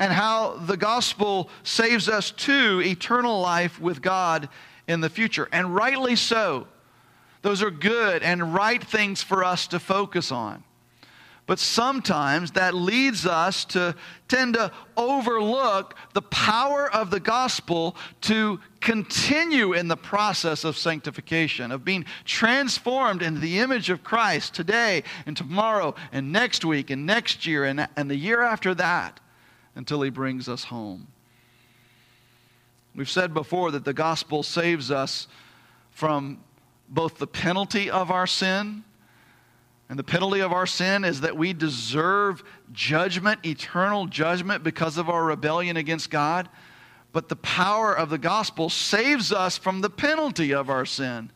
and 0.00 0.10
how 0.10 0.56
the 0.56 0.78
gospel 0.78 1.50
saves 1.62 2.08
us 2.08 2.30
to 2.30 2.80
eternal 2.80 3.42
life 3.42 3.78
with 3.78 4.00
God 4.00 4.48
in 4.88 5.02
the 5.02 5.10
future. 5.10 5.50
And 5.52 5.74
rightly 5.74 6.16
so. 6.16 6.66
Those 7.42 7.62
are 7.62 7.70
good 7.70 8.22
and 8.22 8.54
right 8.54 8.82
things 8.82 9.22
for 9.22 9.44
us 9.44 9.66
to 9.66 9.78
focus 9.78 10.32
on. 10.32 10.64
But 11.46 11.58
sometimes 11.58 12.52
that 12.52 12.72
leads 12.72 13.26
us 13.26 13.64
to 13.66 13.96
tend 14.28 14.54
to 14.54 14.70
overlook 14.96 15.96
the 16.14 16.22
power 16.22 16.90
of 16.90 17.10
the 17.10 17.18
gospel 17.18 17.96
to 18.22 18.60
continue 18.80 19.72
in 19.72 19.88
the 19.88 19.96
process 19.96 20.62
of 20.62 20.76
sanctification, 20.76 21.72
of 21.72 21.84
being 21.84 22.04
transformed 22.24 23.22
into 23.22 23.40
the 23.40 23.58
image 23.58 23.90
of 23.90 24.04
Christ 24.04 24.54
today 24.54 25.02
and 25.26 25.36
tomorrow 25.36 25.96
and 26.12 26.30
next 26.30 26.64
week 26.64 26.90
and 26.90 27.06
next 27.06 27.44
year 27.44 27.64
and, 27.64 27.88
and 27.96 28.08
the 28.08 28.16
year 28.16 28.42
after 28.42 28.72
that 28.76 29.18
until 29.74 30.00
he 30.02 30.10
brings 30.10 30.48
us 30.48 30.64
home. 30.64 31.08
We've 32.94 33.10
said 33.10 33.34
before 33.34 33.72
that 33.72 33.84
the 33.84 33.94
gospel 33.94 34.42
saves 34.44 34.90
us 34.92 35.26
from 35.90 36.38
both 36.88 37.18
the 37.18 37.26
penalty 37.26 37.90
of 37.90 38.10
our 38.10 38.26
sin 38.26 38.84
and 39.88 39.98
the 39.98 40.04
penalty 40.04 40.40
of 40.40 40.52
our 40.52 40.66
sin 40.66 41.04
is 41.04 41.20
that 41.20 41.36
we 41.36 41.52
deserve 41.52 42.42
judgment, 42.72 43.44
eternal 43.44 44.06
judgment, 44.06 44.62
because 44.62 44.96
of 44.96 45.08
our 45.10 45.24
rebellion 45.24 45.76
against 45.76 46.10
God. 46.10 46.48
But 47.12 47.28
the 47.28 47.36
power 47.36 47.94
of 47.94 48.08
the 48.08 48.18
gospel 48.18 48.70
saves 48.70 49.32
us 49.32 49.58
from 49.58 49.82
the 49.82 49.90
penalty 49.90 50.54
of 50.54 50.70
our 50.70 50.86
sin 50.86 51.30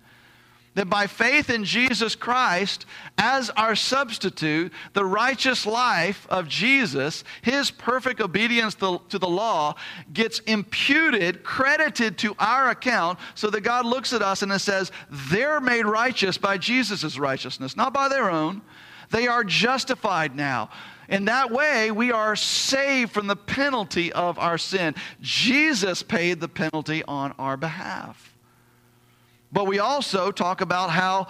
that 0.76 0.90
by 0.90 1.06
faith 1.06 1.48
in 1.48 1.64
Jesus 1.64 2.14
Christ 2.14 2.84
as 3.16 3.48
our 3.50 3.74
substitute, 3.74 4.72
the 4.92 5.06
righteous 5.06 5.64
life 5.64 6.26
of 6.28 6.46
Jesus, 6.48 7.24
his 7.40 7.70
perfect 7.70 8.20
obedience 8.20 8.74
to, 8.74 9.00
the 9.08 9.26
law, 9.26 9.74
gets 10.12 10.40
imputed, 10.40 11.42
credited 11.42 12.18
to 12.18 12.36
our 12.38 12.68
account, 12.68 13.18
so 13.34 13.48
that 13.48 13.62
God 13.62 13.86
looks 13.86 14.12
at 14.12 14.20
us 14.20 14.42
and 14.42 14.52
it 14.52 14.58
says, 14.58 14.92
they're 15.30 15.60
made 15.60 15.86
righteous 15.86 16.36
by 16.36 16.58
Jesus' 16.58 17.18
righteousness, 17.18 17.74
not 17.74 17.94
by 17.94 18.08
their 18.08 18.30
own. 18.30 18.60
They 19.10 19.26
are 19.28 19.44
justified 19.44 20.36
now. 20.36 20.68
In 21.08 21.24
that 21.24 21.50
way, 21.50 21.90
we 21.90 22.12
are 22.12 22.36
saved 22.36 23.12
from 23.12 23.28
the 23.28 23.36
penalty 23.36 24.12
of 24.12 24.38
our 24.38 24.58
sin. 24.58 24.94
Jesus 25.22 26.02
paid 26.02 26.38
the 26.40 26.48
penalty 26.48 27.02
on 27.04 27.32
our 27.38 27.56
behalf. 27.56 28.35
But 29.52 29.66
we 29.66 29.78
also 29.78 30.30
talk 30.30 30.60
about 30.60 30.90
how 30.90 31.28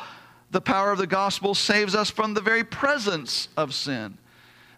the 0.51 0.61
power 0.61 0.93
of 0.93 0.99
the 0.99 1.07
gospel 1.07 1.55
saves 1.55 1.95
us 1.95 2.11
from 2.11 2.35
the 2.35 2.41
very 2.41 2.65
presence 2.65 3.49
of 3.57 3.75
sin. 3.75 4.17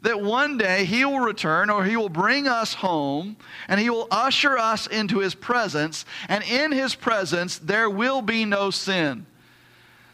That 0.03 0.21
one 0.21 0.59
day 0.59 0.85
he 0.85 1.05
will 1.05 1.21
return 1.21 1.71
or 1.71 1.85
he 1.85 1.97
will 1.97 2.09
bring 2.09 2.47
us 2.47 2.75
home 2.75 3.37
and 3.69 3.81
he 3.81 3.91
will 3.91 4.07
usher 4.11 4.57
us 4.57 4.87
into 4.87 5.19
his 5.19 5.35
presence, 5.35 6.05
and 6.29 6.45
in 6.45 6.73
his 6.73 6.95
presence 6.95 7.59
there 7.59 7.91
will 7.91 8.23
be 8.23 8.45
no 8.45 8.71
sin. 8.71 9.27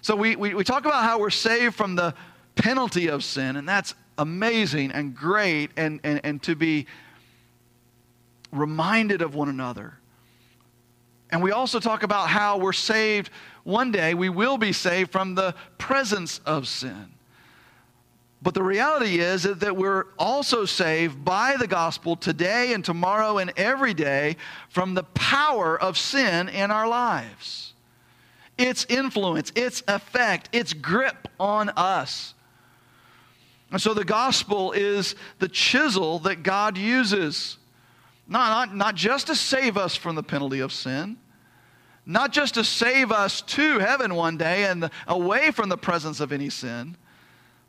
So 0.01 0.17
we, 0.17 0.37
we, 0.37 0.55
we 0.55 0.65
talk 0.65 0.85
about 0.85 1.05
how 1.05 1.19
we're 1.19 1.31
saved 1.31 1.75
from 1.75 1.97
the 1.97 2.15
penalty 2.57 3.09
of 3.09 3.25
sin, 3.25 3.57
and 3.57 3.69
that's 3.69 3.95
amazing 4.19 4.93
and 4.93 5.15
great, 5.15 5.71
and, 5.77 6.01
and, 6.05 6.21
and 6.25 6.43
to 6.43 6.55
be 6.55 6.87
reminded 8.53 9.23
of 9.23 9.35
one 9.35 9.49
another 9.49 9.99
And 11.35 11.43
we 11.43 11.51
also 11.51 11.81
talk 11.81 12.05
about 12.05 12.29
how 12.29 12.59
we're 12.59 12.73
saved 12.73 13.29
one 13.65 13.91
day, 13.91 14.15
we 14.15 14.29
will 14.29 14.57
be 14.57 14.73
saved 14.73 15.11
from 15.11 15.35
the 15.35 15.57
presence 15.79 16.39
of 16.47 16.69
sin. 16.69 17.13
But 18.41 18.55
the 18.55 18.63
reality 18.63 19.19
is 19.19 19.43
that 19.43 19.77
we're 19.77 20.05
also 20.17 20.65
saved 20.65 21.25
by 21.25 21.57
the 21.57 21.67
gospel 21.67 22.15
today 22.15 22.73
and 22.73 22.85
tomorrow 22.85 23.39
and 23.39 23.53
every 23.57 23.95
day 23.95 24.37
from 24.69 24.95
the 24.95 25.03
power 25.03 25.77
of 25.77 25.99
sin 25.99 26.49
in 26.49 26.71
our 26.71 26.87
lives. 26.87 27.73
Its 28.57 28.87
influence, 28.89 29.51
its 29.57 29.83
effect, 29.89 30.51
its 30.53 30.73
grip 30.73 31.27
on 31.41 31.69
us. 31.71 32.35
And 33.73 33.83
so 33.83 33.93
the 33.93 34.05
gospel 34.05 34.71
is 34.71 35.17
the 35.41 35.49
chisel 35.49 36.21
that 36.21 36.45
God 36.45 36.79
uses, 36.79 37.59
not, 38.27 38.69
not, 38.69 38.77
not 38.77 38.95
just 38.95 39.27
to 39.29 39.35
save 39.35 39.77
us 39.77 39.97
from 39.97 40.15
the 40.15 40.23
penalty 40.23 40.61
of 40.61 40.73
sin, 40.73 41.17
not 42.07 42.33
just 42.33 42.55
to 42.55 42.65
save 42.65 43.11
us 43.13 43.41
to 43.43 43.79
heaven 43.79 44.15
one 44.15 44.37
day 44.37 44.65
and 44.65 44.91
away 45.07 45.51
from 45.51 45.69
the 45.69 45.79
presence 45.79 46.21
of 46.21 46.33
any 46.33 46.51
sin 46.51 46.97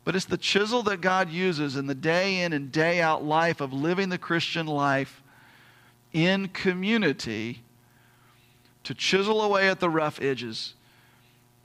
but 0.06 0.14
it's 0.14 0.24
the 0.24 0.38
chisel 0.38 0.84
that 0.84 1.00
God 1.00 1.30
uses 1.30 1.74
in 1.74 1.88
the 1.88 1.94
day 1.94 2.42
in 2.42 2.52
and 2.52 2.70
day 2.70 3.00
out 3.00 3.24
life 3.24 3.60
of 3.60 3.72
living 3.72 4.08
the 4.08 4.16
Christian 4.16 4.68
life 4.68 5.20
in 6.12 6.46
community 6.46 7.64
to 8.84 8.94
chisel 8.94 9.42
away 9.42 9.68
at 9.68 9.80
the 9.80 9.90
rough 9.90 10.22
edges 10.22 10.74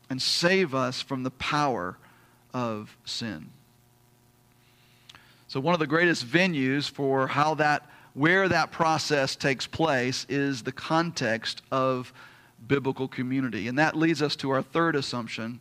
and 0.10 0.20
save 0.20 0.74
us 0.74 1.04
from 1.04 1.22
the 1.22 1.30
power 1.30 2.00
of 2.52 2.98
sin. 3.06 3.52
So, 5.48 5.60
one 5.60 5.76
of 5.76 5.80
the 5.80 5.86
greatest 5.86 6.26
venues 6.26 6.90
for 6.90 7.28
how 7.28 7.54
that, 7.56 7.91
where 8.14 8.50
that 8.50 8.72
process 8.72 9.36
takes 9.36 9.68
place 9.68 10.26
is 10.30 10.64
the 10.64 10.72
context 10.72 11.62
of 11.72 12.14
biblical 12.68 13.08
community. 13.08 13.68
And 13.68 13.80
that 13.80 13.96
leads 13.96 14.22
us 14.22 14.36
to 14.38 14.52
our 14.52 14.62
third 14.62 14.96
assumption, 14.96 15.60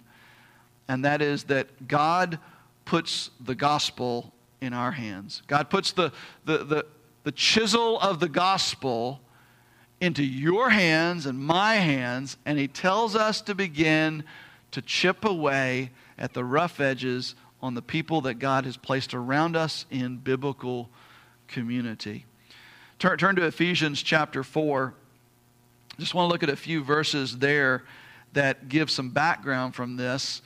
and 0.88 1.04
that 1.04 1.22
is 1.22 1.44
that 1.44 1.86
God 1.88 2.38
puts 2.84 3.30
the 3.40 3.54
gospel 3.54 4.32
in 4.60 4.72
our 4.72 4.90
hands. 4.90 5.42
God 5.46 5.70
puts 5.70 5.92
the, 5.92 6.12
the, 6.44 6.58
the, 6.64 6.86
the 7.24 7.32
chisel 7.32 7.98
of 8.00 8.20
the 8.20 8.28
gospel 8.28 9.20
into 10.00 10.24
your 10.24 10.70
hands 10.70 11.26
and 11.26 11.38
my 11.38 11.76
hands, 11.76 12.36
and 12.44 12.58
He 12.58 12.68
tells 12.68 13.14
us 13.14 13.40
to 13.42 13.54
begin 13.54 14.24
to 14.72 14.82
chip 14.82 15.24
away 15.24 15.90
at 16.18 16.34
the 16.34 16.44
rough 16.44 16.80
edges 16.80 17.34
on 17.62 17.74
the 17.74 17.82
people 17.82 18.22
that 18.22 18.34
God 18.34 18.64
has 18.64 18.76
placed 18.76 19.14
around 19.14 19.56
us 19.56 19.84
in 19.90 20.16
biblical 20.16 20.88
community. 21.48 22.24
Turn, 23.00 23.16
turn 23.16 23.36
to 23.36 23.46
Ephesians 23.46 24.02
chapter 24.02 24.44
4. 24.44 24.92
Just 25.98 26.12
want 26.12 26.28
to 26.28 26.30
look 26.30 26.42
at 26.42 26.50
a 26.50 26.56
few 26.56 26.84
verses 26.84 27.38
there 27.38 27.82
that 28.34 28.68
give 28.68 28.90
some 28.90 29.08
background 29.08 29.74
from 29.74 29.96
this. 29.96 30.42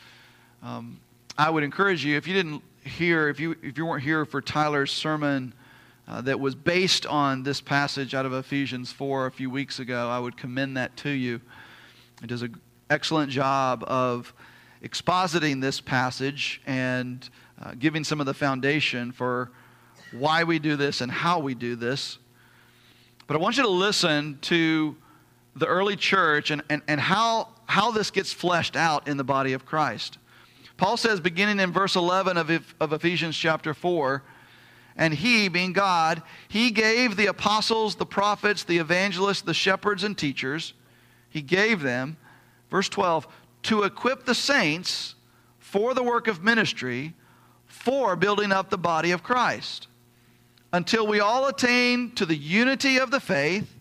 Um, 0.63 1.01
I 1.37 1.51
would 1.51 1.65
encourage 1.65 2.05
you, 2.05 2.17
if 2.17 2.29
you 2.29 2.33
didn't 2.33 2.63
hear, 2.85 3.29
if 3.29 3.41
you, 3.41 3.57
if 3.61 3.77
you 3.77 3.85
weren't 3.85 4.05
here 4.05 4.25
for 4.25 4.41
Tyler's 4.41 4.93
sermon 4.93 5.53
uh, 6.07 6.21
that 6.21 6.39
was 6.39 6.55
based 6.55 7.07
on 7.07 7.43
this 7.43 7.61
passage 7.61 8.15
out 8.15 8.25
of 8.25 8.33
Ephesians 8.33 8.93
4 8.93 9.27
a 9.27 9.33
few 9.33 9.51
weeks 9.51 9.81
ago, 9.81 10.09
I 10.09 10.21
would 10.21 10.37
commend 10.37 10.77
that 10.77 10.97
to 10.99 11.11
you. 11.11 11.41
It 12.23 12.29
does 12.29 12.43
an 12.43 12.55
excellent 12.89 13.33
job 13.33 13.83
of 13.89 14.33
expositing 14.81 15.61
this 15.61 15.81
passage 15.81 16.63
and 16.69 17.29
uh, 17.61 17.73
giving 17.77 18.05
some 18.05 18.21
of 18.21 18.27
the 18.27 18.35
foundation 18.35 19.11
for 19.11 19.51
why 20.13 20.45
we 20.45 20.61
do 20.61 20.77
this 20.77 21.01
and 21.01 21.11
how 21.11 21.41
we 21.41 21.57
do 21.57 21.75
this. 21.75 22.19
But 23.27 23.37
I 23.37 23.41
want 23.41 23.57
you 23.57 23.63
to 23.63 23.69
listen 23.69 24.39
to 24.43 24.97
the 25.57 25.67
early 25.67 25.97
church 25.97 26.51
and, 26.51 26.63
and, 26.69 26.83
and 26.89 27.01
how, 27.01 27.49
how 27.67 27.91
this 27.91 28.11
gets 28.11 28.33
fleshed 28.33 28.77
out 28.77 29.09
in 29.09 29.17
the 29.17 29.25
body 29.25 29.53
of 29.53 29.65
Christ. 29.65 30.19
Paul 30.77 30.97
says, 30.97 31.21
beginning 31.21 31.61
in 31.61 31.73
verse 31.73 31.97
11 31.97 32.37
of, 32.37 32.75
of 32.81 32.93
Ephesians 32.93 33.37
chapter 33.37 33.73
4, 33.73 34.23
and 34.97 35.15
he, 35.15 35.49
being 35.49 35.73
God, 35.73 36.23
he 36.49 36.71
gave 36.71 37.17
the 37.17 37.27
apostles, 37.27 37.97
the 37.97 38.07
prophets, 38.07 38.65
the 38.65 38.79
evangelists, 38.79 39.43
the 39.43 39.55
shepherds, 39.55 40.05
and 40.05 40.17
teachers, 40.17 40.75
he 41.29 41.43
gave 41.43 41.83
them, 41.83 42.17
verse 42.71 42.89
12, 42.89 43.27
to 43.65 43.83
equip 43.83 44.25
the 44.25 44.35
saints 44.35 45.15
for 45.59 45.95
the 45.95 46.03
work 46.03 46.29
of 46.29 46.45
ministry, 46.45 47.15
for 47.67 48.15
building 48.15 48.53
up 48.53 48.71
the 48.71 48.79
body 48.79 49.11
of 49.11 49.23
Christ, 49.23 49.89
until 50.75 51.07
we 51.07 51.21
all 51.21 51.47
attain 51.47 52.11
to 52.11 52.27
the 52.27 52.35
unity 52.35 52.99
of 52.99 53.13
the 53.13 53.21
faith 53.21 53.79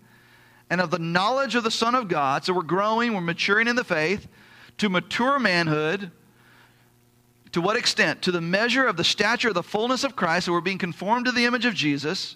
and 0.70 0.80
of 0.80 0.92
the 0.92 1.00
knowledge 1.00 1.56
of 1.56 1.64
the 1.64 1.72
Son 1.72 1.96
of 1.96 2.08
God. 2.08 2.46
So 2.46 2.54
we're 2.54 2.62
growing, 2.62 3.16
we're 3.16 3.22
maturing 3.22 3.68
in 3.68 3.76
the 3.76 3.84
faith 3.84 4.28
to 4.78 4.90
mature 4.90 5.40
manhood 5.40 6.12
to 7.54 7.62
what 7.62 7.78
extent? 7.78 8.22
To 8.24 8.32
the 8.32 8.42
measure 8.42 8.86
of 8.86 8.96
the 8.96 9.04
stature 9.04 9.48
of 9.48 9.54
the 9.56 9.64
fullness 9.64 10.04
of 10.04 10.16
Christ, 10.16 10.46
so 10.46 10.52
we're 10.52 10.62
being 10.62 10.78
conformed 10.78 11.26
to 11.26 11.32
the 11.32 11.46
image 11.46 11.66
of 11.66 11.74
Jesus, 11.74 12.36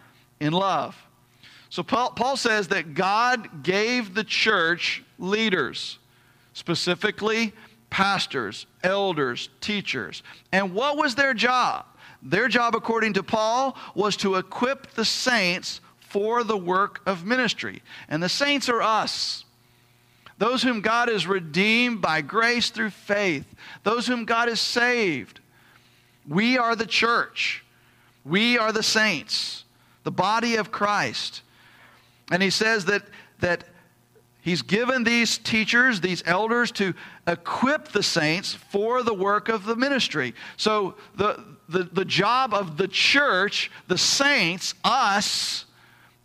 in 0.41 0.51
love. 0.51 0.97
So 1.69 1.83
Paul, 1.83 2.11
Paul 2.11 2.35
says 2.35 2.67
that 2.69 2.93
God 2.93 3.63
gave 3.63 4.13
the 4.13 4.25
church 4.25 5.03
leaders, 5.17 5.99
specifically 6.51 7.53
pastors, 7.89 8.65
elders, 8.83 9.49
teachers. 9.61 10.23
And 10.51 10.73
what 10.73 10.97
was 10.97 11.15
their 11.15 11.33
job? 11.33 11.85
Their 12.23 12.49
job, 12.49 12.75
according 12.75 13.13
to 13.13 13.23
Paul, 13.23 13.77
was 13.95 14.17
to 14.17 14.35
equip 14.35 14.91
the 14.91 15.05
saints 15.05 15.79
for 15.99 16.43
the 16.43 16.57
work 16.57 17.01
of 17.05 17.25
ministry. 17.25 17.81
And 18.09 18.21
the 18.21 18.29
saints 18.29 18.67
are 18.67 18.81
us. 18.81 19.45
Those 20.37 20.63
whom 20.63 20.81
God 20.81 21.07
has 21.07 21.27
redeemed 21.27 22.01
by 22.01 22.21
grace 22.21 22.69
through 22.71 22.89
faith, 22.89 23.45
those 23.83 24.07
whom 24.07 24.25
God 24.25 24.49
has 24.49 24.59
saved. 24.59 25.39
We 26.27 26.57
are 26.57 26.75
the 26.75 26.87
church. 26.87 27.63
We 28.23 28.57
are 28.57 28.71
the 28.71 28.83
saints, 28.83 29.60
the 30.03 30.11
body 30.11 30.55
of 30.55 30.71
Christ. 30.71 31.41
And 32.31 32.41
he 32.41 32.49
says 32.49 32.85
that, 32.85 33.03
that 33.39 33.65
he's 34.41 34.61
given 34.61 35.03
these 35.03 35.37
teachers, 35.37 36.01
these 36.01 36.23
elders, 36.25 36.71
to 36.73 36.93
equip 37.27 37.89
the 37.89 38.03
saints 38.03 38.53
for 38.53 39.03
the 39.03 39.13
work 39.13 39.49
of 39.49 39.65
the 39.65 39.75
ministry. 39.75 40.33
So 40.57 40.95
the, 41.15 41.43
the, 41.69 41.83
the 41.83 42.05
job 42.05 42.53
of 42.53 42.77
the 42.77 42.87
church, 42.87 43.69
the 43.87 43.97
saints, 43.97 44.73
us, 44.83 45.65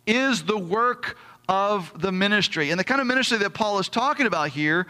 is 0.05 0.43
the 0.43 0.57
work 0.57 1.17
of 1.49 2.01
the 2.01 2.11
ministry. 2.11 2.71
And 2.71 2.79
the 2.79 2.83
kind 2.83 3.01
of 3.01 3.07
ministry 3.07 3.37
that 3.39 3.53
Paul 3.53 3.79
is 3.79 3.89
talking 3.89 4.25
about 4.25 4.49
here 4.49 4.87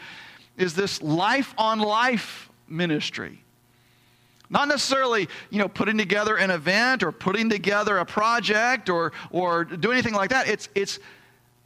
is 0.57 0.75
this 0.75 1.01
life 1.01 1.53
on 1.57 1.79
life 1.79 2.49
ministry. 2.67 3.43
Not 4.49 4.67
necessarily, 4.67 5.27
you 5.49 5.59
know, 5.59 5.67
putting 5.67 5.97
together 5.97 6.37
an 6.37 6.51
event 6.51 7.03
or 7.03 7.11
putting 7.11 7.49
together 7.49 7.97
a 7.97 8.05
project 8.05 8.89
or, 8.89 9.11
or 9.29 9.65
do 9.65 9.91
anything 9.91 10.13
like 10.13 10.29
that. 10.29 10.47
It's, 10.47 10.69
it's 10.73 10.99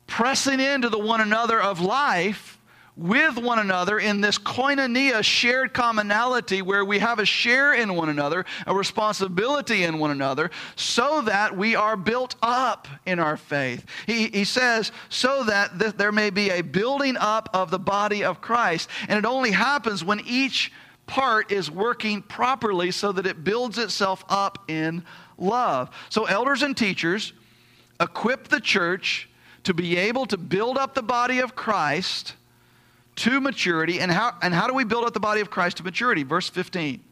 pressing 0.07 0.59
into 0.59 0.89
the 0.89 0.99
one 0.99 1.21
another 1.21 1.61
of 1.61 1.79
life 1.79 2.57
with 2.97 3.37
one 3.37 3.57
another 3.57 3.97
in 3.99 4.19
this 4.19 4.37
koinonia, 4.37 5.23
shared 5.23 5.73
commonality, 5.73 6.61
where 6.61 6.83
we 6.83 6.99
have 6.99 7.19
a 7.19 7.25
share 7.25 7.73
in 7.73 7.95
one 7.95 8.09
another, 8.09 8.45
a 8.67 8.75
responsibility 8.75 9.83
in 9.83 9.97
one 9.97 10.11
another, 10.11 10.51
so 10.75 11.21
that 11.21 11.55
we 11.55 11.75
are 11.75 11.95
built 11.95 12.35
up 12.41 12.87
in 13.05 13.17
our 13.17 13.37
faith. 13.37 13.85
He, 14.05 14.27
he 14.27 14.43
says, 14.43 14.91
so 15.09 15.43
that 15.45 15.79
th- 15.79 15.93
there 15.93 16.11
may 16.11 16.29
be 16.29 16.49
a 16.49 16.61
building 16.61 17.15
up 17.17 17.49
of 17.53 17.71
the 17.71 17.79
body 17.79 18.23
of 18.23 18.41
Christ. 18.41 18.89
And 19.07 19.17
it 19.17 19.25
only 19.25 19.51
happens 19.51 20.03
when 20.03 20.19
each 20.25 20.71
part 21.11 21.51
is 21.51 21.69
working 21.69 22.21
properly 22.21 22.89
so 22.89 23.11
that 23.11 23.27
it 23.27 23.43
builds 23.43 23.77
itself 23.77 24.23
up 24.29 24.63
in 24.69 25.03
love. 25.37 25.89
So, 26.09 26.23
elders 26.23 26.63
and 26.63 26.75
teachers 26.75 27.33
equip 27.99 28.47
the 28.47 28.61
church 28.61 29.29
to 29.65 29.73
be 29.73 29.97
able 29.97 30.25
to 30.27 30.37
build 30.37 30.77
up 30.77 30.95
the 30.95 31.03
body 31.03 31.39
of 31.39 31.53
Christ 31.53 32.35
to 33.17 33.41
maturity. 33.41 33.99
And 33.99 34.09
how, 34.09 34.37
and 34.41 34.53
how 34.53 34.67
do 34.67 34.73
we 34.73 34.85
build 34.85 35.03
up 35.03 35.13
the 35.13 35.19
body 35.19 35.41
of 35.41 35.49
Christ 35.49 35.77
to 35.77 35.83
maturity? 35.83 36.23
Verse 36.23 36.49
15 36.49 37.03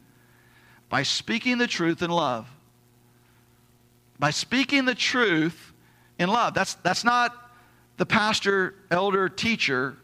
by 0.88 1.04
speaking 1.04 1.58
the 1.58 1.68
truth 1.68 2.02
in 2.02 2.10
love. 2.10 2.48
By 4.18 4.30
speaking 4.30 4.86
the 4.86 4.94
truth 4.94 5.72
in 6.18 6.30
love. 6.30 6.54
That's, 6.54 6.74
that's 6.74 7.04
not 7.04 7.36
the 7.98 8.06
pastor, 8.06 8.74
elder, 8.90 9.28
teacher, 9.28 9.96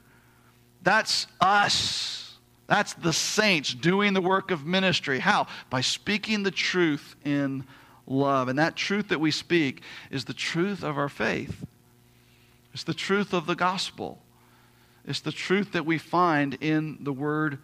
that's 0.83 1.27
us. 1.41 2.26
That's 2.67 2.95
the 2.95 3.13
saints 3.13 3.73
doing 3.73 4.13
the 4.13 4.21
work 4.21 4.51
of 4.51 4.67
ministry. 4.67 5.21
How? 5.21 5.47
By 5.71 5.81
speaking 5.81 6.43
the 6.43 6.51
truth 6.51 7.15
in 7.25 7.65
love. 8.07 8.49
And 8.49 8.59
that 8.59 8.77
truth 8.77 9.09
that 9.09 9.21
we 9.21 9.31
speak 9.31 9.83
is 10.11 10.25
the 10.25 10.35
truth 10.35 10.83
of 10.83 10.99
our 10.99 11.09
faith, 11.09 11.65
it's 12.73 12.85
the 12.85 12.95
truth 12.95 13.33
of 13.33 13.47
the 13.47 13.55
gospel, 13.55 14.23
it's 15.07 15.21
the 15.21 15.33
truth 15.33 15.73
that 15.73 15.87
we 15.87 15.99
find 15.99 16.55
in 16.61 16.99
the 17.01 17.13
Word 17.13 17.59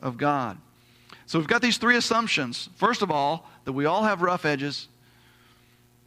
of 0.00 0.16
God. 0.16 0.58
So 1.26 1.38
we've 1.38 1.48
got 1.48 1.62
these 1.62 1.78
three 1.78 1.96
assumptions. 1.96 2.68
First 2.76 3.00
of 3.02 3.10
all, 3.10 3.48
that 3.64 3.72
we 3.72 3.86
all 3.86 4.02
have 4.02 4.20
rough 4.20 4.44
edges, 4.44 4.88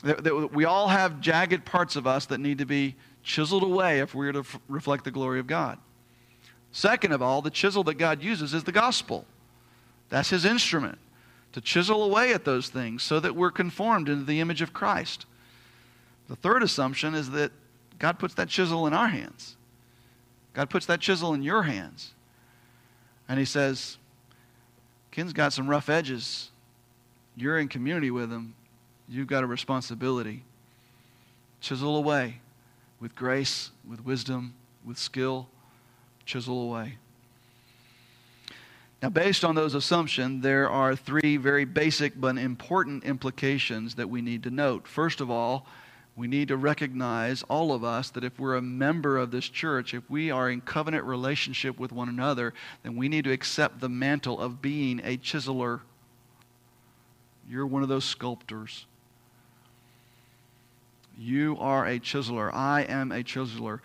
that, 0.04 0.24
that 0.24 0.54
we 0.54 0.66
all 0.66 0.88
have 0.88 1.20
jagged 1.20 1.66
parts 1.66 1.96
of 1.96 2.06
us 2.06 2.28
that 2.28 2.40
need 2.40 2.60
to 2.60 2.66
be 2.66 2.96
chiseled 3.24 3.64
away 3.64 4.00
if 4.00 4.14
we're 4.14 4.32
to 4.32 4.40
f- 4.40 4.60
reflect 4.68 5.04
the 5.04 5.12
glory 5.12 5.40
of 5.40 5.48
God. 5.48 5.80
Second 6.78 7.12
of 7.12 7.24
all, 7.24 7.42
the 7.42 7.50
chisel 7.50 7.84
that 7.86 7.96
God 7.96 8.22
uses 8.22 8.54
is 8.54 8.64
the 8.64 8.72
gospel. 8.72 9.26
That's 10.10 10.30
his 10.30 10.46
instrument 10.46 11.00
to 11.54 11.60
chisel 11.60 12.04
away 12.04 12.34
at 12.34 12.46
those 12.46 12.70
things 12.70 13.02
so 13.02 13.20
that 13.20 13.36
we're 13.36 13.50
conformed 13.50 14.10
into 14.10 14.24
the 14.24 14.40
image 14.40 14.62
of 14.62 14.74
Christ. 14.74 15.26
The 16.30 16.36
third 16.36 16.62
assumption 16.62 17.16
is 17.16 17.32
that 17.32 17.52
God 17.98 18.20
puts 18.20 18.36
that 18.36 18.48
chisel 18.48 18.86
in 18.86 18.94
our 18.94 19.08
hands. 19.08 19.56
God 20.54 20.70
puts 20.70 20.86
that 20.86 21.00
chisel 21.00 21.34
in 21.34 21.42
your 21.42 21.64
hands. 21.64 22.14
And 23.28 23.40
he 23.40 23.46
says, 23.46 23.98
Ken's 25.10 25.34
got 25.34 25.54
some 25.54 25.68
rough 25.68 25.90
edges. 25.90 26.52
You're 27.36 27.58
in 27.58 27.70
community 27.70 28.12
with 28.12 28.32
him. 28.32 28.54
You've 29.10 29.26
got 29.26 29.44
a 29.44 29.48
responsibility. 29.48 30.44
Chisel 31.60 31.98
away 31.98 32.40
with 33.00 33.16
grace, 33.16 33.72
with 33.90 34.06
wisdom, 34.06 34.54
with 34.86 35.00
skill. 35.00 35.48
Chisel 36.28 36.62
away. 36.62 36.98
Now, 39.02 39.10
based 39.10 39.46
on 39.46 39.56
those 39.56 39.76
assumptions, 39.76 40.44
there 40.44 40.70
are 40.70 40.96
three 40.96 41.38
very 41.38 41.66
basic 41.66 42.20
but 42.20 42.38
important 42.38 43.04
implications 43.04 43.96
that 43.96 44.10
we 44.10 44.22
need 44.22 44.44
to 44.44 44.52
note. 44.52 44.88
First 44.88 45.22
of 45.22 45.32
all, 45.32 45.66
we 46.16 46.28
need 46.28 46.48
to 46.48 46.58
recognize, 46.58 47.44
all 47.44 47.72
of 47.72 47.84
us, 47.84 48.10
that 48.10 48.24
if 48.24 48.40
we're 48.40 48.56
a 48.56 48.62
member 48.62 49.18
of 49.18 49.30
this 49.30 49.48
church, 49.48 49.94
if 49.94 50.10
we 50.10 50.32
are 50.32 50.50
in 50.50 50.62
covenant 50.62 51.06
relationship 51.06 51.80
with 51.80 51.92
one 51.92 52.10
another, 52.10 52.56
then 52.82 52.96
we 52.96 53.08
need 53.08 53.24
to 53.26 53.32
accept 53.32 53.80
the 53.80 53.90
mantle 53.90 54.40
of 54.40 54.62
being 54.62 55.00
a 55.04 55.18
chiseler. 55.18 55.82
You're 57.48 57.68
one 57.68 57.84
of 57.84 57.90
those 57.90 58.04
sculptors. 58.04 58.88
You 61.18 61.56
are 61.60 61.86
a 61.86 62.00
chiseler. 62.00 62.52
I 62.52 62.82
am 62.82 63.12
a 63.12 63.24
chiseler. 63.24 63.80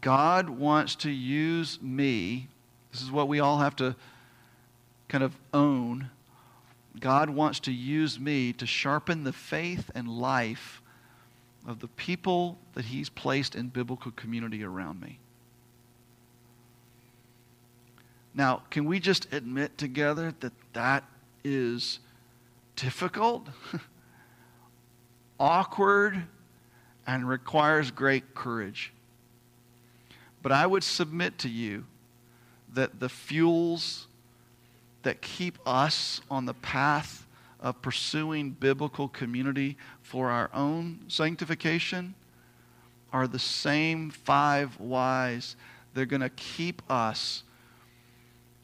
God 0.00 0.48
wants 0.48 0.94
to 0.96 1.10
use 1.10 1.80
me. 1.82 2.48
This 2.92 3.02
is 3.02 3.10
what 3.10 3.28
we 3.28 3.40
all 3.40 3.58
have 3.58 3.76
to 3.76 3.96
kind 5.08 5.24
of 5.24 5.36
own. 5.52 6.10
God 7.00 7.30
wants 7.30 7.60
to 7.60 7.72
use 7.72 8.18
me 8.18 8.52
to 8.54 8.66
sharpen 8.66 9.24
the 9.24 9.32
faith 9.32 9.90
and 9.94 10.08
life 10.08 10.82
of 11.66 11.80
the 11.80 11.88
people 11.88 12.58
that 12.74 12.86
He's 12.86 13.08
placed 13.08 13.54
in 13.54 13.68
biblical 13.68 14.10
community 14.12 14.64
around 14.64 15.00
me. 15.00 15.18
Now, 18.34 18.62
can 18.70 18.84
we 18.84 19.00
just 19.00 19.32
admit 19.32 19.76
together 19.78 20.32
that 20.40 20.52
that 20.72 21.04
is 21.42 21.98
difficult, 22.76 23.48
awkward, 25.40 26.22
and 27.06 27.28
requires 27.28 27.90
great 27.90 28.34
courage? 28.34 28.92
But 30.42 30.52
I 30.52 30.66
would 30.66 30.84
submit 30.84 31.38
to 31.38 31.48
you 31.48 31.84
that 32.74 33.00
the 33.00 33.08
fuels 33.08 34.06
that 35.02 35.22
keep 35.22 35.58
us 35.66 36.20
on 36.30 36.44
the 36.44 36.54
path 36.54 37.26
of 37.60 37.80
pursuing 37.82 38.50
biblical 38.50 39.08
community 39.08 39.76
for 40.02 40.30
our 40.30 40.50
own 40.54 41.00
sanctification 41.08 42.14
are 43.12 43.26
the 43.26 43.38
same 43.38 44.10
five 44.10 44.78
whys. 44.78 45.56
They're 45.94 46.06
going 46.06 46.20
to 46.20 46.28
keep 46.30 46.82
us 46.90 47.42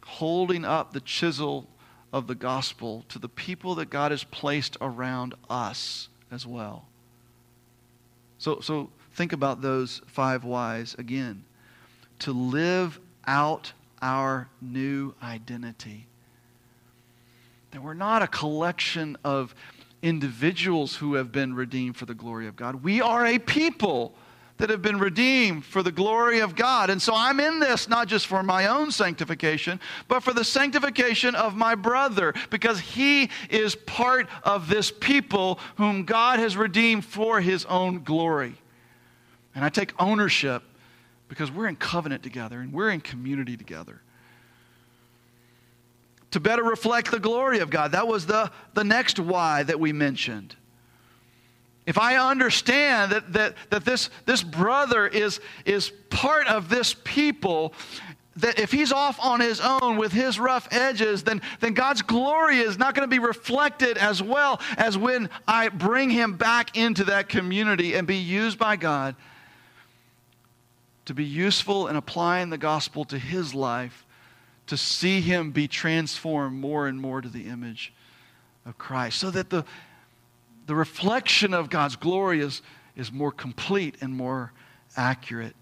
holding 0.05 0.65
up 0.65 0.93
the 0.93 1.01
chisel 1.01 1.67
of 2.13 2.27
the 2.27 2.35
gospel 2.35 3.05
to 3.09 3.19
the 3.19 3.29
people 3.29 3.75
that 3.77 3.91
God 3.91 4.11
has 4.11 4.23
placed 4.23 4.77
around 4.81 5.35
us 5.51 6.09
as 6.31 6.47
well. 6.47 6.87
So, 8.39 8.61
so 8.61 8.91
think 9.15 9.33
about 9.33 9.63
those 9.63 10.03
five 10.07 10.45
whys 10.45 10.95
again. 10.99 11.45
To 12.20 12.33
live 12.33 12.98
out 13.27 13.72
our 14.00 14.48
new 14.61 15.14
identity 15.22 16.07
that 17.74 17.83
we're 17.83 17.92
not 17.92 18.22
a 18.22 18.29
collection 18.29 19.16
of 19.24 19.53
individuals 20.00 20.94
who 20.94 21.14
have 21.14 21.33
been 21.33 21.55
redeemed 21.55 21.96
for 21.96 22.07
the 22.07 22.14
glory 22.14 22.46
of 22.46 22.55
God. 22.55 22.85
We 22.85 23.00
are 23.00 23.27
a 23.27 23.38
people 23.38 24.14
that 24.59 24.70
have 24.70 24.81
been 24.81 25.00
redeemed 25.00 25.64
for 25.64 25.83
the 25.83 25.90
glory 25.90 26.38
of 26.38 26.55
God. 26.55 26.88
And 26.88 27.03
so 27.03 27.12
I'm 27.16 27.40
in 27.40 27.59
this 27.59 27.88
not 27.88 28.07
just 28.07 28.29
for 28.29 28.44
my 28.44 28.68
own 28.68 28.92
sanctification, 28.92 29.81
but 30.07 30.22
for 30.22 30.33
the 30.33 30.44
sanctification 30.44 31.35
of 31.35 31.57
my 31.57 31.74
brother, 31.74 32.33
because 32.50 32.79
he 32.79 33.31
is 33.50 33.74
part 33.74 34.29
of 34.44 34.68
this 34.68 34.92
people 34.92 35.59
whom 35.74 36.05
God 36.05 36.38
has 36.38 36.57
redeemed 36.57 37.05
for 37.05 37.40
his 37.40 37.64
own 37.64 38.05
glory. 38.05 38.55
And 39.57 39.64
I 39.64 39.68
take 39.68 40.00
ownership 40.00 40.62
because 41.35 41.51
we're 41.51 41.66
in 41.66 41.75
covenant 41.75 42.23
together 42.23 42.61
and 42.61 42.73
we're 42.73 42.90
in 42.90 43.01
community 43.01 43.57
together 43.57 44.01
to 46.31 46.38
better 46.38 46.62
reflect 46.62 47.11
the 47.11 47.18
glory 47.18 47.59
of 47.59 47.70
God. 47.70 47.90
That 47.90 48.07
was 48.07 48.25
the, 48.27 48.53
the 48.73 48.85
next 48.85 49.18
why 49.18 49.64
that 49.64 49.81
we 49.81 49.92
mentioned. 49.92 50.55
If 51.87 51.99
I 51.99 52.31
understand 52.31 53.11
that, 53.11 53.33
that, 53.33 53.55
that 53.70 53.85
this, 53.85 54.11
this 54.27 54.44
brother 54.44 55.09
is, 55.09 55.40
is 55.64 55.90
part 56.09 56.47
of 56.47 56.68
this 56.68 56.94
people, 57.03 57.75
that 58.37 58.61
if 58.61 58.70
he's 58.70 58.92
off 58.92 59.18
on 59.20 59.40
his 59.40 59.61
own 59.61 59.97
with 59.97 60.12
his 60.12 60.38
rough 60.38 60.68
edges, 60.70 61.25
then, 61.25 61.42
then 61.59 61.75
God's 61.75 62.03
glory 62.03 62.59
is 62.59 62.79
not 62.79 62.94
going 62.94 63.09
to 63.09 63.12
be 63.12 63.18
reflected 63.18 63.99
as 63.99 64.23
well 64.23 64.61
as 64.77 64.97
when 64.97 65.29
I 65.49 65.68
bring 65.68 66.11
him 66.11 66.37
back 66.37 66.77
into 66.77 67.05
that 67.07 67.29
community 67.29 67.94
and 67.94 68.07
be 68.07 68.18
used 68.18 68.57
by 68.57 68.77
God 68.77 69.16
to 71.07 71.14
be 71.14 71.25
useful 71.25 71.88
in 71.88 71.97
applying 71.97 72.51
the 72.51 72.59
gospel 72.59 73.05
to 73.07 73.19
his 73.19 73.55
life 73.55 74.05
to 74.67 74.77
see 74.77 75.21
him 75.21 75.51
be 75.51 75.69
transformed 75.69 76.59
more 76.59 76.87
and 76.87 77.01
more 77.01 77.21
to 77.21 77.29
the 77.29 77.47
image 77.47 77.93
of 78.64 78.79
Christ 78.79 79.19
so 79.19 79.31
that 79.31 79.51
the, 79.51 79.64
the 80.67 80.75
reflection 80.75 81.53
of 81.53 81.69
God's 81.69 81.97
glory 81.97 82.40
is, 82.40 82.62
is 82.97 83.12
more 83.12 83.31
complete 83.31 83.97
and 84.01 84.14
more 84.14 84.53
accurate. 84.97 85.55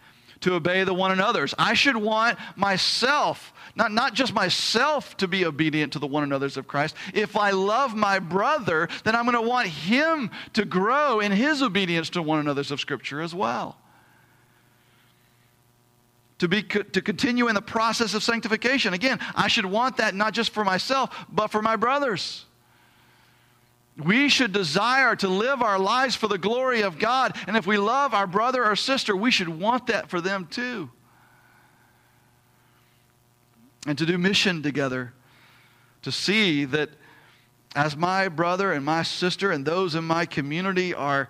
To 0.42 0.55
obey 0.55 0.83
the 0.83 0.94
one 0.94 1.12
another's. 1.12 1.55
I 1.57 1.74
should 1.74 1.96
want 1.96 2.37
myself, 2.57 3.52
not, 3.76 3.92
not 3.92 4.12
just 4.12 4.35
myself, 4.35 5.16
to 5.18 5.28
be 5.28 5.44
obedient 5.44 5.92
to 5.92 6.00
the 6.00 6.07
one 6.09 6.24
another's 6.24 6.57
of 6.57 6.66
Christ. 6.66 6.96
If 7.14 7.37
I 7.37 7.50
love 7.50 7.94
my 7.94 8.18
brother, 8.18 8.88
then 9.05 9.14
I'm 9.14 9.24
going 9.24 9.37
to 9.37 9.48
want 9.48 9.68
him 9.68 10.33
to 10.55 10.64
grow 10.64 11.20
in 11.20 11.31
his 11.31 11.62
obedience 11.62 12.11
to 12.11 12.22
one 12.22 12.40
another's 12.40 12.72
of 12.72 12.81
Scripture 12.81 13.20
as 13.20 13.33
well 13.33 13.76
to, 16.42 16.48
be, 16.48 16.61
to 16.64 17.00
continue 17.00 17.46
in 17.46 17.55
the 17.55 17.62
process 17.62 18.14
of 18.14 18.22
sanctification. 18.24 18.94
Again, 18.94 19.20
I 19.37 19.46
should 19.46 19.64
want 19.64 19.98
that 19.98 20.12
not 20.12 20.33
just 20.35 20.50
for 20.50 20.64
myself, 20.64 21.24
but 21.31 21.52
for 21.52 21.62
my 21.62 21.76
brothers. 21.76 22.46
We 23.96 24.28
should 24.28 24.52
desire 24.52 25.14
to 25.14 25.28
live 25.28 25.62
our 25.62 25.78
lives 25.78 26.16
for 26.16 26.26
the 26.26 26.38
glory 26.38 26.81
of 26.81 26.98
God. 26.98 27.37
And 27.46 27.57
if 27.57 27.64
we 27.64 27.78
love 27.78 28.12
our 28.12 28.26
brother 28.26 28.64
or 28.64 28.74
sister, 28.74 29.14
we 29.14 29.31
should 29.31 29.48
want 29.48 29.87
that 29.87 30.11
for 30.11 30.20
them 30.20 30.48
too. 30.50 30.90
And 33.87 33.96
to 33.96 34.05
do 34.05 34.18
mission 34.18 34.64
together, 34.64 35.12
to 36.02 36.11
see 36.11 36.64
that 36.64 36.90
as 37.76 37.96
my 37.96 38.26
brother 38.26 38.72
and 38.72 38.85
my 38.85 39.05
sister 39.05 39.52
and 39.52 39.64
those 39.64 39.94
in 39.94 40.02
my 40.02 40.26
community 40.26 40.93
are 40.93 41.28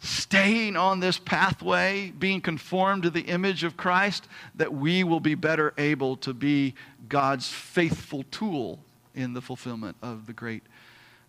staying 0.00 0.76
on 0.76 1.00
this 1.00 1.18
pathway, 1.18 2.10
being 2.18 2.40
conformed 2.40 3.02
to 3.02 3.10
the 3.10 3.22
image 3.22 3.64
of 3.64 3.76
Christ, 3.76 4.26
that 4.54 4.72
we 4.72 5.04
will 5.04 5.20
be 5.20 5.34
better 5.34 5.74
able 5.76 6.16
to 6.18 6.32
be 6.32 6.74
God's 7.08 7.48
faithful 7.48 8.24
tool 8.30 8.78
in 9.14 9.34
the 9.34 9.42
fulfillment 9.42 9.96
of 10.02 10.26
the 10.26 10.32
Great 10.32 10.62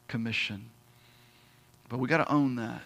Commission. 0.08 0.70
But 1.90 2.00
we 2.00 2.08
got 2.08 2.18
to 2.18 2.32
own 2.32 2.56
that. 2.56 2.84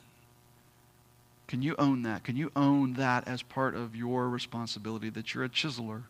Can 1.47 1.61
you 1.61 1.75
own 1.77 2.01
that? 2.01 2.23
Can 2.23 2.35
you 2.35 2.51
own 2.55 2.93
that 2.93 3.27
as 3.27 3.43
part 3.43 3.75
of 3.75 3.95
your 3.95 4.27
responsibility 4.27 5.11
that 5.11 5.33
you're 5.33 5.43
a 5.43 5.49
chiseler? 5.49 6.03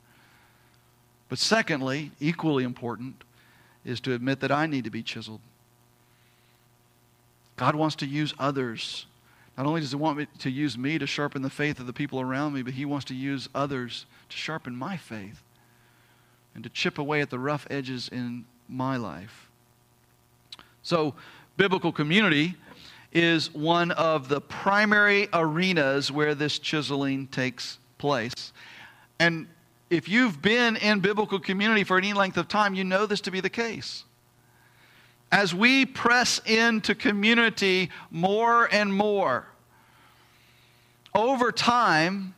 But 1.27 1.39
secondly, 1.39 2.11
equally 2.21 2.63
important, 2.63 3.25
is 3.83 3.99
to 4.01 4.13
admit 4.13 4.39
that 4.39 4.51
I 4.51 4.67
need 4.67 4.85
to 4.85 4.89
be 4.89 5.03
chiseled. 5.03 5.41
God 7.57 7.75
wants 7.75 7.95
to 7.97 8.05
use 8.05 8.33
others 8.39 9.05
Not 9.57 9.65
only 9.65 9.81
does 9.81 9.91
He 9.91 9.95
want 9.95 10.17
me 10.17 10.27
to 10.39 10.49
use 10.49 10.77
me 10.77 10.97
to 10.97 11.07
sharpen 11.07 11.41
the 11.41 11.49
faith 11.49 11.79
of 11.79 11.87
the 11.87 11.93
people 11.93 12.19
around 12.19 12.53
me, 12.53 12.61
but 12.61 12.73
He 12.73 12.85
wants 12.85 13.05
to 13.05 13.15
use 13.15 13.47
others 13.55 14.05
to 14.29 14.37
sharpen 14.37 14.75
my 14.75 14.97
faith 14.97 15.41
and 16.53 16.63
to 16.63 16.69
chip 16.69 16.97
away 16.97 17.21
at 17.21 17.29
the 17.29 17.39
rough 17.39 17.67
edges 17.69 18.09
in 18.09 18.45
my 18.67 18.97
life. 18.97 19.49
So, 20.83 21.15
biblical 21.57 21.91
community 21.91 22.55
is 23.11 23.53
one 23.53 23.91
of 23.91 24.27
the 24.27 24.41
primary 24.41 25.29
arenas 25.31 26.11
where 26.11 26.35
this 26.35 26.59
chiseling 26.59 27.27
takes 27.27 27.79
place. 27.97 28.51
And 29.19 29.47
if 29.89 30.09
you've 30.09 30.41
been 30.41 30.75
in 30.75 30.99
biblical 30.99 31.39
community 31.39 31.83
for 31.83 31.97
any 31.97 32.13
length 32.13 32.37
of 32.37 32.47
time, 32.47 32.75
you 32.75 32.83
know 32.83 33.05
this 33.05 33.21
to 33.21 33.31
be 33.31 33.39
the 33.39 33.49
case. 33.49 34.03
As 35.35 35.53
we 35.53 35.85
press 35.85 36.39
into 36.45 36.95
community 36.95 37.89
more 38.09 38.73
and 38.73 38.93
more, 38.93 39.45
over 41.13 41.51
time, 41.51 42.33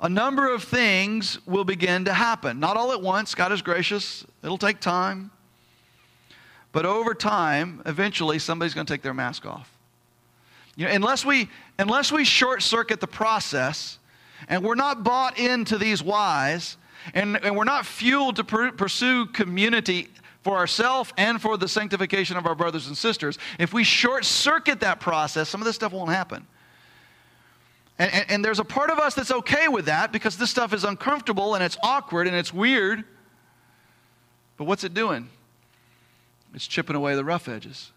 a 0.00 0.08
number 0.08 0.52
of 0.52 0.64
things 0.64 1.38
will 1.46 1.62
begin 1.62 2.06
to 2.06 2.12
happen. 2.12 2.58
Not 2.58 2.76
all 2.76 2.90
at 2.90 3.00
once, 3.00 3.36
God 3.36 3.52
is 3.52 3.62
gracious, 3.62 4.26
it'll 4.42 4.58
take 4.58 4.80
time. 4.80 5.30
But 6.72 6.84
over 6.84 7.14
time, 7.14 7.80
eventually, 7.86 8.40
somebody's 8.40 8.74
going 8.74 8.88
to 8.88 8.92
take 8.92 9.02
their 9.02 9.14
mask 9.14 9.46
off. 9.46 9.70
You 10.74 10.86
know, 10.86 10.92
unless 10.92 11.24
we, 11.24 11.48
unless 11.78 12.10
we 12.10 12.24
short 12.24 12.64
circuit 12.64 12.98
the 12.98 13.06
process, 13.06 14.00
and 14.48 14.64
we're 14.64 14.74
not 14.74 15.04
bought 15.04 15.38
into 15.38 15.78
these 15.78 16.02
whys, 16.02 16.76
and, 17.14 17.36
and 17.44 17.56
we're 17.56 17.62
not 17.62 17.86
fueled 17.86 18.34
to 18.34 18.42
pr- 18.42 18.70
pursue 18.70 19.26
community 19.26 20.08
for 20.42 20.56
ourselves 20.56 21.12
and 21.16 21.40
for 21.40 21.56
the 21.56 21.68
sanctification 21.68 22.36
of 22.36 22.46
our 22.46 22.54
brothers 22.54 22.86
and 22.86 22.96
sisters, 22.96 23.38
if 23.58 23.72
we 23.72 23.84
short 23.84 24.24
circuit 24.24 24.80
that 24.80 25.00
process, 25.00 25.48
some 25.48 25.60
of 25.60 25.66
this 25.66 25.76
stuff 25.76 25.92
won't 25.92 26.10
happen. 26.10 26.46
And, 27.98 28.12
and, 28.14 28.30
and, 28.30 28.44
there's 28.44 28.58
a 28.58 28.64
part 28.64 28.88
of 28.88 28.98
us 28.98 29.14
that's 29.14 29.30
okay 29.30 29.68
with 29.68 29.84
that 29.84 30.10
because 30.10 30.38
this 30.38 30.50
stuff 30.50 30.72
is 30.72 30.84
uncomfortable 30.84 31.54
and 31.54 31.62
it's 31.62 31.76
awkward 31.82 32.26
and 32.26 32.34
it's 32.34 32.52
weird. 32.52 33.04
But 34.56 34.64
what's 34.64 34.84
it 34.84 34.94
doing? 34.94 35.28
It's 36.54 36.66
chipping 36.66 36.96
away 36.96 37.14
the 37.14 37.24
rough 37.24 37.46
edges. 37.46 37.92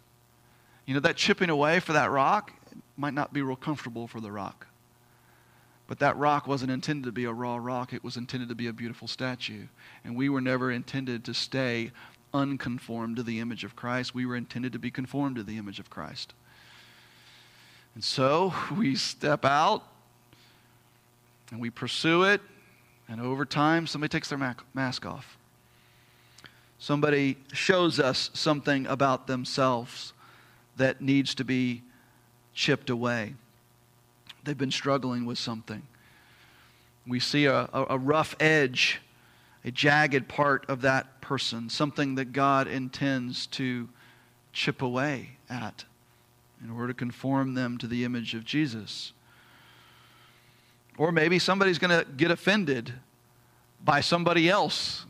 You 0.85 0.93
know, 0.93 0.99
that 0.99 1.15
chipping 1.15 1.49
away 1.49 1.79
for 1.79 1.93
that 1.93 2.11
rock 2.11 2.51
might 2.97 3.13
not 3.13 3.31
be 3.31 3.41
real 3.41 3.55
comfortable 3.55 4.07
for 4.07 4.19
the 4.19 4.29
rock. 4.29 4.67
But 5.87 5.99
that 5.99 6.17
rock 6.17 6.47
wasn't 6.47 6.71
intended 6.71 7.05
to 7.05 7.11
be 7.11 7.25
a 7.25 7.31
raw 7.31 7.57
rock, 7.57 7.93
it 7.93 8.03
was 8.03 8.17
intended 8.17 8.49
to 8.49 8.55
be 8.55 8.67
a 8.67 8.73
beautiful 8.73 9.07
statue. 9.07 9.67
And 10.03 10.15
we 10.15 10.29
were 10.29 10.41
never 10.41 10.71
intended 10.71 11.23
to 11.25 11.33
stay 11.33 11.91
unconformed 12.33 13.17
to 13.17 13.23
the 13.23 13.39
image 13.39 13.63
of 13.63 13.75
Christ. 13.75 14.15
We 14.15 14.25
were 14.25 14.35
intended 14.35 14.73
to 14.73 14.79
be 14.79 14.91
conformed 14.91 15.35
to 15.35 15.43
the 15.43 15.57
image 15.57 15.79
of 15.79 15.89
Christ. 15.89 16.33
And 17.95 18.03
so 18.03 18.53
we 18.77 18.95
step 18.95 19.45
out 19.45 19.83
and 21.51 21.61
we 21.61 21.69
pursue 21.69 22.23
it, 22.23 22.41
and 23.07 23.21
over 23.21 23.45
time, 23.45 23.85
somebody 23.85 24.09
takes 24.09 24.29
their 24.29 24.55
mask 24.73 25.05
off. 25.05 25.37
Somebody 26.79 27.37
shows 27.51 27.99
us 27.99 28.31
something 28.33 28.87
about 28.87 29.27
themselves 29.27 30.13
that 30.77 31.01
needs 31.01 31.35
to 31.35 31.43
be 31.43 31.83
chipped 32.53 32.89
away. 32.89 33.35
They've 34.43 34.57
been 34.57 34.71
struggling 34.71 35.25
with 35.25 35.37
something. 35.37 35.83
We 37.05 37.19
see 37.19 37.45
a, 37.45 37.69
a, 37.73 37.97
rough 37.97 38.35
edge, 38.39 38.99
a 39.63 39.71
jagged 39.71 40.27
part 40.27 40.65
of 40.67 40.81
that 40.81 41.12
person, 41.33 41.67
something 41.67 42.13
that 42.13 42.31
God 42.31 42.67
intends 42.67 43.47
to 43.47 43.89
chip 44.51 44.83
away 44.83 45.31
at 45.49 45.83
in 46.63 46.69
order 46.69 46.89
to 46.89 46.93
conform 46.93 47.55
them 47.55 47.75
to 47.79 47.87
the 47.87 48.03
image 48.03 48.35
of 48.35 48.45
Jesus. 48.45 49.13
Or 50.95 51.11
maybe 51.11 51.39
somebody's 51.39 51.79
going 51.79 51.89
to 51.89 52.05
get 52.11 52.29
offended 52.29 52.93
by 53.83 53.99
somebody 53.99 54.47
else 54.47 55.07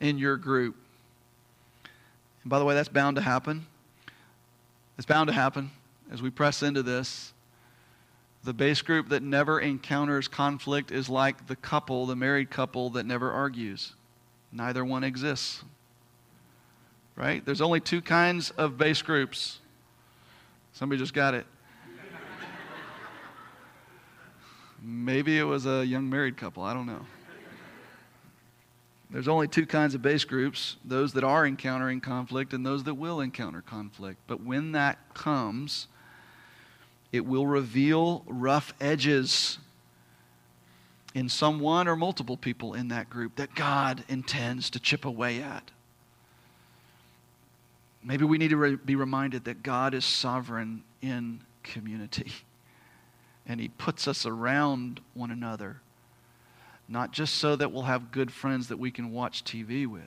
in 0.00 0.16
your 0.16 0.38
group. 0.38 0.76
And 2.42 2.48
by 2.48 2.58
the 2.58 2.64
way, 2.64 2.74
that's 2.74 2.88
bound 2.88 3.16
to 3.16 3.22
happen. 3.22 3.66
It's 4.96 5.04
bound 5.04 5.26
to 5.28 5.34
happen 5.34 5.72
as 6.10 6.22
we 6.22 6.30
press 6.30 6.62
into 6.62 6.82
this. 6.82 7.34
The 8.44 8.54
base 8.54 8.80
group 8.80 9.10
that 9.10 9.22
never 9.22 9.60
encounters 9.60 10.26
conflict 10.26 10.90
is 10.90 11.10
like 11.10 11.48
the 11.48 11.56
couple, 11.56 12.06
the 12.06 12.16
married 12.16 12.48
couple 12.48 12.88
that 12.90 13.04
never 13.04 13.30
argues. 13.30 13.92
Neither 14.52 14.84
one 14.84 15.04
exists. 15.04 15.62
Right? 17.16 17.44
There's 17.44 17.60
only 17.60 17.80
two 17.80 18.00
kinds 18.00 18.50
of 18.50 18.78
base 18.78 19.02
groups. 19.02 19.58
Somebody 20.72 20.98
just 20.98 21.14
got 21.14 21.34
it. 21.34 21.46
Maybe 24.82 25.38
it 25.38 25.42
was 25.44 25.66
a 25.66 25.84
young 25.84 26.08
married 26.08 26.36
couple. 26.36 26.62
I 26.62 26.72
don't 26.72 26.86
know. 26.86 27.04
There's 29.10 29.28
only 29.28 29.48
two 29.48 29.66
kinds 29.66 29.94
of 29.94 30.02
base 30.02 30.24
groups 30.24 30.76
those 30.84 31.12
that 31.14 31.24
are 31.24 31.44
encountering 31.44 32.00
conflict 32.00 32.52
and 32.52 32.64
those 32.64 32.84
that 32.84 32.94
will 32.94 33.20
encounter 33.20 33.60
conflict. 33.60 34.20
But 34.26 34.42
when 34.42 34.72
that 34.72 34.98
comes, 35.14 35.88
it 37.10 37.26
will 37.26 37.46
reveal 37.46 38.24
rough 38.26 38.72
edges 38.80 39.58
in 41.14 41.28
someone 41.28 41.88
or 41.88 41.96
multiple 41.96 42.36
people 42.36 42.74
in 42.74 42.88
that 42.88 43.10
group 43.10 43.36
that 43.36 43.54
God 43.54 44.04
intends 44.08 44.70
to 44.70 44.80
chip 44.80 45.04
away 45.04 45.42
at. 45.42 45.70
Maybe 48.02 48.24
we 48.24 48.38
need 48.38 48.50
to 48.50 48.56
re- 48.56 48.76
be 48.76 48.96
reminded 48.96 49.44
that 49.44 49.62
God 49.62 49.92
is 49.92 50.04
sovereign 50.04 50.84
in 51.02 51.40
community 51.62 52.32
and 53.46 53.60
He 53.60 53.68
puts 53.68 54.06
us 54.06 54.24
around 54.24 55.00
one 55.14 55.30
another, 55.30 55.80
not 56.88 57.12
just 57.12 57.34
so 57.36 57.56
that 57.56 57.72
we'll 57.72 57.82
have 57.82 58.12
good 58.12 58.32
friends 58.32 58.68
that 58.68 58.78
we 58.78 58.90
can 58.90 59.12
watch 59.12 59.44
TV 59.44 59.86
with, 59.86 60.02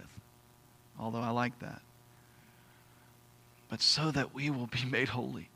although 0.99 1.19
I 1.19 1.29
like 1.29 1.59
that, 1.59 1.81
but 3.69 3.81
so 3.81 4.09
that 4.11 4.33
we 4.33 4.49
will 4.49 4.67
be 4.67 4.85
made 4.89 5.09
holy 5.09 5.49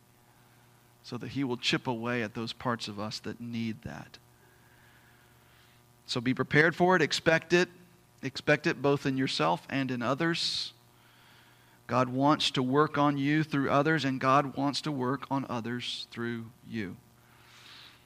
so 1.07 1.17
that 1.17 1.29
He 1.29 1.45
will 1.45 1.55
chip 1.55 1.87
away 1.87 2.21
at 2.21 2.33
those 2.33 2.51
parts 2.51 2.89
of 2.89 2.99
us 2.99 3.19
that 3.19 3.39
need 3.39 3.81
that. 3.83 4.17
So 6.07 6.21
be 6.21 6.33
prepared 6.33 6.75
for 6.75 6.95
it, 6.95 7.01
expect 7.01 7.53
it, 7.53 7.69
expect 8.23 8.65
it 8.65 8.81
both 8.81 9.05
in 9.05 9.17
yourself 9.17 9.67
and 9.69 9.91
in 9.91 10.01
others. 10.01 10.73
God 11.85 12.09
wants 12.09 12.49
to 12.51 12.63
work 12.63 12.97
on 12.97 13.17
you 13.17 13.43
through 13.43 13.69
others, 13.69 14.03
and 14.03 14.19
God 14.19 14.55
wants 14.55 14.81
to 14.81 14.91
work 14.91 15.25
on 15.29 15.45
others 15.49 16.07
through 16.11 16.45
you 16.69 16.95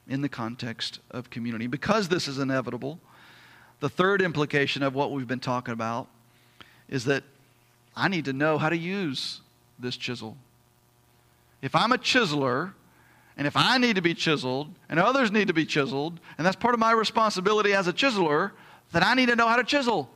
in 0.07 0.21
the 0.21 0.29
context 0.29 0.99
of 1.11 1.29
community. 1.29 1.67
Because 1.67 2.09
this 2.09 2.27
is 2.27 2.39
inevitable, 2.39 2.99
the 3.79 3.89
third 3.89 4.21
implication 4.21 4.83
of 4.83 4.93
what 4.95 5.11
we've 5.11 5.27
been 5.27 5.39
talking 5.39 5.73
about 5.73 6.07
is 6.89 7.05
that 7.05 7.23
I 7.95 8.07
need 8.07 8.25
to 8.25 8.33
know 8.33 8.57
how 8.57 8.69
to 8.69 8.77
use 8.77 9.41
this 9.79 9.95
chisel. 9.95 10.37
If 11.61 11.75
I'm 11.75 11.91
a 11.91 11.97
chiseler, 11.97 12.73
and 13.37 13.47
if 13.47 13.55
I 13.55 13.77
need 13.77 13.95
to 13.95 14.01
be 14.01 14.13
chiseled 14.13 14.73
and 14.89 14.99
others 14.99 15.31
need 15.31 15.47
to 15.47 15.53
be 15.53 15.65
chiseled, 15.65 16.19
and 16.37 16.45
that's 16.45 16.55
part 16.55 16.73
of 16.73 16.79
my 16.79 16.91
responsibility 16.91 17.73
as 17.73 17.87
a 17.87 17.93
chiseler, 17.93 18.51
then 18.91 19.03
I 19.03 19.13
need 19.13 19.27
to 19.27 19.35
know 19.35 19.47
how 19.47 19.55
to 19.55 19.63
chisel. 19.63 20.09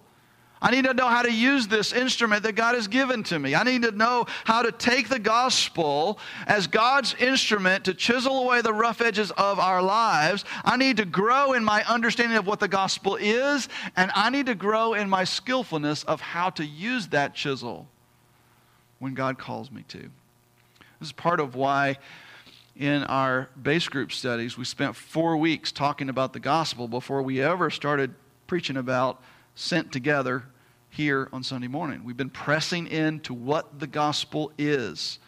I 0.61 0.71
need 0.71 0.85
to 0.85 0.93
know 0.93 1.07
how 1.07 1.21
to 1.21 1.31
use 1.31 1.67
this 1.67 1.93
instrument 1.93 2.43
that 2.43 2.53
God 2.53 2.75
has 2.75 2.87
given 2.87 3.23
to 3.25 3.37
me. 3.37 3.53
I 3.55 3.63
need 3.63 3.83
to 3.83 3.91
know 3.91 4.25
how 4.45 4.63
to 4.63 4.71
take 4.71 5.09
the 5.09 5.19
gospel 5.19 6.17
as 6.47 6.65
God's 6.65 7.13
instrument 7.15 7.85
to 7.85 7.93
chisel 7.93 8.43
away 8.43 8.61
the 8.61 8.73
rough 8.73 9.01
edges 9.01 9.31
of 9.31 9.59
our 9.59 9.81
lives. 9.81 10.45
I 10.63 10.77
need 10.77 10.97
to 10.97 11.05
grow 11.05 11.53
in 11.53 11.63
my 11.63 11.83
understanding 11.83 12.37
of 12.37 12.47
what 12.47 12.59
the 12.59 12.67
gospel 12.67 13.15
is, 13.15 13.69
and 13.95 14.11
I 14.15 14.29
need 14.29 14.45
to 14.47 14.55
grow 14.55 14.93
in 14.93 15.09
my 15.09 15.23
skillfulness 15.23 16.03
of 16.03 16.21
how 16.21 16.49
to 16.51 16.65
use 16.65 17.09
that 17.09 17.35
chisel 17.35 17.87
when 18.99 19.13
God 19.13 19.37
calls 19.37 19.69
me 19.69 19.83
to. 19.89 19.99
This 20.99 21.09
is 21.09 21.11
part 21.11 21.39
of 21.39 21.55
why 21.55 21.97
in 22.75 23.03
our 23.03 23.49
base 23.61 23.87
group 23.87 24.11
studies, 24.11 24.57
we 24.57 24.65
spent 24.65 24.95
four 24.95 25.37
weeks 25.37 25.71
talking 25.71 26.09
about 26.09 26.33
the 26.33 26.39
gospel 26.39 26.87
before 26.87 27.21
we 27.21 27.41
ever 27.41 27.69
started 27.69 28.13
preaching 28.47 28.77
about 28.77 29.21
sent 29.55 29.91
together 29.91 30.43
here 30.89 31.29
on 31.31 31.41
Sunday 31.43 31.67
morning. 31.67 32.03
We've 32.03 32.17
been 32.17 32.29
pressing 32.29 32.87
into 32.87 33.33
what 33.33 33.79
the 33.79 33.87
gospel 33.87 34.51
is. 34.57 35.19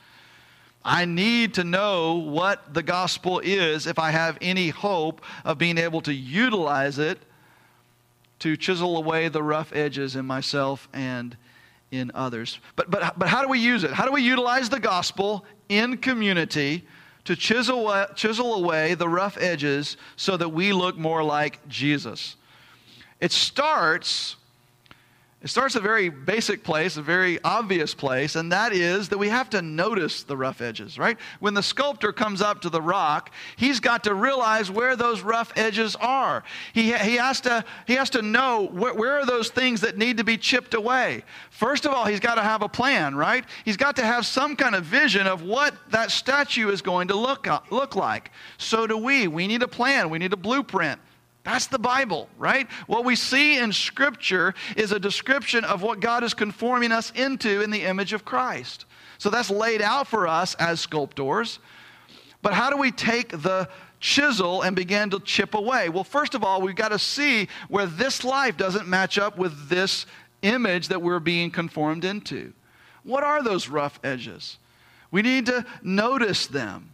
I 0.84 1.06
need 1.06 1.56
to 1.56 1.64
know 1.64 2.16
what 2.16 2.74
the 2.74 2.84
gospel 2.84 3.40
is 3.40 3.88
if 3.88 4.00
I 4.00 4.12
have 4.12 4.38
any 4.42 4.70
hope 4.70 5.22
of 5.44 5.58
being 5.58 5.78
able 5.78 6.02
to 6.02 6.14
utilize 6.14 7.00
it 7.00 7.20
to 8.40 8.56
chisel 8.56 8.98
away 8.98 9.30
the 9.30 9.42
rough 9.42 9.74
edges 9.74 10.16
in 10.16 10.26
myself 10.26 10.88
and 10.94 11.36
in 11.92 12.12
others. 12.14 12.60
But, 12.76 12.90
but, 12.92 13.18
but 13.18 13.28
how 13.28 13.42
do 13.42 13.48
we 13.48 13.60
use 13.60 13.84
it? 13.84 13.92
How 13.92 14.06
do 14.06 14.12
we 14.12 14.22
utilize 14.22 14.70
the 14.70 14.80
gospel 14.80 15.46
in 15.70 15.98
community 15.98 16.86
to 17.28 17.36
chisel, 17.36 18.06
chisel 18.16 18.54
away 18.54 18.94
the 18.94 19.10
rough 19.10 19.38
edges 19.38 19.98
so 20.16 20.38
that 20.38 20.48
we 20.48 20.72
look 20.72 20.98
more 20.98 21.22
like 21.22 21.68
Jesus. 21.68 22.38
It 23.20 23.34
starts 23.34 24.38
It 25.44 25.50
starts 25.50 25.76
a 25.76 25.80
very 25.80 26.10
basic 26.10 26.64
place, 26.64 26.98
a 26.98 27.02
very 27.04 27.40
obvious 27.44 27.94
place, 27.94 28.36
and 28.36 28.52
that 28.52 28.74
is 28.74 29.10
that 29.10 29.20
we 29.20 29.30
have 29.30 29.52
to 29.52 29.62
notice 29.62 30.24
the 30.24 30.36
rough 30.36 30.62
edges, 30.62 30.98
right? 30.98 31.16
When 31.40 31.54
the 31.54 31.62
sculptor 31.62 32.12
comes 32.12 32.42
up 32.42 32.62
to 32.62 32.72
the 32.72 32.82
rock, 32.82 33.32
he's 33.56 33.80
got 33.80 34.04
to 34.06 34.16
realize 34.16 34.72
where 34.72 34.96
those 34.96 35.22
rough 35.22 35.54
edges 35.56 35.96
are. 35.98 36.44
He, 36.74 36.92
he, 36.92 37.18
has, 37.18 37.40
to, 37.42 37.64
he 37.86 37.94
has 37.94 38.10
to 38.12 38.24
know 38.24 38.70
where, 38.74 38.96
where 38.96 39.20
are 39.20 39.28
those 39.28 39.50
things 39.50 39.82
that 39.82 39.96
need 39.96 40.18
to 40.18 40.24
be 40.24 40.38
chipped 40.38 40.74
away. 40.74 41.24
First 41.52 41.86
of 41.86 41.94
all, 41.94 42.06
he's 42.06 42.20
got 42.20 42.36
to 42.36 42.44
have 42.44 42.64
a 42.64 42.70
plan, 42.70 43.14
right? 43.14 43.46
He's 43.64 43.78
got 43.78 43.96
to 43.98 44.04
have 44.04 44.26
some 44.26 44.56
kind 44.56 44.74
of 44.74 44.86
vision 44.86 45.28
of 45.28 45.44
what 45.44 45.76
that 45.92 46.10
statue 46.10 46.70
is 46.70 46.82
going 46.82 47.10
to 47.10 47.16
look, 47.16 47.48
look 47.70 47.96
like. 47.96 48.32
So 48.58 48.88
do 48.88 48.98
we. 48.98 49.28
We 49.28 49.46
need 49.46 49.62
a 49.62 49.68
plan, 49.68 50.10
we 50.10 50.18
need 50.18 50.34
a 50.34 50.38
blueprint. 50.38 51.00
That's 51.48 51.68
the 51.68 51.80
Bible, 51.80 52.28
right? 52.38 52.68
What 52.88 53.06
we 53.06 53.16
see 53.16 53.58
in 53.58 53.72
Scripture 53.72 54.54
is 54.76 54.92
a 54.92 55.00
description 55.00 55.64
of 55.64 55.82
what 55.82 56.02
God 56.02 56.26
is 56.26 56.34
conforming 56.34 56.92
us 56.92 57.14
into 57.16 57.62
in 57.62 57.72
the 57.72 57.84
image 57.84 58.12
of 58.12 58.26
Christ. 58.26 58.84
So 59.18 59.30
that's 59.30 59.50
laid 59.50 59.82
out 59.82 60.08
for 60.08 60.28
us 60.28 60.56
as 60.56 60.82
sculptors. 60.82 61.60
But 62.42 62.54
how 62.54 62.70
do 62.70 62.76
we 62.76 62.92
take 62.92 63.30
the 63.30 63.70
chisel 64.02 64.62
and 64.62 64.76
begin 64.76 65.10
to 65.12 65.22
chip 65.22 65.54
away? 65.54 65.88
Well, 65.88 66.04
first 66.04 66.36
of 66.36 66.44
all, 66.44 66.62
we've 66.62 66.76
got 66.76 66.90
to 66.90 67.00
see 67.00 67.48
where 67.70 67.86
this 67.86 68.26
life 68.26 68.58
doesn't 68.58 68.86
match 68.86 69.18
up 69.18 69.38
with 69.38 69.70
this 69.70 70.06
image 70.42 70.90
that 70.90 71.02
we're 71.02 71.22
being 71.22 71.50
conformed 71.50 72.04
into. 72.04 72.52
What 73.04 73.24
are 73.24 73.42
those 73.42 73.70
rough 73.70 74.02
edges? 74.04 74.58
We 75.12 75.22
need 75.22 75.46
to 75.46 75.66
notice 75.82 76.46
them. 76.48 76.92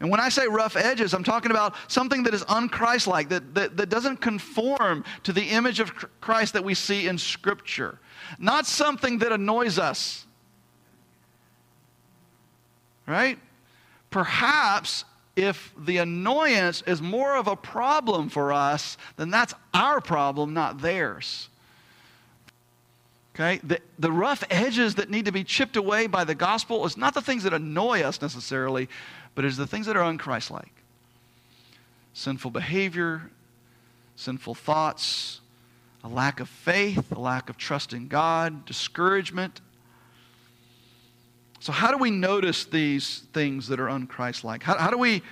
And 0.00 0.10
when 0.10 0.20
I 0.20 0.28
say 0.28 0.46
rough 0.46 0.76
edges, 0.76 1.12
I'm 1.12 1.24
talking 1.24 1.50
about 1.50 1.74
something 1.88 2.22
that 2.22 2.34
is 2.34 2.44
unchristlike, 2.44 3.28
that, 3.30 3.54
that, 3.54 3.76
that 3.76 3.88
doesn't 3.88 4.18
conform 4.18 5.04
to 5.24 5.32
the 5.32 5.42
image 5.42 5.80
of 5.80 5.92
Christ 6.20 6.52
that 6.52 6.62
we 6.62 6.74
see 6.74 7.08
in 7.08 7.18
Scripture. 7.18 7.98
Not 8.38 8.66
something 8.66 9.18
that 9.18 9.32
annoys 9.32 9.78
us. 9.78 10.24
Right? 13.06 13.38
Perhaps 14.10 15.04
if 15.34 15.72
the 15.78 15.98
annoyance 15.98 16.82
is 16.86 17.00
more 17.02 17.36
of 17.36 17.48
a 17.48 17.56
problem 17.56 18.28
for 18.28 18.52
us, 18.52 18.98
then 19.16 19.30
that's 19.30 19.54
our 19.72 20.00
problem, 20.00 20.54
not 20.54 20.80
theirs. 20.80 21.48
Okay? 23.34 23.60
The, 23.62 23.80
the 23.98 24.10
rough 24.10 24.42
edges 24.50 24.96
that 24.96 25.10
need 25.10 25.26
to 25.26 25.32
be 25.32 25.44
chipped 25.44 25.76
away 25.76 26.08
by 26.08 26.24
the 26.24 26.34
gospel 26.34 26.84
is 26.84 26.96
not 26.96 27.14
the 27.14 27.22
things 27.22 27.44
that 27.44 27.54
annoy 27.54 28.02
us 28.02 28.20
necessarily, 28.20 28.88
but 29.38 29.44
it 29.44 29.48
is 29.50 29.56
the 29.56 29.68
things 29.68 29.86
that 29.86 29.96
are 29.96 30.02
unchristlike 30.02 30.72
sinful 32.12 32.50
behavior, 32.50 33.30
sinful 34.16 34.56
thoughts, 34.56 35.40
a 36.02 36.08
lack 36.08 36.40
of 36.40 36.48
faith, 36.48 37.12
a 37.12 37.20
lack 37.20 37.48
of 37.48 37.56
trust 37.56 37.92
in 37.92 38.08
God, 38.08 38.64
discouragement. 38.64 39.60
So, 41.60 41.70
how 41.70 41.92
do 41.92 41.98
we 41.98 42.10
notice 42.10 42.64
these 42.64 43.20
things 43.32 43.68
that 43.68 43.78
are 43.78 43.86
unchristlike? 43.86 44.64
How, 44.64 44.76
how 44.76 44.90
do 44.90 44.98
we 44.98 45.22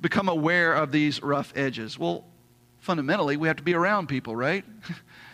become 0.00 0.28
aware 0.28 0.74
of 0.74 0.92
these 0.92 1.20
rough 1.20 1.52
edges? 1.56 1.98
Well, 1.98 2.24
fundamentally, 2.78 3.36
we 3.36 3.48
have 3.48 3.56
to 3.56 3.64
be 3.64 3.74
around 3.74 4.06
people, 4.06 4.36
right? 4.36 4.64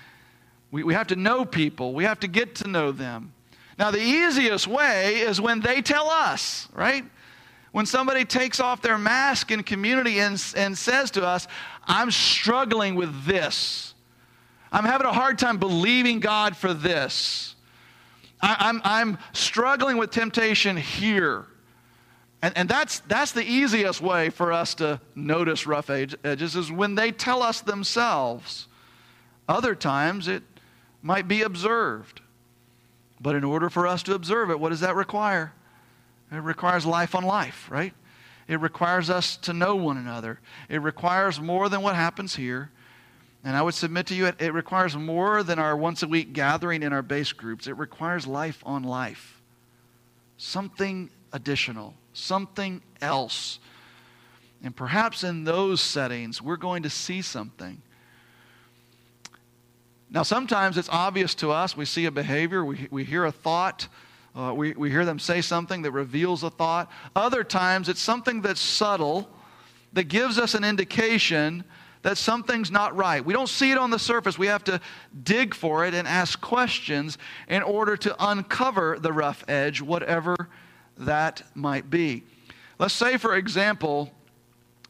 we, 0.71 0.83
we 0.83 0.95
have 0.95 1.09
to 1.09 1.17
know 1.17 1.45
people, 1.45 1.93
we 1.93 2.05
have 2.05 2.21
to 2.21 2.27
get 2.27 2.55
to 2.55 2.69
know 2.69 2.91
them. 2.91 3.35
Now, 3.79 3.91
the 3.91 4.01
easiest 4.01 4.67
way 4.67 5.17
is 5.17 5.43
when 5.43 5.61
they 5.61 5.83
tell 5.83 6.09
us, 6.09 6.69
right? 6.73 7.05
When 7.75 7.87
somebody 7.87 8.25
takes 8.25 8.61
off 8.61 8.83
their 8.83 8.97
mask 8.97 9.51
in 9.51 9.65
community 9.65 10.21
and, 10.21 10.41
and 10.57 10.79
says 10.79 11.11
to 11.11 11.27
us, 11.27 11.49
I'm 11.83 12.13
struggling 12.13 12.95
with 12.95 13.25
this, 13.25 13.95
I'm 14.71 14.85
having 14.85 15.09
a 15.09 15.13
hard 15.13 15.41
time 15.41 15.59
believing 15.59 16.21
God 16.21 16.57
for 16.57 16.73
this, 16.73 17.57
I, 18.41 18.55
I'm, 18.61 18.81
I'm 18.85 19.19
struggling 19.33 19.97
with 19.97 20.13
temptation 20.13 20.77
here. 20.77 21.47
And, 22.43 22.57
and 22.57 22.69
that's, 22.69 23.01
that's 23.01 23.33
the 23.33 23.43
easiest 23.43 24.01
way 24.01 24.31
for 24.31 24.53
us 24.53 24.77
to 24.77 25.01
notice 25.17 25.67
rough 25.67 25.91
edges 25.91 26.55
is 26.55 26.71
when 26.71 26.95
they 26.95 27.11
tell 27.11 27.43
us 27.43 27.61
themselves. 27.61 28.69
Other 29.49 29.75
times 29.75 30.29
it 30.29 30.45
might 31.03 31.27
be 31.27 31.43
observed. 31.43 32.21
But 33.21 33.35
in 33.35 33.43
order 33.43 33.69
for 33.69 33.89
us 33.89 34.05
to 34.05 34.15
observe 34.15 34.51
it, 34.51 34.61
what 34.61 34.69
does 34.69 34.79
that 34.79 34.95
require? 34.95 35.55
It 36.35 36.41
requires 36.41 36.85
life 36.85 37.15
on 37.15 37.25
life, 37.25 37.69
right? 37.71 37.95
It 38.47 38.61
requires 38.61 39.11
us 39.11 39.37
to 39.39 39.53
know 39.53 39.77
one 39.77 39.97
another. 39.97 40.41
It 40.69 40.83
requires 40.83 41.41
more 41.41 41.69
than 41.69 41.83
what 41.83 41.95
happens 41.95 42.35
here. 42.37 42.71
And 43.43 43.57
I 43.57 43.63
would 43.63 43.75
submit 43.75 44.07
to 44.07 44.15
you, 44.15 44.27
it, 44.27 44.41
it 44.41 44.53
requires 44.53 44.97
more 44.97 45.43
than 45.43 45.59
our 45.59 45.77
once 45.77 46.03
a 46.03 46.09
week 46.09 46.33
gathering 46.33 46.83
in 46.83 46.93
our 46.93 47.03
base 47.03 47.33
groups. 47.33 47.67
It 47.67 47.77
requires 47.77 48.27
life 48.27 48.63
on 48.65 48.85
life. 48.85 49.43
Something 50.37 51.11
additional, 51.33 51.95
something 52.13 52.81
else. 53.01 53.59
And 54.63 54.75
perhaps 54.75 55.25
in 55.25 55.45
those 55.45 55.81
settings, 55.81 56.41
we're 56.41 56.57
going 56.57 56.85
to 56.85 56.91
see 56.91 57.21
something. 57.21 57.83
Now, 60.11 60.23
sometimes 60.23 60.79
it's 60.79 60.89
obvious 60.89 61.35
to 61.37 61.51
us. 61.51 61.77
We 61.77 61.85
see 61.85 62.07
a 62.07 62.11
behavior, 62.11 62.65
we, 62.65 62.89
we 62.91 63.05
hear 63.05 63.25
a 63.25 63.33
thought, 63.33 63.89
uh, 64.35 64.53
we, 64.55 64.73
we 64.73 64.91
hear 64.91 65.05
them 65.05 65.19
say 65.19 65.41
something 65.41 65.83
that 65.83 65.93
reveals 65.93 66.43
a 66.43 66.51
thought. 66.51 66.91
Other 67.15 67.45
times, 67.45 67.89
it's 67.89 68.01
something 68.01 68.41
that's 68.43 68.61
subtle 68.61 69.29
that 69.93 70.05
gives 70.05 70.39
us 70.39 70.55
an 70.55 70.65
indication 70.65 71.65
that 72.03 72.19
something's 72.19 72.71
not 72.71 72.95
right. 72.95 73.25
We 73.25 73.33
don't 73.33 73.49
see 73.49 73.71
it 73.71 73.79
on 73.79 73.91
the 73.91 73.99
surface. 73.99 74.39
We 74.39 74.49
have 74.49 74.65
to 74.65 74.81
dig 75.23 75.55
for 75.55 75.87
it 75.87 75.95
and 75.95 76.07
ask 76.07 76.41
questions 76.41 77.17
in 77.49 77.63
order 77.63 77.97
to 77.99 78.15
uncover 78.19 78.99
the 78.99 79.13
rough 79.13 79.45
edge, 79.49 79.81
whatever 79.81 80.37
that 80.99 81.43
might 81.55 81.89
be. 81.89 82.25
Let's 82.79 82.95
say, 82.95 83.17
for 83.17 83.37
example, 83.37 84.13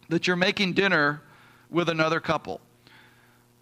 that 0.09 0.27
you're 0.27 0.37
making 0.37 0.73
dinner 0.73 1.23
with 1.71 1.89
another 1.89 2.19
couple. 2.19 2.61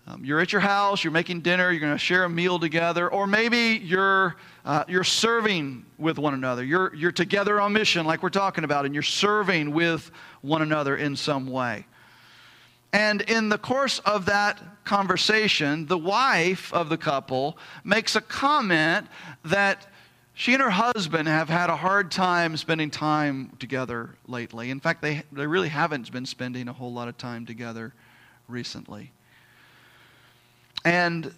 Um, 0.06 0.24
you're 0.24 0.40
at 0.40 0.52
your 0.52 0.60
house, 0.60 1.04
you're 1.04 1.12
making 1.12 1.42
dinner, 1.42 1.70
you're 1.70 1.80
going 1.80 1.92
to 1.92 1.98
share 1.98 2.24
a 2.24 2.28
meal 2.28 2.58
together, 2.58 3.08
or 3.08 3.28
maybe 3.28 3.80
you're, 3.84 4.36
uh, 4.64 4.84
you're 4.88 5.04
serving 5.04 5.86
with 5.96 6.18
one 6.18 6.34
another. 6.34 6.64
You're, 6.64 6.92
you're 6.94 7.12
together 7.12 7.60
on 7.60 7.72
mission, 7.72 8.04
like 8.04 8.20
we're 8.20 8.30
talking 8.30 8.64
about, 8.64 8.84
and 8.84 8.94
you're 8.94 9.02
serving 9.04 9.72
with 9.72 10.10
one 10.40 10.60
another 10.60 10.96
in 10.96 11.14
some 11.14 11.46
way. 11.46 11.86
And 12.92 13.22
in 13.22 13.48
the 13.48 13.58
course 13.58 14.00
of 14.00 14.26
that 14.26 14.60
conversation, 14.84 15.86
the 15.86 15.96
wife 15.96 16.72
of 16.74 16.88
the 16.88 16.98
couple 16.98 17.56
makes 17.84 18.16
a 18.16 18.20
comment 18.20 19.06
that 19.44 19.86
she 20.34 20.52
and 20.52 20.62
her 20.62 20.70
husband 20.70 21.28
have 21.28 21.48
had 21.48 21.70
a 21.70 21.76
hard 21.76 22.10
time 22.10 22.56
spending 22.56 22.90
time 22.90 23.52
together 23.60 24.16
lately. 24.26 24.70
In 24.70 24.80
fact, 24.80 25.00
they, 25.00 25.22
they 25.30 25.46
really 25.46 25.68
haven't 25.68 26.10
been 26.10 26.26
spending 26.26 26.68
a 26.68 26.72
whole 26.72 26.92
lot 26.92 27.06
of 27.06 27.16
time 27.16 27.46
together 27.46 27.94
recently. 28.48 29.12
And 30.84 31.32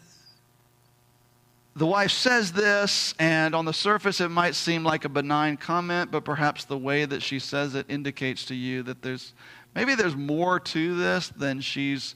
the 1.76 1.86
wife 1.86 2.12
says 2.12 2.52
this, 2.52 3.14
and 3.18 3.54
on 3.54 3.64
the 3.64 3.72
surface 3.72 4.20
it 4.20 4.28
might 4.28 4.54
seem 4.54 4.84
like 4.84 5.04
a 5.04 5.08
benign 5.08 5.56
comment, 5.56 6.10
but 6.10 6.24
perhaps 6.24 6.64
the 6.64 6.78
way 6.78 7.04
that 7.04 7.22
she 7.22 7.38
says 7.38 7.74
it 7.74 7.86
indicates 7.88 8.44
to 8.46 8.54
you 8.54 8.82
that 8.84 9.02
there's 9.02 9.32
maybe 9.74 9.94
there's 9.94 10.14
more 10.14 10.60
to 10.60 10.96
this 10.96 11.28
than 11.30 11.60
she's 11.60 12.14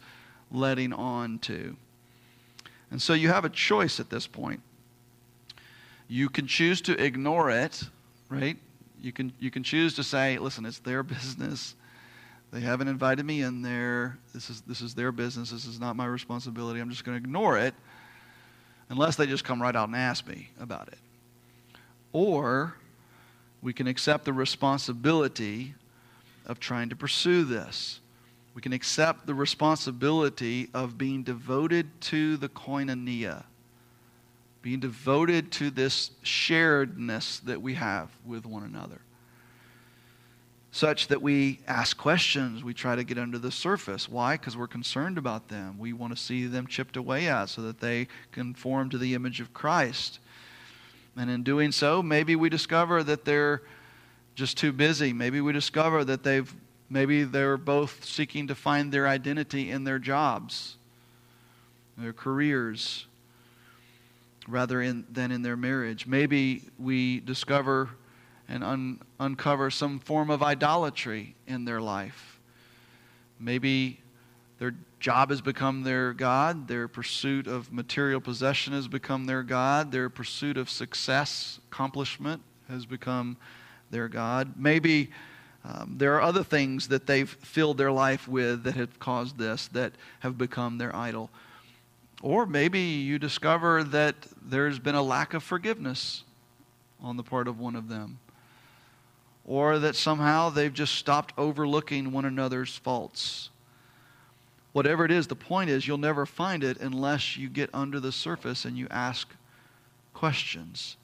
letting 0.53 0.93
on 0.93 1.39
to. 1.41 1.77
And 2.91 3.03
so 3.03 3.13
you 3.15 3.29
have 3.29 3.45
a 3.45 3.51
choice 3.51 4.01
at 4.01 4.11
this 4.11 4.27
point. 4.27 4.61
You 6.09 6.29
can 6.29 6.47
choose 6.47 6.81
to 6.83 7.03
ignore 7.03 7.51
it, 7.51 7.83
right? 8.31 8.57
You 9.01 9.13
can, 9.13 9.33
you 9.39 9.51
can 9.51 9.63
choose 9.63 9.95
to 9.95 10.03
say, 10.03 10.39
listen, 10.39 10.65
it's 10.65 10.79
their 10.79 11.03
business. 11.03 11.75
They 12.51 12.61
haven't 12.61 12.89
invited 12.89 13.27
me 13.27 13.43
in 13.43 13.63
there. 13.63 14.19
This 14.33 14.49
is, 14.49 14.63
this 14.63 14.81
is 14.81 14.95
their 14.95 15.13
business. 15.13 15.51
This 15.51 15.67
is 15.67 15.79
not 15.79 15.97
my 15.97 16.07
responsibility. 16.07 16.81
I'm 16.81 16.91
just 16.91 17.05
going 17.05 17.19
to 17.19 17.23
ignore 17.23 17.59
it 17.59 17.75
unless 18.89 19.17
they 19.17 19.27
just 19.27 19.45
come 19.45 19.61
right 19.61 19.77
out 19.77 19.89
and 19.89 19.97
ask 19.97 20.27
me 20.27 20.49
about 20.59 20.89
it. 20.89 20.99
Or 22.13 22.75
we 23.61 23.75
can 23.75 23.87
accept 23.87 24.25
the 24.25 24.33
responsibility 24.33 25.75
of 26.47 26.59
trying 26.59 26.89
to 26.89 26.97
pursue 26.97 27.45
this. 27.45 28.01
We 28.55 28.63
can 28.63 28.73
accept 28.73 29.27
the 29.27 29.35
responsibility 29.35 30.71
of 30.73 30.97
being 30.97 31.23
devoted 31.23 32.01
to 32.03 32.39
the 32.39 32.49
koinonia, 32.49 33.45
being 34.63 34.81
devoted 34.81 35.53
to 35.53 35.71
this 35.71 36.13
sharedness 36.25 37.43
that 37.43 37.61
we 37.61 37.75
have 37.75 38.09
with 38.25 38.47
one 38.47 38.63
another 38.63 39.03
such 40.79 41.09
that 41.09 41.21
we 41.21 41.59
ask 41.67 41.97
questions. 41.97 42.63
We 42.63 42.73
try 42.73 42.95
to 42.95 43.03
get 43.03 43.19
under 43.19 43.37
the 43.37 43.51
surface. 43.51 44.09
Why? 44.09 44.37
Because 44.37 44.57
we're 44.57 44.69
concerned 44.69 45.19
about 45.19 45.49
them. 45.49 45.77
We 45.77 45.93
want 45.93 46.17
to 46.17 46.23
see 46.23 46.47
them 46.47 46.69
chipped 46.69 46.97
away 46.97 47.29
at 47.29 47.49
so 47.49 47.63
that 47.63 47.81
they 47.81 48.07
conform 48.31 48.89
to 48.91 48.99
the 48.99 49.15
image 49.15 49.41
of 49.41 49.53
Christ. 49.53 50.21
And 51.17 51.29
in 51.29 51.43
doing 51.43 51.73
so, 51.73 52.01
maybe 52.01 52.37
we 52.37 52.49
discover 52.49 53.03
that 53.03 53.25
they're 53.25 53.63
just 54.37 54.57
too 54.57 54.71
busy. 54.73 55.13
Maybe 55.13 55.41
we 55.41 55.53
discover 55.53 56.05
that 56.05 56.23
they've 56.23 56.55
maybe 56.89 57.25
they're 57.25 57.57
both 57.57 58.05
seeking 58.05 58.47
to 58.47 58.55
find 58.55 58.93
their 58.93 59.09
identity 59.09 59.73
in 59.73 59.83
their 59.83 59.99
jobs, 59.99 60.77
their 61.97 62.13
careers. 62.13 63.07
rather 64.47 64.81
in, 64.81 65.05
than 65.11 65.31
in 65.31 65.43
their 65.43 65.57
marriage. 65.57 66.07
Maybe 66.07 66.63
we 66.79 67.21
discover 67.21 67.91
and 68.49 68.65
un, 68.65 69.01
uncover 69.21 69.71
some 69.71 69.99
form 69.99 70.31
of 70.31 70.43
idolatry 70.43 71.35
in 71.47 71.65
their 71.65 71.81
life. 71.81 72.41
Maybe 73.39 74.01
their 74.59 74.75
job 74.99 75.31
has 75.31 75.41
become 75.41 75.83
their 75.83 76.13
God, 76.13 76.67
their 76.67 76.89
pursuit 76.89 77.47
of 77.47 77.73
material 77.73 78.21
possession 78.21 78.73
has 78.73 78.89
become 78.89 79.27
their 79.27 79.43
God, 79.43 79.93
their 79.93 80.09
pursuit 80.09 80.57
of 80.57 80.69
success, 80.69 81.61
accomplishment 81.71 82.43
has 82.69 82.87
become 82.87 83.37
their 83.91 84.09
God. 84.09 84.55
Maybe 84.57 85.11
um, 85.65 85.95
there 85.99 86.15
are 86.15 86.23
other 86.23 86.43
things 86.43 86.89
that 86.89 87.07
they've 87.07 87.29
filled 87.29 87.79
their 87.79 87.93
life 87.93 88.27
with 88.27 88.65
that 88.65 88.75
have 88.75 88.99
caused 88.99 89.39
this, 89.39 89.69
that 89.69 89.93
have 90.21 90.39
become 90.39 90.79
their 90.79 90.95
idol. 90.95 91.31
Or 92.23 92.47
maybe 92.47 92.81
you 92.81 93.19
discover 93.19 93.85
that 93.85 94.15
there's 94.43 94.79
been 94.79 94.95
a 94.95 95.03
lack 95.03 95.35
of 95.35 95.43
forgiveness 95.43 96.25
on 97.01 97.17
the 97.17 97.23
part 97.23 97.47
of 97.47 97.61
one 97.61 97.77
of 97.77 97.89
them. 97.89 98.19
Or 99.49 99.79
that 99.79 99.97
somehow 99.97 100.51
they've 100.51 100.73
just 100.73 100.95
stopped 100.95 101.33
overlooking 101.39 102.13
one 102.13 102.27
another's 102.27 102.77
faults. 102.77 103.49
Whatever 104.73 105.07
it 105.07 105.11
is, 105.11 105.27
the 105.27 105.35
point 105.35 105.71
is 105.71 105.89
you'll 105.89 105.97
never 105.97 106.27
find 106.27 106.63
it 106.63 106.79
unless 106.81 107.39
you 107.39 107.49
get 107.49 107.71
under 107.73 107.99
the 107.99 108.13
surface 108.13 108.67
and 108.67 108.77
you 108.77 108.87
ask 108.91 109.27
questions. 110.13 110.99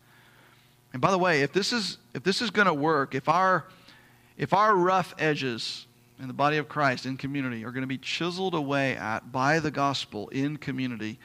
And 0.92 1.00
by 1.00 1.10
the 1.10 1.18
way, 1.18 1.40
if 1.40 1.54
this 1.54 1.72
is 1.72 1.96
if 2.12 2.22
this 2.22 2.42
is 2.42 2.50
going 2.50 2.66
to 2.66 2.74
work, 2.74 3.14
if 3.14 3.30
our 3.30 3.64
if 4.36 4.52
our 4.52 4.76
rough 4.76 5.14
edges 5.18 5.86
in 6.20 6.28
the 6.28 6.34
body 6.34 6.58
of 6.58 6.68
Christ 6.68 7.06
in 7.06 7.16
community 7.16 7.64
are 7.64 7.70
going 7.70 7.82
to 7.82 7.88
be 7.88 7.98
chiseled 7.98 8.54
away 8.54 8.94
at 8.94 9.32
by 9.32 9.58
the 9.58 9.70
gospel 9.70 10.28
in 10.28 10.58
community, 10.58 11.18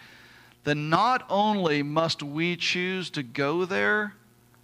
then 0.63 0.89
not 0.89 1.25
only 1.29 1.83
must 1.83 2.23
we 2.23 2.55
choose 2.55 3.09
to 3.11 3.23
go 3.23 3.65
there 3.65 4.15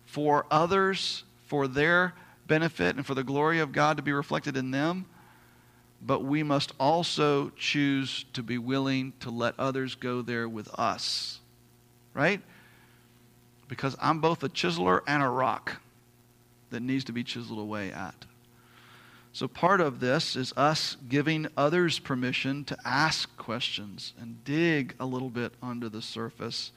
for 0.06 0.46
others, 0.50 1.24
for 1.46 1.68
their 1.68 2.14
benefit, 2.48 2.96
and 2.96 3.06
for 3.06 3.16
the 3.16 3.24
glory 3.24 3.60
of 3.60 3.72
God 3.72 3.98
to 3.98 4.04
be 4.04 4.12
reflected 4.12 4.58
in 4.58 4.72
them, 4.72 5.06
but 6.02 6.24
we 6.24 6.44
must 6.44 6.74
also 6.80 7.50
choose 7.58 8.26
to 8.34 8.44
be 8.44 8.58
willing 8.58 9.14
to 9.22 9.30
let 9.30 9.56
others 9.60 9.96
go 9.96 10.22
there 10.22 10.48
with 10.48 10.68
us. 10.78 11.40
Right? 12.14 12.42
Because 13.68 13.96
I'm 14.02 14.22
both 14.22 14.44
a 14.44 14.50
chiseler 14.50 15.02
and 15.08 15.24
a 15.24 15.28
rock 15.28 15.82
that 16.70 16.82
needs 16.82 17.04
to 17.06 17.12
be 17.12 17.24
chiseled 17.24 17.60
away 17.60 17.92
at. 17.92 18.26
So, 19.34 19.50
part 19.50 19.82
of 19.82 20.00
this 20.00 20.38
is 20.38 20.54
us 20.56 20.96
giving 21.10 21.48
others 21.58 22.00
permission 22.00 22.64
to 22.66 22.78
ask 22.86 23.36
questions 23.36 24.14
and 24.18 24.42
dig 24.46 24.96
a 24.98 25.06
little 25.06 25.30
bit 25.30 25.54
under 25.62 25.90
the 25.90 26.02
surface. 26.02 26.72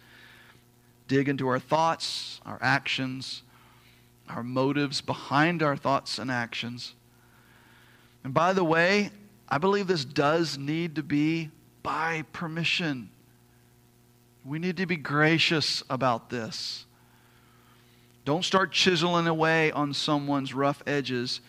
Dig 1.06 1.28
into 1.28 1.46
our 1.46 1.60
thoughts, 1.60 2.40
our 2.44 2.58
actions, 2.60 3.42
our 4.28 4.42
motives 4.42 5.00
behind 5.00 5.62
our 5.62 5.76
thoughts 5.76 6.18
and 6.18 6.30
actions. 6.30 6.94
And 8.24 8.34
by 8.34 8.52
the 8.52 8.64
way, 8.64 9.10
I 9.48 9.58
believe 9.58 9.86
this 9.86 10.04
does 10.04 10.58
need 10.58 10.96
to 10.96 11.02
be 11.02 11.50
by 11.82 12.24
permission. 12.32 13.10
We 14.44 14.58
need 14.58 14.76
to 14.78 14.86
be 14.86 14.96
gracious 14.96 15.82
about 15.88 16.30
this. 16.30 16.84
Don't 18.24 18.44
start 18.44 18.72
chiseling 18.72 19.26
away 19.26 19.72
on 19.72 19.94
someone's 19.94 20.52
rough 20.52 20.82
edges 20.86 21.40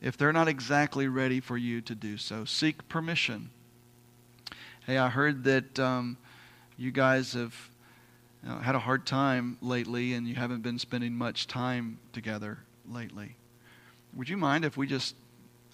if 0.00 0.16
they're 0.16 0.32
not 0.32 0.48
exactly 0.48 1.08
ready 1.08 1.40
for 1.40 1.56
you 1.56 1.80
to 1.82 1.94
do 1.94 2.16
so. 2.16 2.44
Seek 2.44 2.88
permission. 2.88 3.50
Hey, 4.86 4.96
I 4.98 5.08
heard 5.08 5.44
that 5.44 5.78
um, 5.78 6.16
you 6.76 6.90
guys 6.90 7.34
have 7.34 7.69
you 8.42 8.48
know, 8.48 8.58
had 8.58 8.74
a 8.74 8.78
hard 8.78 9.06
time 9.06 9.58
lately 9.60 10.14
and 10.14 10.26
you 10.26 10.34
haven't 10.34 10.62
been 10.62 10.78
spending 10.78 11.14
much 11.14 11.46
time 11.46 11.98
together 12.12 12.58
lately. 12.88 13.36
Would 14.14 14.28
you 14.28 14.36
mind 14.36 14.64
if 14.64 14.76
we 14.76 14.86
just 14.86 15.14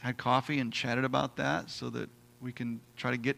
had 0.01 0.17
coffee 0.17 0.59
and 0.59 0.73
chatted 0.73 1.05
about 1.05 1.37
that 1.37 1.71
so 1.71 1.91
that 1.91 2.09
we 2.41 2.53
can 2.53 2.81
try 2.97 3.11
to 3.11 3.17
get 3.17 3.37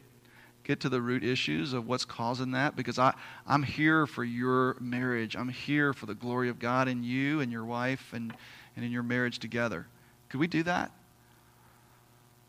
get 0.69 0.81
to 0.81 0.91
the 0.91 1.01
root 1.01 1.25
issues 1.25 1.73
of 1.73 1.89
what's 1.89 2.05
causing 2.05 2.51
that 2.51 2.77
because 2.77 2.99
I, 2.99 3.15
I'm 3.47 3.63
here 3.63 4.07
for 4.07 4.23
your 4.23 4.77
marriage. 4.79 5.35
I'm 5.35 5.49
here 5.49 5.95
for 5.95 6.05
the 6.05 6.15
glory 6.15 6.51
of 6.51 6.59
God 6.59 6.89
in 6.89 7.03
you 7.03 7.41
and 7.41 7.51
your 7.51 7.65
wife 7.65 8.13
and, 8.13 8.35
and 8.77 8.85
in 8.85 8.93
your 8.93 9.03
marriage 9.03 9.39
together. 9.39 9.87
Could 10.29 10.41
we 10.41 10.47
do 10.47 10.63
that? 10.65 10.93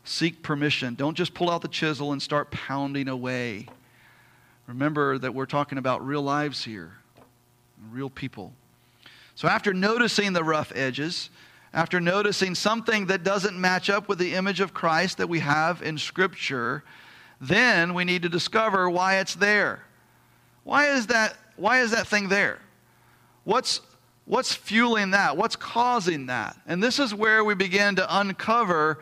Seek 0.04 0.42
permission. 0.42 0.96
Don't 0.96 1.16
just 1.16 1.32
pull 1.32 1.48
out 1.50 1.62
the 1.62 1.68
chisel 1.68 2.12
and 2.12 2.20
start 2.20 2.50
pounding 2.50 3.08
away. 3.08 3.66
Remember 4.66 5.18
that 5.18 5.34
we're 5.34 5.46
talking 5.46 5.78
about 5.78 6.06
real 6.06 6.22
lives 6.22 6.64
here, 6.64 6.92
real 7.90 8.10
people. 8.10 8.52
So, 9.34 9.48
after 9.48 9.72
noticing 9.72 10.32
the 10.32 10.44
rough 10.44 10.72
edges, 10.74 11.30
after 11.72 12.00
noticing 12.00 12.54
something 12.54 13.06
that 13.06 13.24
doesn't 13.24 13.58
match 13.58 13.90
up 13.90 14.08
with 14.08 14.18
the 14.18 14.34
image 14.34 14.60
of 14.60 14.74
Christ 14.74 15.18
that 15.18 15.28
we 15.28 15.40
have 15.40 15.82
in 15.82 15.98
Scripture, 15.98 16.84
then 17.40 17.94
we 17.94 18.04
need 18.04 18.22
to 18.22 18.28
discover 18.28 18.90
why 18.90 19.18
it's 19.18 19.34
there. 19.34 19.84
Why 20.64 20.88
is 20.90 21.06
that, 21.08 21.36
why 21.56 21.80
is 21.80 21.92
that 21.92 22.06
thing 22.06 22.28
there? 22.28 22.60
What's, 23.44 23.80
What's 24.30 24.54
fueling 24.54 25.10
that? 25.10 25.36
What's 25.36 25.56
causing 25.56 26.26
that? 26.26 26.56
And 26.64 26.80
this 26.80 27.00
is 27.00 27.12
where 27.12 27.42
we 27.42 27.56
begin 27.56 27.96
to 27.96 28.20
uncover 28.20 28.98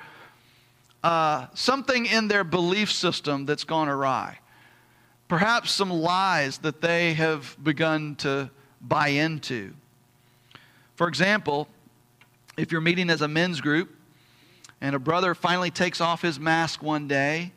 uh, 1.04 1.48
something 1.52 2.06
in 2.06 2.28
their 2.28 2.44
belief 2.44 2.90
system 2.90 3.44
that's 3.44 3.64
gone 3.64 3.90
awry. 3.90 4.38
Perhaps 5.28 5.70
some 5.70 5.90
lies 5.90 6.58
that 6.58 6.80
they 6.80 7.14
have 7.14 7.56
begun 7.62 8.16
to 8.16 8.50
buy 8.80 9.08
into. 9.08 9.74
For 10.96 11.06
example, 11.06 11.68
if 12.56 12.72
you're 12.72 12.80
meeting 12.80 13.10
as 13.10 13.22
a 13.22 13.28
men's 13.28 13.60
group 13.60 13.94
and 14.80 14.96
a 14.96 14.98
brother 14.98 15.34
finally 15.34 15.70
takes 15.70 16.00
off 16.00 16.22
his 16.22 16.40
mask 16.40 16.82
one 16.82 17.06
day 17.06 17.52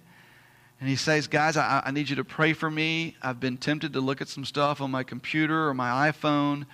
and 0.80 0.89
he 0.89 0.95
says, 0.95 1.28
Guys, 1.28 1.57
I, 1.57 1.82
I 1.86 1.91
need 1.91 2.09
you 2.09 2.17
to 2.17 2.24
pray 2.24 2.53
for 2.53 2.69
me. 2.69 3.15
I've 3.22 3.39
been 3.39 3.57
tempted 3.57 3.93
to 3.93 4.01
look 4.01 4.22
at 4.22 4.28
some 4.28 4.45
stuff 4.45 4.82
on 4.82 4.91
my 4.91 5.03
computer 5.03 5.67
or 5.67 5.74
my 5.74 6.11
iPhone 6.11 6.65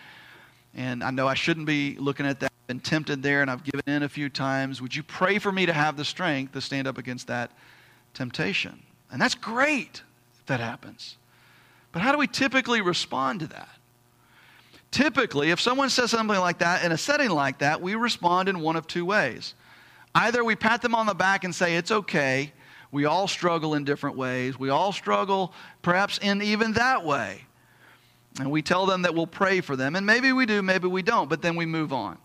and 0.77 1.03
I 1.03 1.09
know 1.09 1.27
I 1.27 1.33
shouldn't 1.33 1.65
be 1.65 1.97
looking 1.97 2.25
at 2.25 2.39
that. 2.39 2.51
I've 2.51 2.67
been 2.67 2.79
tempted 2.79 3.23
there, 3.23 3.41
and 3.41 3.49
I've 3.49 3.63
given 3.63 3.81
in 3.87 4.03
a 4.03 4.09
few 4.09 4.29
times. 4.29 4.81
Would 4.81 4.95
you 4.95 5.03
pray 5.03 5.39
for 5.39 5.51
me 5.51 5.65
to 5.65 5.73
have 5.73 5.97
the 5.97 6.05
strength 6.05 6.53
to 6.53 6.61
stand 6.61 6.87
up 6.87 6.97
against 6.97 7.27
that 7.27 7.51
temptation? 8.13 8.83
And 9.11 9.19
that's 9.19 9.35
great 9.35 10.03
that 10.47 10.59
happens. 10.59 11.17
But 11.91 12.01
how 12.01 12.11
do 12.11 12.17
we 12.17 12.27
typically 12.27 12.81
respond 12.81 13.41
to 13.41 13.47
that? 13.47 13.69
Typically, 14.91 15.51
if 15.51 15.59
someone 15.59 15.89
says 15.89 16.11
something 16.11 16.39
like 16.39 16.59
that 16.59 16.83
in 16.83 16.91
a 16.91 16.97
setting 16.97 17.29
like 17.29 17.59
that, 17.59 17.81
we 17.81 17.95
respond 17.95 18.49
in 18.49 18.59
one 18.59 18.75
of 18.75 18.87
two 18.87 19.05
ways. 19.05 19.53
Either 20.15 20.43
we 20.43 20.55
pat 20.55 20.81
them 20.81 20.95
on 20.95 21.05
the 21.05 21.13
back 21.13 21.43
and 21.43 21.53
say, 21.53 21.75
It's 21.75 21.91
okay. 21.91 22.53
We 22.91 23.05
all 23.05 23.27
struggle 23.27 23.75
in 23.75 23.83
different 23.83 24.15
ways. 24.15 24.57
We 24.57 24.69
all 24.69 24.93
struggle 24.93 25.53
perhaps 25.81 26.19
in 26.19 26.41
even 26.41 26.73
that 26.73 27.03
way. 27.03 27.43
And 28.39 28.49
we 28.49 28.61
tell 28.61 28.85
them 28.85 29.01
that 29.01 29.13
we'll 29.13 29.27
pray 29.27 29.61
for 29.61 29.75
them. 29.75 29.95
And 29.95 30.05
maybe 30.05 30.31
we 30.31 30.45
do, 30.45 30.61
maybe 30.61 30.87
we 30.87 31.01
don't, 31.01 31.29
but 31.29 31.41
then 31.41 31.55
we 31.55 31.65
move 31.65 31.91
on. 31.91 32.17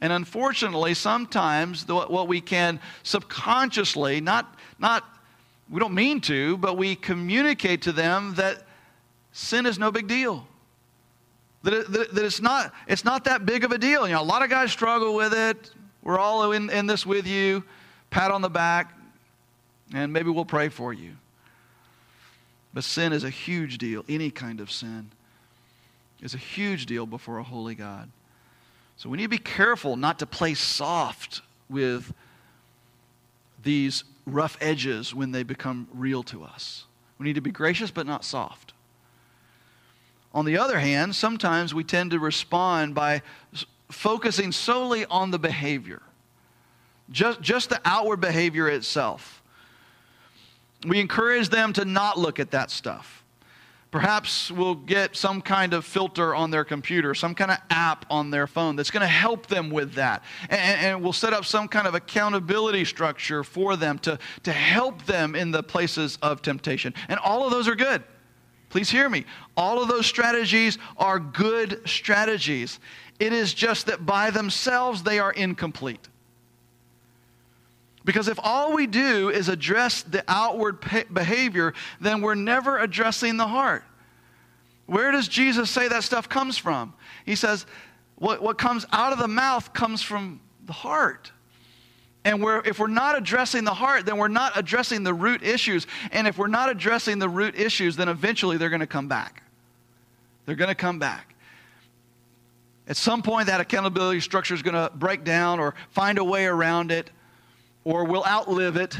And 0.00 0.12
unfortunately, 0.12 0.94
sometimes 0.94 1.86
what 1.86 2.26
we 2.26 2.40
can 2.40 2.80
subconsciously, 3.02 4.20
not, 4.20 4.54
not, 4.78 5.04
we 5.70 5.78
don't 5.78 5.94
mean 5.94 6.20
to, 6.22 6.56
but 6.56 6.76
we 6.76 6.96
communicate 6.96 7.82
to 7.82 7.92
them 7.92 8.34
that 8.34 8.64
sin 9.32 9.66
is 9.66 9.78
no 9.78 9.90
big 9.92 10.08
deal. 10.08 10.46
That, 11.62 11.74
it, 11.74 11.92
that, 11.92 12.14
that 12.14 12.24
it's, 12.24 12.40
not, 12.40 12.72
it's 12.88 13.04
not 13.04 13.24
that 13.24 13.46
big 13.46 13.64
of 13.64 13.72
a 13.72 13.78
deal. 13.78 14.06
You 14.06 14.14
know, 14.14 14.22
a 14.22 14.24
lot 14.24 14.42
of 14.42 14.50
guys 14.50 14.72
struggle 14.72 15.14
with 15.14 15.32
it. 15.32 15.70
We're 16.02 16.18
all 16.18 16.50
in, 16.52 16.70
in 16.70 16.86
this 16.86 17.06
with 17.06 17.26
you. 17.26 17.62
Pat 18.10 18.30
on 18.30 18.42
the 18.42 18.50
back, 18.50 18.92
and 19.94 20.12
maybe 20.12 20.30
we'll 20.30 20.44
pray 20.44 20.68
for 20.68 20.92
you. 20.92 21.12
But 22.74 22.82
sin 22.82 23.12
is 23.12 23.22
a 23.22 23.30
huge 23.30 23.78
deal, 23.78 24.04
any 24.08 24.30
kind 24.30 24.60
of 24.60 24.70
sin 24.70 25.10
is 26.22 26.34
a 26.34 26.38
huge 26.38 26.86
deal 26.86 27.06
before 27.06 27.38
a 27.38 27.42
holy 27.42 27.74
God. 27.74 28.10
So 28.96 29.08
we 29.08 29.16
need 29.16 29.24
to 29.24 29.28
be 29.28 29.38
careful 29.38 29.96
not 29.96 30.18
to 30.18 30.26
play 30.26 30.54
soft 30.54 31.40
with 31.68 32.12
these 33.62 34.04
rough 34.26 34.56
edges 34.60 35.14
when 35.14 35.32
they 35.32 35.42
become 35.42 35.88
real 35.92 36.22
to 36.24 36.44
us. 36.44 36.84
We 37.18 37.24
need 37.24 37.34
to 37.34 37.40
be 37.40 37.50
gracious 37.50 37.90
but 37.90 38.06
not 38.06 38.24
soft. 38.24 38.72
On 40.32 40.44
the 40.44 40.58
other 40.58 40.78
hand, 40.78 41.14
sometimes 41.14 41.74
we 41.74 41.82
tend 41.82 42.12
to 42.12 42.18
respond 42.18 42.94
by 42.94 43.22
focusing 43.90 44.52
solely 44.52 45.04
on 45.06 45.30
the 45.30 45.38
behavior, 45.38 46.02
just, 47.10 47.40
just 47.40 47.68
the 47.68 47.80
outward 47.84 48.20
behavior 48.20 48.68
itself. 48.68 49.42
We 50.86 51.00
encourage 51.00 51.48
them 51.48 51.72
to 51.74 51.84
not 51.84 52.16
look 52.16 52.38
at 52.38 52.52
that 52.52 52.70
stuff. 52.70 53.19
Perhaps 53.90 54.52
we'll 54.52 54.76
get 54.76 55.16
some 55.16 55.42
kind 55.42 55.74
of 55.74 55.84
filter 55.84 56.32
on 56.32 56.52
their 56.52 56.64
computer, 56.64 57.12
some 57.12 57.34
kind 57.34 57.50
of 57.50 57.58
app 57.70 58.06
on 58.08 58.30
their 58.30 58.46
phone 58.46 58.76
that's 58.76 58.90
going 58.90 59.00
to 59.00 59.06
help 59.06 59.48
them 59.48 59.68
with 59.68 59.94
that. 59.94 60.22
And, 60.48 60.86
and, 60.86 61.02
we'll 61.02 61.12
set 61.12 61.32
up 61.32 61.44
some 61.44 61.66
kind 61.66 61.88
of 61.88 61.94
accountability 61.96 62.84
structure 62.84 63.42
for 63.42 63.74
them 63.74 63.98
to, 64.00 64.18
to 64.44 64.52
help 64.52 65.04
them 65.06 65.34
in 65.34 65.50
the 65.50 65.62
places 65.64 66.18
of 66.22 66.40
temptation. 66.40 66.94
And 67.08 67.18
all 67.18 67.44
of 67.44 67.50
those 67.50 67.66
are 67.66 67.74
good. 67.74 68.04
Please 68.68 68.88
hear 68.88 69.08
me. 69.08 69.24
All 69.56 69.82
of 69.82 69.88
those 69.88 70.06
strategies 70.06 70.78
are 70.96 71.18
good 71.18 71.82
strategies. 71.88 72.78
It 73.18 73.32
is 73.32 73.52
just 73.52 73.86
that 73.86 74.06
by 74.06 74.30
themselves 74.30 75.02
they 75.02 75.18
are 75.18 75.32
incomplete. 75.32 76.08
Because 78.04 78.28
if 78.28 78.38
all 78.42 78.74
we 78.74 78.86
do 78.86 79.28
is 79.28 79.48
address 79.48 80.02
the 80.02 80.24
outward 80.26 80.78
behavior, 81.12 81.74
then 82.00 82.22
we're 82.22 82.34
never 82.34 82.78
addressing 82.78 83.36
the 83.36 83.46
heart. 83.46 83.84
Where 84.86 85.12
does 85.12 85.28
Jesus 85.28 85.70
say 85.70 85.86
that 85.88 86.02
stuff 86.02 86.28
comes 86.28 86.58
from? 86.58 86.94
He 87.24 87.36
says, 87.36 87.66
what, 88.16 88.42
what 88.42 88.58
comes 88.58 88.86
out 88.90 89.12
of 89.12 89.18
the 89.18 89.28
mouth 89.28 89.72
comes 89.72 90.02
from 90.02 90.40
the 90.66 90.72
heart. 90.72 91.30
And 92.24 92.42
we're, 92.42 92.60
if 92.64 92.78
we're 92.78 92.86
not 92.86 93.16
addressing 93.16 93.64
the 93.64 93.72
heart, 93.72 94.04
then 94.04 94.18
we're 94.18 94.28
not 94.28 94.52
addressing 94.56 95.04
the 95.04 95.14
root 95.14 95.42
issues. 95.42 95.86
And 96.12 96.26
if 96.26 96.36
we're 96.36 96.48
not 96.48 96.68
addressing 96.68 97.18
the 97.18 97.28
root 97.28 97.54
issues, 97.54 97.96
then 97.96 98.08
eventually 98.08 98.56
they're 98.56 98.68
going 98.68 98.80
to 98.80 98.86
come 98.86 99.08
back. 99.08 99.42
They're 100.44 100.56
going 100.56 100.68
to 100.68 100.74
come 100.74 100.98
back. 100.98 101.34
At 102.88 102.96
some 102.96 103.22
point, 103.22 103.46
that 103.46 103.60
accountability 103.60 104.20
structure 104.20 104.54
is 104.54 104.62
going 104.62 104.74
to 104.74 104.90
break 104.94 105.22
down 105.22 105.60
or 105.60 105.74
find 105.90 106.18
a 106.18 106.24
way 106.24 106.46
around 106.46 106.90
it, 106.90 107.10
or 107.84 108.04
we'll 108.04 108.24
outlive 108.24 108.76
it. 108.76 108.98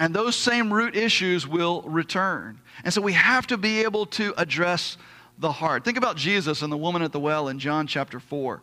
And 0.00 0.14
those 0.14 0.34
same 0.34 0.72
root 0.72 0.96
issues 0.96 1.46
will 1.46 1.82
return. 1.82 2.60
And 2.84 2.92
so 2.92 3.00
we 3.00 3.12
have 3.12 3.46
to 3.48 3.56
be 3.56 3.82
able 3.82 4.06
to 4.06 4.34
address 4.36 4.96
the 5.38 5.52
heart. 5.52 5.84
Think 5.84 5.96
about 5.96 6.16
Jesus 6.16 6.62
and 6.62 6.72
the 6.72 6.76
woman 6.76 7.02
at 7.02 7.12
the 7.12 7.20
well 7.20 7.48
in 7.48 7.58
John 7.58 7.86
chapter 7.86 8.18
4 8.18 8.62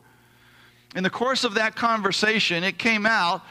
in 0.96 1.04
the 1.04 1.10
course 1.10 1.44
of 1.44 1.56
that 1.56 1.76
conversation, 1.76 2.64
it 2.64 2.78
came 2.78 3.06
out 3.06 3.44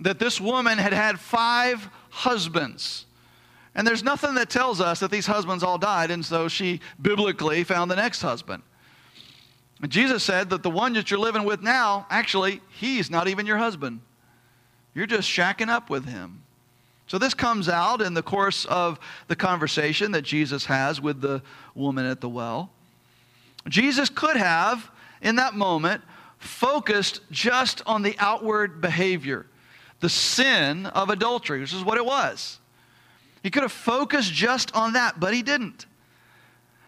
that 0.00 0.18
this 0.18 0.40
woman 0.40 0.78
had 0.78 0.92
had 0.92 1.20
five 1.20 1.88
husbands. 2.10 3.06
And 3.74 3.86
there's 3.86 4.02
nothing 4.02 4.34
that 4.34 4.50
tells 4.50 4.80
us 4.80 5.00
that 5.00 5.10
these 5.10 5.26
husbands 5.26 5.62
all 5.62 5.78
died, 5.78 6.10
and 6.10 6.24
so 6.24 6.48
she 6.48 6.80
biblically 7.00 7.64
found 7.64 7.90
the 7.90 7.96
next 7.96 8.22
husband. 8.22 8.62
And 9.80 9.90
Jesus 9.90 10.22
said 10.22 10.50
that 10.50 10.62
the 10.62 10.70
one 10.70 10.92
that 10.94 11.10
you're 11.10 11.20
living 11.20 11.44
with 11.44 11.62
now, 11.62 12.06
actually, 12.08 12.60
he's 12.70 13.10
not 13.10 13.28
even 13.28 13.46
your 13.46 13.58
husband. 13.58 14.00
You're 14.94 15.06
just 15.06 15.28
shacking 15.28 15.68
up 15.68 15.90
with 15.90 16.04
him. 16.04 16.42
So 17.06 17.18
this 17.18 17.34
comes 17.34 17.68
out 17.68 18.00
in 18.00 18.14
the 18.14 18.22
course 18.22 18.64
of 18.66 18.98
the 19.28 19.36
conversation 19.36 20.12
that 20.12 20.22
Jesus 20.22 20.64
has 20.66 21.00
with 21.00 21.20
the 21.20 21.42
woman 21.74 22.06
at 22.06 22.20
the 22.20 22.28
well. 22.28 22.70
Jesus 23.68 24.08
could 24.08 24.36
have, 24.36 24.90
in 25.20 25.36
that 25.36 25.54
moment, 25.54 26.02
focused 26.38 27.20
just 27.30 27.82
on 27.86 28.02
the 28.02 28.16
outward 28.18 28.80
behavior, 28.80 29.46
the 30.00 30.08
sin 30.08 30.86
of 30.86 31.10
adultery, 31.10 31.60
which 31.60 31.72
is 31.72 31.84
what 31.84 31.98
it 31.98 32.04
was. 32.04 32.58
He 33.42 33.50
could 33.50 33.62
have 33.62 33.72
focused 33.72 34.32
just 34.32 34.74
on 34.74 34.94
that, 34.94 35.20
but 35.20 35.34
he 35.34 35.42
didn't. 35.42 35.86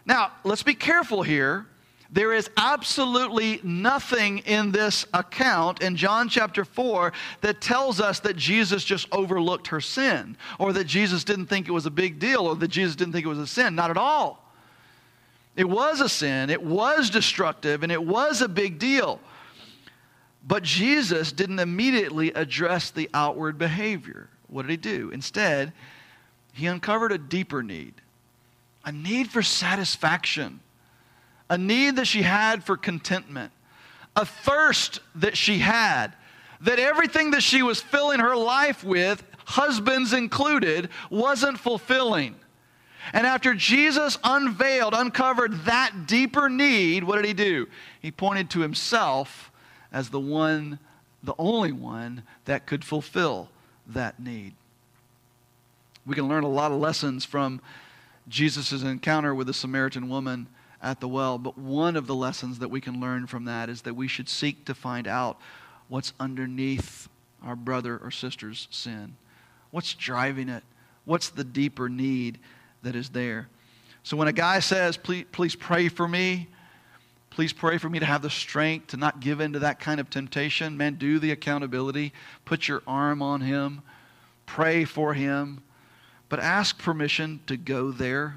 Now, 0.07 0.33
let's 0.45 0.63
be 0.63 0.75
careful 0.75 1.23
here. 1.23 1.67
There 2.15 2.33
is 2.33 2.49
absolutely 2.57 3.59
nothing 3.65 4.39
in 4.39 4.71
this 4.71 5.05
account 5.13 5.83
in 5.83 5.97
John 5.97 6.29
chapter 6.29 6.65
4 6.65 7.13
that 7.41 7.61
tells 7.61 8.01
us 8.01 8.21
that 8.21 8.37
Jesus 8.37 8.85
just 8.85 9.09
overlooked 9.11 9.67
her 9.67 9.81
sin, 9.81 10.37
or 10.61 10.73
that 10.75 10.85
Jesus 10.85 11.25
didn't 11.25 11.47
think 11.47 11.67
it 11.67 11.73
was 11.73 11.87
a 11.87 11.91
big 11.91 12.21
deal, 12.21 12.47
or 12.47 12.55
that 12.55 12.69
Jesus 12.69 12.95
didn't 12.95 13.15
think 13.15 13.27
it 13.27 13.29
was 13.29 13.41
a 13.41 13.49
sin. 13.49 13.75
Not 13.75 13.91
at 13.91 13.97
all. 13.97 14.49
It 15.57 15.69
was 15.69 16.01
a 16.01 16.09
sin, 16.09 16.51
it 16.51 16.63
was 16.63 17.11
destructive, 17.11 17.83
and 17.83 17.91
it 17.91 18.05
was 18.05 18.43
a 18.43 18.49
big 18.49 18.79
deal. 18.79 19.19
But 20.47 20.63
Jesus 20.63 21.33
didn't 21.33 21.59
immediately 21.59 22.33
address 22.33 22.93
the 22.93 23.11
outward 23.13 23.59
behavior. 23.59 24.29
What 24.47 24.63
did 24.63 24.71
he 24.71 24.77
do? 24.77 25.11
Instead, 25.11 25.73
he 26.53 26.67
uncovered 26.67 27.11
a 27.11 27.19
deeper 27.19 27.65
need 27.65 27.95
a 28.85 28.93
need 28.93 29.31
for 29.31 29.43
satisfaction, 29.43 30.61
a 31.51 31.59
need 31.59 31.97
that 31.97 32.07
she 32.07 32.23
had 32.23 32.65
for 32.65 32.77
contentment, 32.77 33.53
a 34.17 34.25
thirst 34.25 35.01
that 35.17 35.37
she 35.37 35.59
had, 35.59 36.15
that 36.61 36.79
everything 36.79 37.33
that 37.33 37.43
she 37.43 37.63
was 37.63 37.81
filling 37.81 38.21
her 38.21 38.37
life 38.37 38.83
with, 38.83 39.23
husbands 39.45 40.13
included, 40.13 40.89
wasn't 41.11 41.59
fulfilling. 41.59 42.35
And 43.13 43.27
after 43.27 43.55
Jesus 43.55 44.19
unveiled, 44.25 44.95
uncovered 44.95 45.65
that 45.67 46.07
deeper 46.07 46.49
need, 46.49 47.05
what 47.05 47.17
did 47.17 47.27
he 47.27 47.35
do? 47.35 47.69
He 48.01 48.11
pointed 48.11 48.49
to 48.51 48.61
himself 48.61 49.51
as 49.93 50.09
the 50.09 50.21
one, 50.21 50.79
the 51.23 51.35
only 51.39 51.73
one 51.73 52.23
that 52.47 52.67
could 52.67 52.85
fulfill 52.85 53.51
that 53.87 54.19
need. 54.19 54.55
We 56.07 56.15
can 56.15 56.29
learn 56.29 56.45
a 56.45 56.49
lot 56.49 56.73
of 56.73 56.81
lessons 56.81 57.25
from 57.25 57.61
Jesus' 58.29 58.83
encounter 58.83 59.35
with 59.35 59.47
the 59.47 59.55
Samaritan 59.55 60.09
woman 60.09 60.47
at 60.85 61.01
the 61.01 61.09
well, 61.09 61.39
but 61.39 61.59
one 61.59 61.97
of 61.97 62.07
the 62.07 62.15
lessons 62.15 62.61
that 62.61 62.69
we 62.69 62.81
can 62.81 63.01
learn 63.01 63.27
from 63.27 63.47
that 63.47 63.69
is 63.69 63.83
that 63.83 63.95
we 63.95 64.07
should 64.07 64.29
seek 64.29 64.65
to 64.67 64.75
find 64.75 65.09
out 65.09 65.41
what's 65.89 66.13
underneath 66.21 67.09
our 67.43 67.57
brother 67.57 67.99
or 68.03 68.11
sister's 68.11 68.69
sin. 68.71 69.17
What's 69.71 69.95
driving 69.95 70.49
it? 70.49 70.63
What's 71.05 71.31
the 71.31 71.45
deeper 71.45 71.89
need 71.89 72.39
that 72.83 72.95
is 72.95 73.09
there? 73.09 73.49
So 74.03 74.17
when 74.17 74.29
a 74.29 74.33
guy 74.33 74.61
says, 74.61 74.97
please, 74.97 75.25
please 75.33 75.57
pray 75.57 75.89
for 75.89 76.07
me, 76.07 76.49
Please 77.35 77.53
pray 77.53 77.79
for 77.79 77.89
me 77.89 77.99
to 77.99 78.07
have 78.07 78.23
the 78.23 78.31
strength 78.31 78.87
to 78.89 78.97
not 78.97 79.19
give 79.19 79.41
in 79.41 79.55
to 79.55 79.59
that 79.59 79.81
kind 79.81 79.99
of 79.99 80.09
temptation. 80.09 80.77
Man, 80.77 80.95
do 80.95 81.19
the 81.19 81.33
accountability. 81.33 82.13
Put 82.45 82.69
your 82.69 82.85
arm 82.87 83.23
on 83.23 83.41
him. 83.41 83.83
Pray 84.47 84.85
for 84.85 85.15
him. 85.15 85.61
But 86.29 86.39
ask 86.39 86.79
permission 86.79 87.41
to 87.49 87.57
go 87.57 87.91
there. 87.91 88.37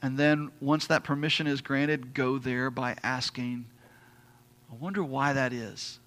And 0.00 0.16
then, 0.16 0.50
once 0.60 0.86
that 0.86 1.02
permission 1.02 1.46
is 1.46 1.60
granted, 1.60 2.14
go 2.14 2.38
there 2.38 2.70
by 2.70 2.96
asking, 3.02 3.66
I 4.70 4.76
wonder 4.76 5.02
why 5.02 5.32
that 5.32 5.52
is. 5.52 5.98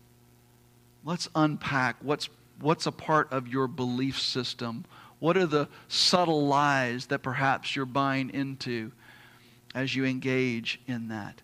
Let's 1.04 1.28
unpack 1.36 1.98
what's, 2.02 2.30
what's 2.60 2.86
a 2.86 2.92
part 2.92 3.32
of 3.34 3.48
your 3.48 3.68
belief 3.68 4.20
system. 4.20 4.86
What 5.20 5.36
are 5.36 5.46
the 5.46 5.68
subtle 5.88 6.48
lies 6.48 7.08
that 7.08 7.20
perhaps 7.20 7.76
you're 7.76 7.86
buying 7.86 8.30
into? 8.30 8.92
as 9.74 9.96
you 9.96 10.06
engage 10.06 10.80
in 10.88 11.10
that. 11.10 11.42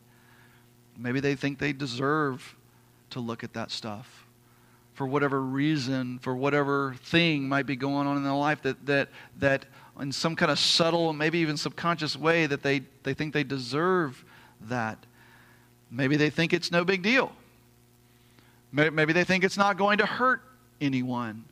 Maybe 0.97 1.19
they 1.19 1.35
think 1.35 1.59
they 1.59 1.73
deserve 1.73 2.55
to 3.11 3.19
look 3.19 3.43
at 3.43 3.53
that 3.53 3.71
stuff 3.71 4.25
for 4.93 5.05
whatever 5.05 5.41
reason, 5.41 6.17
for 6.19 6.35
whatever 6.35 6.95
thing 7.03 7.47
might 7.47 7.67
be 7.67 7.75
going 7.75 8.07
on 8.07 8.17
in 8.17 8.23
their 8.23 8.33
life 8.33 8.63
that, 8.63 8.83
that, 8.87 9.09
that 9.37 9.65
in 9.99 10.11
some 10.11 10.35
kind 10.35 10.51
of 10.51 10.59
subtle, 10.59 11.13
maybe 11.13 11.39
even 11.39 11.57
subconscious 11.57 12.15
way, 12.15 12.45
that 12.45 12.63
they, 12.63 12.81
they 13.03 13.13
think 13.13 13.33
they 13.33 13.43
deserve 13.43 14.23
that. 14.61 15.05
Maybe 15.89 16.17
they 16.17 16.29
think 16.29 16.53
it's 16.53 16.71
no 16.71 16.83
big 16.83 17.01
deal. 17.01 17.31
Maybe 18.71 19.13
they 19.13 19.23
think 19.23 19.43
it's 19.43 19.57
not 19.57 19.77
going 19.77 19.99
to 19.99 20.05
hurt 20.05 20.41
anyone. 20.81 21.45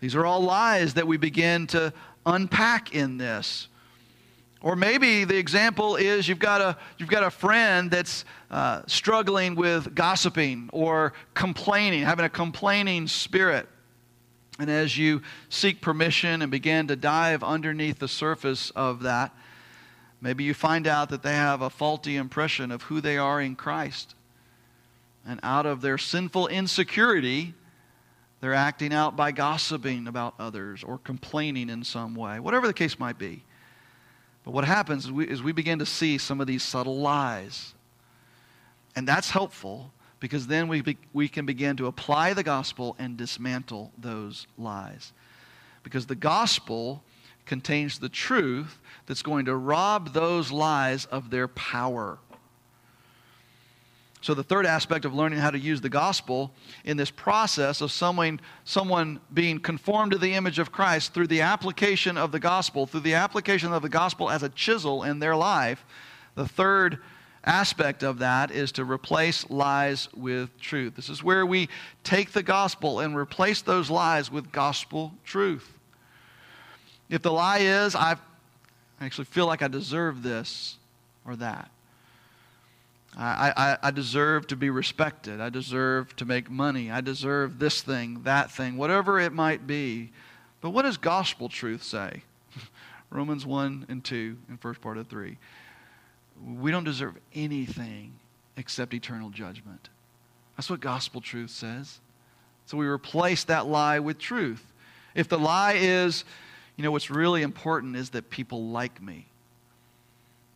These 0.00 0.14
are 0.14 0.24
all 0.24 0.40
lies 0.40 0.94
that 0.94 1.06
we 1.06 1.16
begin 1.16 1.66
to 1.68 1.92
unpack 2.24 2.94
in 2.94 3.18
this. 3.18 3.68
Or 4.60 4.76
maybe 4.76 5.24
the 5.24 5.36
example 5.36 5.96
is 5.96 6.26
you've 6.26 6.38
got 6.38 6.60
a, 6.62 6.78
you've 6.96 7.10
got 7.10 7.22
a 7.22 7.30
friend 7.30 7.90
that's 7.90 8.24
uh, 8.50 8.82
struggling 8.86 9.56
with 9.56 9.94
gossiping 9.94 10.70
or 10.72 11.12
complaining, 11.34 12.02
having 12.02 12.24
a 12.24 12.30
complaining 12.30 13.06
spirit. 13.06 13.68
And 14.58 14.70
as 14.70 14.96
you 14.96 15.22
seek 15.48 15.80
permission 15.80 16.40
and 16.42 16.50
begin 16.50 16.86
to 16.88 16.96
dive 16.96 17.42
underneath 17.42 17.98
the 17.98 18.08
surface 18.08 18.70
of 18.70 19.02
that, 19.02 19.34
maybe 20.20 20.44
you 20.44 20.54
find 20.54 20.86
out 20.86 21.08
that 21.08 21.22
they 21.22 21.34
have 21.34 21.60
a 21.60 21.70
faulty 21.70 22.16
impression 22.16 22.70
of 22.70 22.82
who 22.82 23.00
they 23.00 23.18
are 23.18 23.40
in 23.40 23.56
Christ. 23.56 24.14
And 25.26 25.40
out 25.42 25.66
of 25.66 25.80
their 25.80 25.98
sinful 25.98 26.48
insecurity, 26.48 27.54
they're 28.40 28.54
acting 28.54 28.92
out 28.92 29.16
by 29.16 29.32
gossiping 29.32 30.06
about 30.06 30.34
others 30.38 30.84
or 30.84 30.98
complaining 30.98 31.70
in 31.70 31.82
some 31.82 32.14
way, 32.14 32.38
whatever 32.38 32.66
the 32.66 32.74
case 32.74 32.98
might 32.98 33.18
be. 33.18 33.42
But 34.44 34.52
what 34.52 34.64
happens 34.64 35.06
is 35.06 35.12
we, 35.12 35.26
is 35.26 35.42
we 35.42 35.52
begin 35.52 35.78
to 35.78 35.86
see 35.86 36.18
some 36.18 36.40
of 36.42 36.46
these 36.46 36.62
subtle 36.62 36.98
lies. 36.98 37.72
And 38.94 39.08
that's 39.08 39.30
helpful 39.30 39.93
because 40.24 40.46
then 40.46 40.68
we, 40.68 40.80
be, 40.80 40.96
we 41.12 41.28
can 41.28 41.44
begin 41.44 41.76
to 41.76 41.86
apply 41.86 42.32
the 42.32 42.42
gospel 42.42 42.96
and 42.98 43.14
dismantle 43.14 43.92
those 43.98 44.46
lies. 44.56 45.12
Because 45.82 46.06
the 46.06 46.14
gospel 46.14 47.02
contains 47.44 47.98
the 47.98 48.08
truth 48.08 48.78
that's 49.04 49.20
going 49.20 49.44
to 49.44 49.54
rob 49.54 50.14
those 50.14 50.50
lies 50.50 51.04
of 51.04 51.28
their 51.28 51.46
power. 51.46 52.16
So, 54.22 54.32
the 54.32 54.42
third 54.42 54.64
aspect 54.64 55.04
of 55.04 55.12
learning 55.12 55.40
how 55.40 55.50
to 55.50 55.58
use 55.58 55.82
the 55.82 55.90
gospel 55.90 56.54
in 56.86 56.96
this 56.96 57.10
process 57.10 57.82
of 57.82 57.92
someone, 57.92 58.40
someone 58.64 59.20
being 59.34 59.60
conformed 59.60 60.12
to 60.12 60.18
the 60.18 60.32
image 60.32 60.58
of 60.58 60.72
Christ 60.72 61.12
through 61.12 61.26
the 61.26 61.42
application 61.42 62.16
of 62.16 62.32
the 62.32 62.40
gospel, 62.40 62.86
through 62.86 63.00
the 63.00 63.12
application 63.12 63.74
of 63.74 63.82
the 63.82 63.90
gospel 63.90 64.30
as 64.30 64.42
a 64.42 64.48
chisel 64.48 65.02
in 65.02 65.18
their 65.18 65.36
life, 65.36 65.84
the 66.34 66.48
third 66.48 67.00
aspect 67.44 68.02
of 68.02 68.18
that 68.18 68.50
is 68.50 68.72
to 68.72 68.84
replace 68.84 69.48
lies 69.50 70.08
with 70.14 70.58
truth. 70.58 70.96
This 70.96 71.08
is 71.08 71.22
where 71.22 71.44
we 71.44 71.68
take 72.02 72.32
the 72.32 72.42
gospel 72.42 73.00
and 73.00 73.16
replace 73.16 73.62
those 73.62 73.90
lies 73.90 74.30
with 74.30 74.50
gospel 74.52 75.12
truth. 75.24 75.70
If 77.10 77.22
the 77.22 77.32
lie 77.32 77.58
is, 77.58 77.94
I 77.94 78.16
actually 79.00 79.26
feel 79.26 79.46
like 79.46 79.62
I 79.62 79.68
deserve 79.68 80.22
this 80.22 80.78
or 81.26 81.36
that. 81.36 81.70
I, 83.16 83.52
I, 83.56 83.88
I, 83.88 83.90
deserve 83.92 84.48
to 84.48 84.56
be 84.56 84.70
respected. 84.70 85.40
I 85.40 85.48
deserve 85.48 86.16
to 86.16 86.24
make 86.24 86.50
money. 86.50 86.90
I 86.90 87.00
deserve 87.00 87.60
this 87.60 87.80
thing, 87.80 88.22
that 88.24 88.50
thing, 88.50 88.76
whatever 88.76 89.20
it 89.20 89.32
might 89.32 89.68
be. 89.68 90.10
But 90.60 90.70
what 90.70 90.82
does 90.82 90.96
gospel 90.96 91.48
truth 91.48 91.84
say? 91.84 92.24
Romans 93.10 93.46
1 93.46 93.86
and 93.88 94.02
2 94.02 94.36
and 94.48 94.60
first 94.60 94.80
part 94.80 94.98
of 94.98 95.06
3. 95.06 95.36
We 96.42 96.70
don't 96.70 96.84
deserve 96.84 97.16
anything 97.34 98.14
except 98.56 98.94
eternal 98.94 99.30
judgment. 99.30 99.88
That's 100.56 100.70
what 100.70 100.80
gospel 100.80 101.20
truth 101.20 101.50
says. 101.50 102.00
So 102.66 102.76
we 102.76 102.86
replace 102.86 103.44
that 103.44 103.66
lie 103.66 103.98
with 103.98 104.18
truth. 104.18 104.72
If 105.14 105.28
the 105.28 105.38
lie 105.38 105.74
is, 105.74 106.24
you 106.76 106.84
know, 106.84 106.90
what's 106.90 107.10
really 107.10 107.42
important 107.42 107.96
is 107.96 108.10
that 108.10 108.30
people 108.30 108.68
like 108.68 109.02
me. 109.02 109.26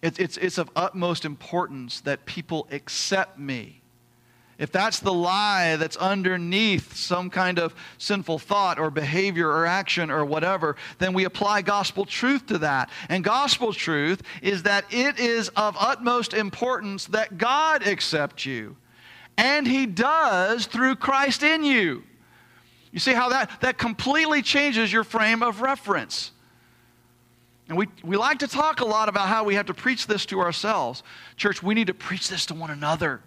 It's, 0.01 0.19
it's, 0.19 0.37
it's 0.37 0.59
of 0.59 0.71
utmost 0.77 1.25
importance 1.25 2.01
that 2.03 2.25
people 2.25 2.69
accept 2.71 3.39
me. 3.39 3.78
If 4.59 4.73
that's 4.73 4.99
the 4.99 5.15
lie 5.15 5.77
that's 5.77 5.97
underneath 5.97 6.97
some 6.97 7.31
kind 7.31 7.61
of 7.61 7.75
sinful 7.97 8.41
thought 8.41 8.81
or 8.81 8.91
behavior 8.91 9.49
or 9.49 9.67
action 9.67 10.11
or 10.11 10.25
whatever, 10.25 10.75
then 10.99 11.13
we 11.13 11.25
apply 11.25 11.63
gospel 11.63 12.05
truth 12.05 12.47
to 12.47 12.59
that. 12.59 12.91
And 13.09 13.23
gospel 13.23 13.73
truth 13.73 14.23
is 14.43 14.65
that 14.65 14.85
it 14.91 15.21
is 15.21 15.49
of 15.51 15.77
utmost 15.79 16.35
importance 16.35 17.07
that 17.07 17.39
God 17.39 17.87
accept 17.87 18.45
you. 18.45 18.77
And 19.37 19.65
He 19.65 19.87
does 19.87 20.67
through 20.67 20.97
Christ 20.97 21.45
in 21.45 21.63
you. 21.63 22.03
You 22.91 22.99
see 22.99 23.13
how 23.13 23.29
that, 23.29 23.61
that 23.61 23.79
completely 23.79 24.43
changes 24.43 24.93
your 24.93 25.05
frame 25.05 25.45
of 25.45 25.61
reference. 25.61 26.33
And 27.69 27.79
we, 27.79 27.87
we 28.03 28.17
like 28.17 28.41
to 28.41 28.49
talk 28.49 28.81
a 28.81 28.85
lot 28.85 29.09
about 29.09 29.29
how 29.29 29.45
we 29.45 29.55
have 29.55 29.67
to 29.67 29.75
preach 29.75 30.09
this 30.09 30.27
to 30.27 30.41
ourselves. 30.41 31.05
Church, 31.37 31.63
we 31.63 31.75
need 31.75 31.87
to 31.89 31.95
preach 31.95 32.29
this 32.29 32.47
to 32.47 32.55
one 32.55 32.71
another. 32.71 33.21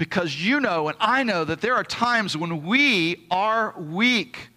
Because 0.00 0.34
you 0.42 0.60
know 0.60 0.88
and 0.88 0.96
I 0.98 1.24
know 1.24 1.44
that 1.44 1.60
there 1.60 1.74
are 1.74 1.84
times 1.84 2.34
when 2.34 2.64
we 2.64 3.26
are 3.30 3.78
weak. 3.78 4.48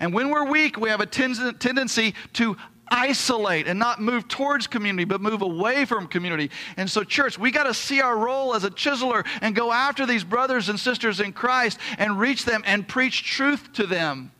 And 0.00 0.12
when 0.12 0.28
we're 0.28 0.50
weak, 0.50 0.76
we 0.76 0.88
have 0.88 1.00
a 1.00 1.06
ten- 1.06 1.54
tendency 1.60 2.16
to 2.32 2.56
isolate 2.88 3.68
and 3.68 3.78
not 3.78 4.00
move 4.02 4.26
towards 4.26 4.66
community, 4.66 5.04
but 5.04 5.20
move 5.20 5.42
away 5.42 5.84
from 5.84 6.08
community. 6.08 6.50
And 6.76 6.90
so, 6.90 7.04
church, 7.04 7.38
we 7.38 7.52
got 7.52 7.62
to 7.62 7.74
see 7.74 8.00
our 8.00 8.18
role 8.18 8.56
as 8.56 8.64
a 8.64 8.70
chiseler 8.70 9.24
and 9.40 9.54
go 9.54 9.70
after 9.70 10.04
these 10.04 10.24
brothers 10.24 10.68
and 10.68 10.80
sisters 10.80 11.20
in 11.20 11.32
Christ 11.32 11.78
and 11.96 12.18
reach 12.18 12.44
them 12.44 12.64
and 12.66 12.88
preach 12.88 13.22
truth 13.22 13.72
to 13.74 13.86
them. 13.86 14.32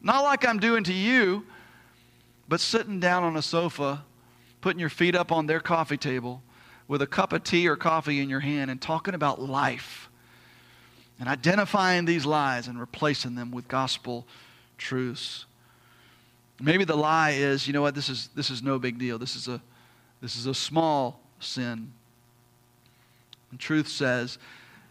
Not 0.00 0.24
like 0.24 0.44
I'm 0.44 0.58
doing 0.58 0.82
to 0.82 0.92
you, 0.92 1.46
but 2.48 2.58
sitting 2.58 2.98
down 2.98 3.22
on 3.22 3.36
a 3.36 3.42
sofa, 3.42 4.04
putting 4.62 4.80
your 4.80 4.90
feet 4.90 5.14
up 5.14 5.30
on 5.30 5.46
their 5.46 5.60
coffee 5.60 5.96
table 5.96 6.42
with 6.88 7.02
a 7.02 7.06
cup 7.06 7.32
of 7.32 7.44
tea 7.44 7.68
or 7.68 7.76
coffee 7.76 8.20
in 8.20 8.28
your 8.28 8.40
hand 8.40 8.70
and 8.70 8.80
talking 8.80 9.14
about 9.14 9.40
life 9.40 10.08
and 11.18 11.28
identifying 11.28 12.04
these 12.04 12.26
lies 12.26 12.66
and 12.66 12.80
replacing 12.80 13.34
them 13.34 13.50
with 13.50 13.68
gospel 13.68 14.26
truths. 14.78 15.46
Maybe 16.60 16.84
the 16.84 16.96
lie 16.96 17.30
is, 17.30 17.66
you 17.66 17.72
know 17.72 17.82
what, 17.82 17.94
this 17.94 18.08
is, 18.08 18.28
this 18.34 18.50
is 18.50 18.62
no 18.62 18.78
big 18.78 18.98
deal. 18.98 19.18
This 19.18 19.36
is 19.36 19.48
a, 19.48 19.60
this 20.20 20.36
is 20.36 20.46
a 20.46 20.54
small 20.54 21.20
sin. 21.40 21.92
And 23.50 23.60
truth 23.60 23.88
says, 23.88 24.38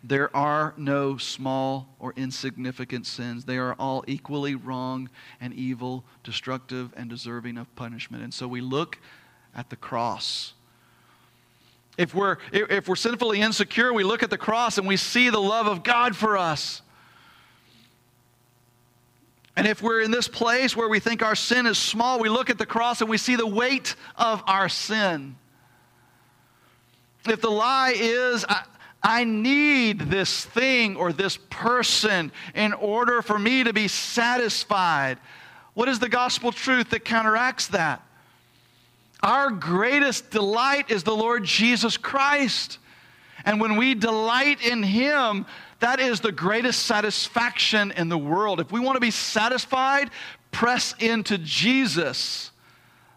there 0.04 0.36
are 0.36 0.74
no 0.78 1.18
small 1.18 1.88
or 2.00 2.14
insignificant 2.16 3.06
sins. 3.06 3.46
They 3.46 3.58
are 3.58 3.74
all 3.74 4.04
equally 4.08 4.56
wrong 4.56 5.10
and 5.40 5.54
evil, 5.54 6.04
destructive 6.24 6.92
and 6.98 7.10
deserving 7.10 7.58
of 7.58 7.74
punishment. 7.76 8.24
And 8.24 8.34
so 8.34 8.48
we 8.48 8.62
look 8.62 8.98
at 9.56 9.70
the 9.70 9.76
cross. 9.76 10.54
If 11.98 12.16
we're, 12.16 12.38
if 12.52 12.88
we're 12.88 12.96
sinfully 12.96 13.42
insecure, 13.42 13.94
we 13.94 14.04
look 14.04 14.24
at 14.24 14.30
the 14.30 14.38
cross 14.38 14.78
and 14.78 14.88
we 14.88 14.98
see 14.98 15.30
the 15.30 15.40
love 15.40 15.68
of 15.68 15.84
God 15.84 16.16
for 16.16 16.38
us. 16.38 16.82
And 19.56 19.68
if 19.68 19.82
we're 19.82 20.02
in 20.02 20.12
this 20.12 20.28
place 20.28 20.76
where 20.76 20.88
we 20.88 21.00
think 21.00 21.22
our 21.22 21.36
sin 21.36 21.66
is 21.66 21.78
small, 21.78 22.20
we 22.20 22.30
look 22.30 22.50
at 22.50 22.58
the 22.58 22.66
cross 22.66 23.02
and 23.02 23.10
we 23.10 23.18
see 23.18 23.36
the 23.36 23.46
weight 23.46 23.96
of 24.16 24.42
our 24.48 24.70
sin. 24.70 25.36
If 27.28 27.42
the 27.42 27.52
lie 27.52 27.94
is, 27.96 28.46
I 29.04 29.24
need 29.26 30.00
this 30.00 30.46
thing 30.46 30.96
or 30.96 31.12
this 31.12 31.38
person 31.50 32.32
in 32.56 32.74
order 32.74 33.22
for 33.22 33.38
me 33.38 33.64
to 33.64 33.74
be 33.74 33.88
satisfied. 33.88 35.18
What 35.74 35.90
is 35.90 36.00
the 36.00 36.10
gospel 36.10 36.52
truth 36.52 36.90
that 36.92 37.06
counteracts 37.06 37.68
that? 37.68 38.02
Our 39.24 39.52
greatest 39.52 40.32
delight 40.32 40.90
is 40.90 41.04
the 41.04 41.16
Lord 41.16 41.44
Jesus 41.44 41.98
Christ. 41.98 42.80
And 43.46 43.62
when 43.62 43.76
we 43.76 43.94
delight 43.94 44.66
in 44.66 44.84
Him, 44.84 45.46
that 45.80 46.00
is 46.00 46.20
the 46.22 46.32
greatest 46.32 46.86
satisfaction 46.86 47.92
in 47.92 48.10
the 48.10 48.18
world. 48.18 48.60
If 48.60 48.72
we 48.72 48.80
want 48.80 48.96
to 48.96 49.02
be 49.02 49.12
satisfied, 49.12 50.10
press 50.52 50.96
into 51.00 51.38
Jesus, 51.38 52.52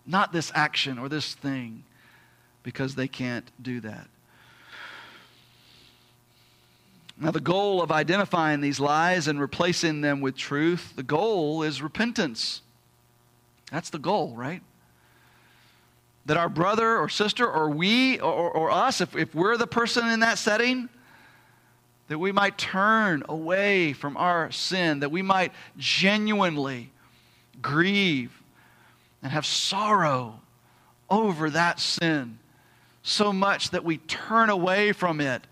not 0.06 0.32
this 0.32 0.50
action 0.54 0.98
or 0.98 1.08
this 1.08 1.34
thing, 1.34 1.84
because 2.62 2.94
they 2.94 3.08
can't 3.08 3.50
do 3.60 3.80
that. 3.80 4.08
Now, 7.16 7.30
the 7.30 7.40
goal 7.40 7.80
of 7.80 7.92
identifying 7.92 8.60
these 8.60 8.80
lies 8.80 9.28
and 9.28 9.40
replacing 9.40 10.00
them 10.00 10.20
with 10.20 10.36
truth, 10.36 10.94
the 10.96 11.02
goal 11.02 11.62
is 11.62 11.80
repentance. 11.80 12.60
That's 13.70 13.90
the 13.90 14.00
goal, 14.00 14.34
right? 14.34 14.62
That 16.26 16.36
our 16.36 16.48
brother 16.48 16.98
or 16.98 17.08
sister 17.08 17.50
or 17.50 17.68
we 17.68 18.18
or, 18.18 18.50
or 18.50 18.70
us, 18.70 19.00
if, 19.00 19.14
if 19.14 19.34
we're 19.34 19.56
the 19.56 19.66
person 19.66 20.08
in 20.08 20.20
that 20.20 20.38
setting, 20.38 20.88
that 22.08 22.18
we 22.18 22.32
might 22.32 22.58
turn 22.58 23.22
away 23.28 23.92
from 23.92 24.16
our 24.16 24.50
sin, 24.50 25.00
that 25.00 25.10
we 25.10 25.22
might 25.22 25.52
genuinely 25.76 26.90
grieve 27.60 28.42
and 29.22 29.32
have 29.32 29.46
sorrow 29.46 30.40
over 31.08 31.50
that 31.50 31.80
sin 31.80 32.38
so 33.02 33.32
much 33.32 33.70
that 33.70 33.84
we 33.84 33.98
turn 33.98 34.50
away 34.50 34.92
from 34.92 35.20
it 35.20 35.46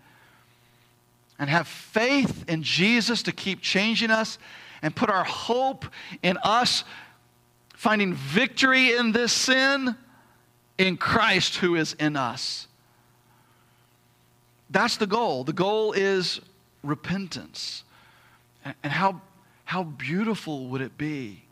and 1.39 1.49
have 1.49 1.67
faith 1.67 2.45
in 2.47 2.63
Jesus 2.63 3.23
to 3.23 3.31
keep 3.31 3.61
changing 3.61 4.11
us 4.11 4.37
and 4.81 4.95
put 4.95 5.09
our 5.09 5.23
hope 5.23 5.85
in 6.21 6.37
us 6.43 6.83
finding 7.75 8.13
victory 8.13 8.93
in 8.95 9.11
this 9.11 9.33
sin 9.33 9.95
in 10.83 10.97
Christ 10.97 11.57
who 11.57 11.75
is 11.75 11.93
in 11.93 12.15
us. 12.15 12.67
That's 14.69 14.97
the 14.97 15.07
goal. 15.07 15.43
The 15.43 15.53
goal 15.53 15.93
is 15.93 16.41
repentance. 16.83 17.83
And 18.65 18.91
how, 18.91 19.21
how 19.65 19.83
beautiful 19.83 20.67
would 20.67 20.81
it 20.81 20.97
be 20.97 21.43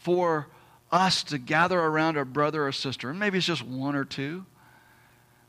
for 0.00 0.48
us 0.90 1.22
to 1.24 1.38
gather 1.38 1.78
around 1.78 2.16
our 2.16 2.24
brother 2.24 2.66
or 2.66 2.72
sister, 2.72 3.10
and 3.10 3.18
maybe 3.18 3.38
it's 3.38 3.46
just 3.46 3.64
one 3.64 3.96
or 3.96 4.04
two, 4.04 4.46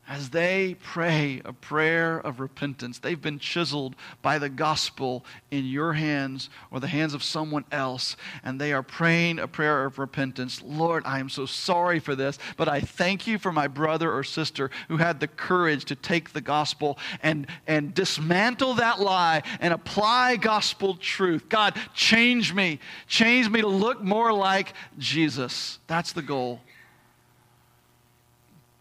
as 0.08 0.30
they 0.30 0.76
pray 0.82 1.42
a 1.44 1.52
prayer 1.52 2.18
of 2.18 2.38
repentance, 2.38 3.00
they've 3.00 3.20
been 3.20 3.40
chiseled 3.40 3.96
by 4.22 4.38
the 4.38 4.48
gospel 4.48 5.24
in 5.50 5.64
your 5.64 5.94
hands 5.94 6.48
or 6.70 6.78
the 6.78 6.86
hands 6.86 7.12
of 7.12 7.24
someone 7.24 7.64
else, 7.72 8.16
and 8.44 8.60
they 8.60 8.72
are 8.72 8.84
praying 8.84 9.40
a 9.40 9.48
prayer 9.48 9.84
of 9.84 9.98
repentance. 9.98 10.62
Lord, 10.64 11.02
I 11.04 11.18
am 11.18 11.28
so 11.28 11.44
sorry 11.44 11.98
for 11.98 12.14
this, 12.14 12.38
but 12.56 12.68
I 12.68 12.80
thank 12.80 13.26
you 13.26 13.36
for 13.36 13.50
my 13.50 13.66
brother 13.66 14.12
or 14.12 14.22
sister 14.22 14.70
who 14.86 14.98
had 14.98 15.18
the 15.18 15.26
courage 15.26 15.84
to 15.86 15.96
take 15.96 16.32
the 16.32 16.40
gospel 16.40 16.98
and, 17.20 17.48
and 17.66 17.92
dismantle 17.92 18.74
that 18.74 19.00
lie 19.00 19.42
and 19.58 19.74
apply 19.74 20.36
gospel 20.36 20.94
truth. 20.94 21.48
God, 21.48 21.74
change 21.94 22.54
me. 22.54 22.78
Change 23.08 23.48
me 23.50 23.60
to 23.60 23.66
look 23.66 24.00
more 24.00 24.32
like 24.32 24.72
Jesus. 24.98 25.80
That's 25.88 26.12
the 26.12 26.22
goal. 26.22 26.60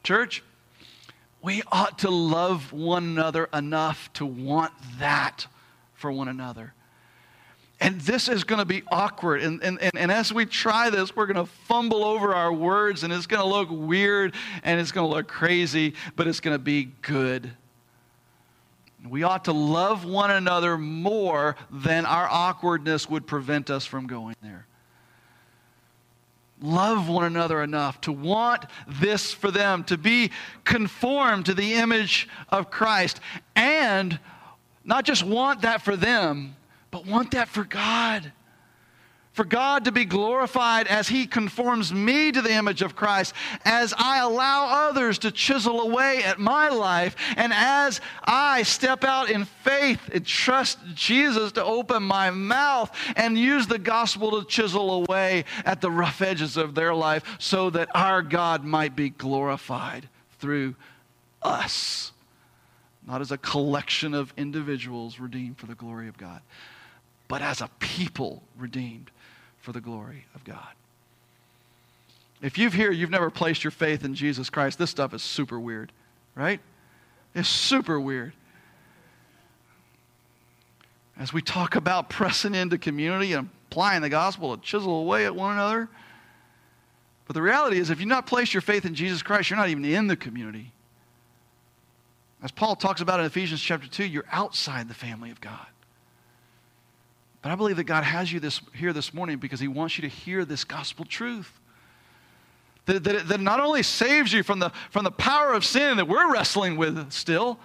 Church, 0.04 0.44
we 1.46 1.62
ought 1.72 2.00
to 2.00 2.10
love 2.10 2.74
one 2.74 3.04
another 3.04 3.48
enough 3.54 4.12
to 4.14 4.26
want 4.26 4.74
that 4.98 5.46
for 5.94 6.12
one 6.12 6.28
another. 6.28 6.74
And 7.80 8.02
this 8.02 8.28
is 8.28 8.44
going 8.44 8.60
to 8.60 8.66
be 8.66 8.82
awkward. 8.88 9.44
And, 9.44 9.62
and, 9.62 9.80
and, 9.80 9.92
and, 9.96 10.12
as 10.12 10.34
we 10.34 10.48
try 10.48 10.90
this, 10.90 11.16
we're 11.16 11.28
going 11.28 11.46
to 11.46 11.46
fumble 11.46 12.04
over 12.04 12.34
our 12.34 12.52
words, 12.52 13.04
and 13.04 13.14
it's 13.14 13.28
going 13.28 13.44
to 13.44 13.48
look 13.48 13.68
weird 13.70 14.34
and 14.64 14.80
it's 14.80 14.92
going 14.92 15.08
to 15.08 15.16
look 15.16 15.28
crazy, 15.28 15.94
but 16.16 16.26
it's 16.26 16.40
going 16.40 16.56
to 16.56 16.64
be 16.64 16.86
good. 17.04 17.52
We 19.08 19.22
ought 19.22 19.46
to 19.46 19.52
love 19.52 20.04
one 20.04 20.32
another 20.32 20.80
more 20.80 21.58
than 21.70 22.08
our 22.08 22.28
awkwardness 22.28 23.08
would 23.08 23.28
prevent 23.28 23.70
us 23.70 23.86
from 23.86 24.08
going 24.08 24.36
there 24.42 24.66
love 26.66 27.08
one 27.08 27.26
another 27.26 27.62
enough 27.62 28.02
to 28.02 28.12
want 28.12 28.66
this 28.88 29.32
for 29.32 29.52
them, 29.52 29.84
to 29.86 29.98
be 29.98 30.32
conformed 30.64 31.46
to 31.46 31.54
the 31.54 31.76
image 31.76 32.28
of 32.50 32.70
Christ, 32.70 33.20
and 33.56 34.20
not 34.84 35.06
just 35.06 35.24
want 35.24 35.62
that 35.62 35.82
for 35.82 35.96
them, 35.96 36.56
but 36.92 37.06
want 37.06 37.32
that 37.32 37.48
for 37.48 37.64
God. 37.64 38.32
For 39.36 39.44
God 39.44 39.84
to 39.84 39.92
be 39.92 40.06
glorified 40.06 40.88
as 40.88 41.10
He 41.10 41.28
conforms 41.28 41.94
me 41.94 42.32
to 42.32 42.42
the 42.42 42.54
image 42.54 42.82
of 42.82 42.96
Christ, 42.96 43.34
as 43.66 43.94
I 43.98 44.20
allow 44.20 44.88
others 44.88 45.20
to 45.20 45.32
chisel 45.32 45.82
away 45.82 46.24
at 46.24 46.40
my 46.40 46.70
life, 46.70 47.18
and 47.36 47.52
as 47.54 48.00
I 48.24 48.64
step 48.64 49.04
out 49.04 49.30
in 49.30 49.44
faith 49.44 50.00
and 50.14 50.26
trust 50.26 50.80
Jesus 50.94 51.52
to 51.52 51.64
open 51.66 52.02
my 52.02 52.30
mouth 52.30 52.96
and 53.18 53.38
use 53.38 53.68
the 53.68 53.78
gospel 53.78 54.42
to 54.42 54.48
chisel 54.48 55.04
away 55.04 55.44
at 55.66 55.82
the 55.82 55.92
rough 55.92 56.22
edges 56.22 56.56
of 56.56 56.74
their 56.74 56.96
life 56.96 57.36
so 57.38 57.70
that 57.72 57.90
our 57.94 58.22
God 58.22 58.64
might 58.64 58.96
be 58.96 59.10
glorified 59.10 60.08
through 60.40 60.76
us. 61.42 62.14
Not 63.06 63.20
as 63.20 63.34
a 63.34 63.38
collection 63.38 64.14
of 64.14 64.34
individuals 64.38 65.20
redeemed 65.20 65.58
for 65.58 65.66
the 65.66 65.76
glory 65.76 66.08
of 66.08 66.18
God, 66.18 66.42
but 67.28 67.42
as 67.42 67.62
a 67.62 67.70
people 67.80 68.44
redeemed 68.58 69.12
for 69.60 69.72
the 69.72 69.82
glory 69.82 70.26
of 70.36 70.44
God. 70.44 70.74
If 72.42 72.58
you've 72.58 72.74
here, 72.74 72.92
you've 72.92 73.10
never 73.10 73.30
placed 73.30 73.64
your 73.64 73.72
faith 73.72 74.04
in 74.04 74.14
Jesus 74.14 74.50
Christ, 74.50 74.78
this 74.78 74.92
stuff 74.92 75.14
is 75.14 75.24
super 75.24 75.60
weird, 75.60 75.92
right? 76.36 76.60
It's 77.34 77.50
super 77.50 78.00
weird. 78.00 78.34
As 81.18 81.34
we 81.34 81.42
talk 81.42 81.76
about 81.76 82.10
pressing 82.10 82.54
into 82.54 82.78
community 82.78 83.34
and 83.34 83.50
applying 83.76 84.02
the 84.02 84.10
gospel 84.10 84.56
to 84.56 84.64
chisel 84.64 85.02
away 85.02 85.26
at 85.26 85.36
one 85.36 85.54
another. 85.54 85.90
But 87.28 87.34
the 87.34 87.42
reality 87.42 87.78
is, 87.78 87.90
if 87.90 88.00
you've 88.00 88.08
not 88.08 88.28
placed 88.28 88.54
your 88.54 88.62
faith 88.62 88.86
in 88.86 88.94
Jesus 88.94 89.22
Christ, 89.22 89.50
you're 89.50 89.58
not 89.58 89.68
even 89.70 89.84
in 89.84 90.08
the 90.08 90.16
community. 90.16 90.72
As 92.42 92.52
Paul 92.52 92.76
talks 92.76 93.02
about 93.02 93.20
in 93.20 93.26
Ephesians 93.26 93.62
chapter 93.62 93.88
2, 93.88 94.06
you're 94.06 94.26
outside 94.32 94.88
the 94.88 94.94
family 94.94 95.32
of 95.32 95.42
God. 95.42 95.66
But 97.46 97.52
I 97.52 97.56
believe 97.58 97.78
that 97.78 97.84
God 97.84 98.04
has 98.04 98.34
you 98.34 98.40
this, 98.40 98.60
here 98.74 98.92
this 98.92 99.14
morning 99.14 99.38
because 99.38 99.60
He 99.60 99.68
wants 99.68 100.00
you 100.00 100.02
to 100.02 100.08
hear 100.08 100.46
this 100.46 100.64
gospel 100.64 101.06
truth. 101.06 101.60
That, 102.88 103.04
that, 103.04 103.28
that 103.28 103.40
not 103.40 103.60
only 103.60 103.84
saves 103.84 104.34
you 104.34 104.42
from 104.42 104.58
the, 104.58 104.72
from 104.90 105.04
the 105.04 105.12
power 105.12 105.54
of 105.54 105.64
sin 105.64 105.98
that 105.98 106.08
we're 106.08 106.34
wrestling 106.34 106.76
with 106.76 107.12
still, 107.12 107.60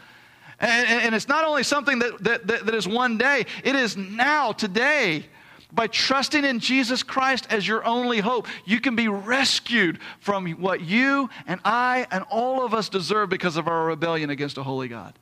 and, 0.58 0.86
and 0.86 1.14
it's 1.14 1.28
not 1.28 1.46
only 1.46 1.62
something 1.62 1.98
that, 2.00 2.22
that, 2.22 2.46
that, 2.46 2.66
that 2.66 2.74
is 2.74 2.86
one 2.86 3.16
day, 3.16 3.46
it 3.64 3.74
is 3.74 3.96
now, 3.96 4.52
today. 4.52 5.24
By 5.72 5.86
trusting 5.86 6.44
in 6.44 6.58
Jesus 6.58 7.02
Christ 7.02 7.46
as 7.48 7.66
your 7.66 7.82
only 7.82 8.20
hope, 8.20 8.48
you 8.66 8.82
can 8.82 8.96
be 8.96 9.08
rescued 9.08 9.98
from 10.18 10.46
what 10.60 10.82
you 10.82 11.30
and 11.46 11.58
I 11.64 12.06
and 12.10 12.22
all 12.28 12.66
of 12.66 12.74
us 12.74 12.90
deserve 12.90 13.30
because 13.30 13.56
of 13.56 13.66
our 13.66 13.86
rebellion 13.86 14.28
against 14.28 14.58
a 14.58 14.62
holy 14.62 14.88
God. 14.88 15.18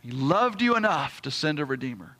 He 0.00 0.12
loved 0.12 0.62
you 0.62 0.76
enough 0.76 1.22
to 1.22 1.32
send 1.32 1.58
a 1.58 1.64
Redeemer. 1.64 2.16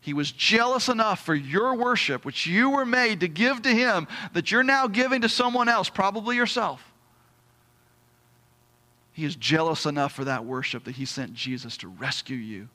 He 0.00 0.14
was 0.14 0.32
jealous 0.32 0.88
enough 0.88 1.24
for 1.24 1.34
your 1.34 1.74
worship, 1.74 2.24
which 2.24 2.46
you 2.46 2.70
were 2.70 2.86
made 2.86 3.20
to 3.20 3.28
give 3.28 3.62
to 3.62 3.68
Him, 3.68 4.08
that 4.32 4.50
you're 4.50 4.62
now 4.62 4.86
giving 4.86 5.20
to 5.20 5.28
someone 5.28 5.68
else, 5.68 5.90
probably 5.90 6.36
yourself. 6.36 6.82
He 9.12 9.24
is 9.26 9.36
jealous 9.36 9.84
enough 9.84 10.12
for 10.12 10.24
that 10.24 10.46
worship 10.46 10.84
that 10.84 10.96
He 10.96 11.04
sent 11.04 11.34
Jesus 11.34 11.76
to 11.78 11.88
rescue 11.88 12.36
you. 12.36 12.68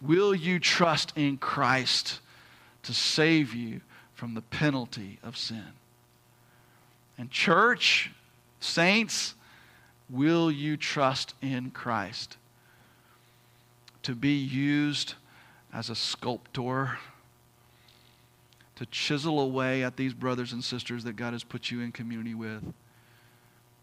Will 0.00 0.34
you 0.34 0.60
trust 0.60 1.12
in 1.16 1.36
Christ 1.36 2.20
to 2.84 2.94
save 2.94 3.52
you 3.52 3.80
from 4.14 4.34
the 4.34 4.42
penalty 4.42 5.18
of 5.22 5.36
sin? 5.36 5.66
And, 7.18 7.30
church, 7.30 8.12
saints, 8.60 9.34
will 10.08 10.50
you 10.50 10.76
trust 10.76 11.34
in 11.42 11.70
Christ 11.72 12.36
to 14.04 14.14
be 14.14 14.36
used? 14.36 15.14
As 15.72 15.90
a 15.90 15.94
sculptor 15.94 16.98
to 18.76 18.86
chisel 18.86 19.40
away 19.40 19.84
at 19.84 19.96
these 19.96 20.14
brothers 20.14 20.52
and 20.52 20.64
sisters 20.64 21.04
that 21.04 21.14
God 21.14 21.32
has 21.32 21.44
put 21.44 21.70
you 21.70 21.80
in 21.80 21.92
community 21.92 22.34
with? 22.34 22.62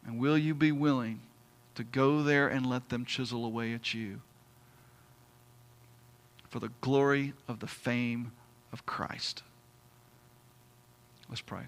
And 0.05 0.19
will 0.19 0.37
you 0.37 0.55
be 0.55 0.71
willing 0.71 1.19
to 1.75 1.83
go 1.83 2.23
there 2.23 2.47
and 2.47 2.65
let 2.65 2.89
them 2.89 3.05
chisel 3.05 3.45
away 3.45 3.73
at 3.73 3.93
you 3.93 4.21
for 6.49 6.59
the 6.59 6.71
glory 6.81 7.33
of 7.47 7.59
the 7.59 7.67
fame 7.67 8.31
of 8.71 8.85
Christ? 8.85 9.43
Let's 11.29 11.41
pray. 11.41 11.63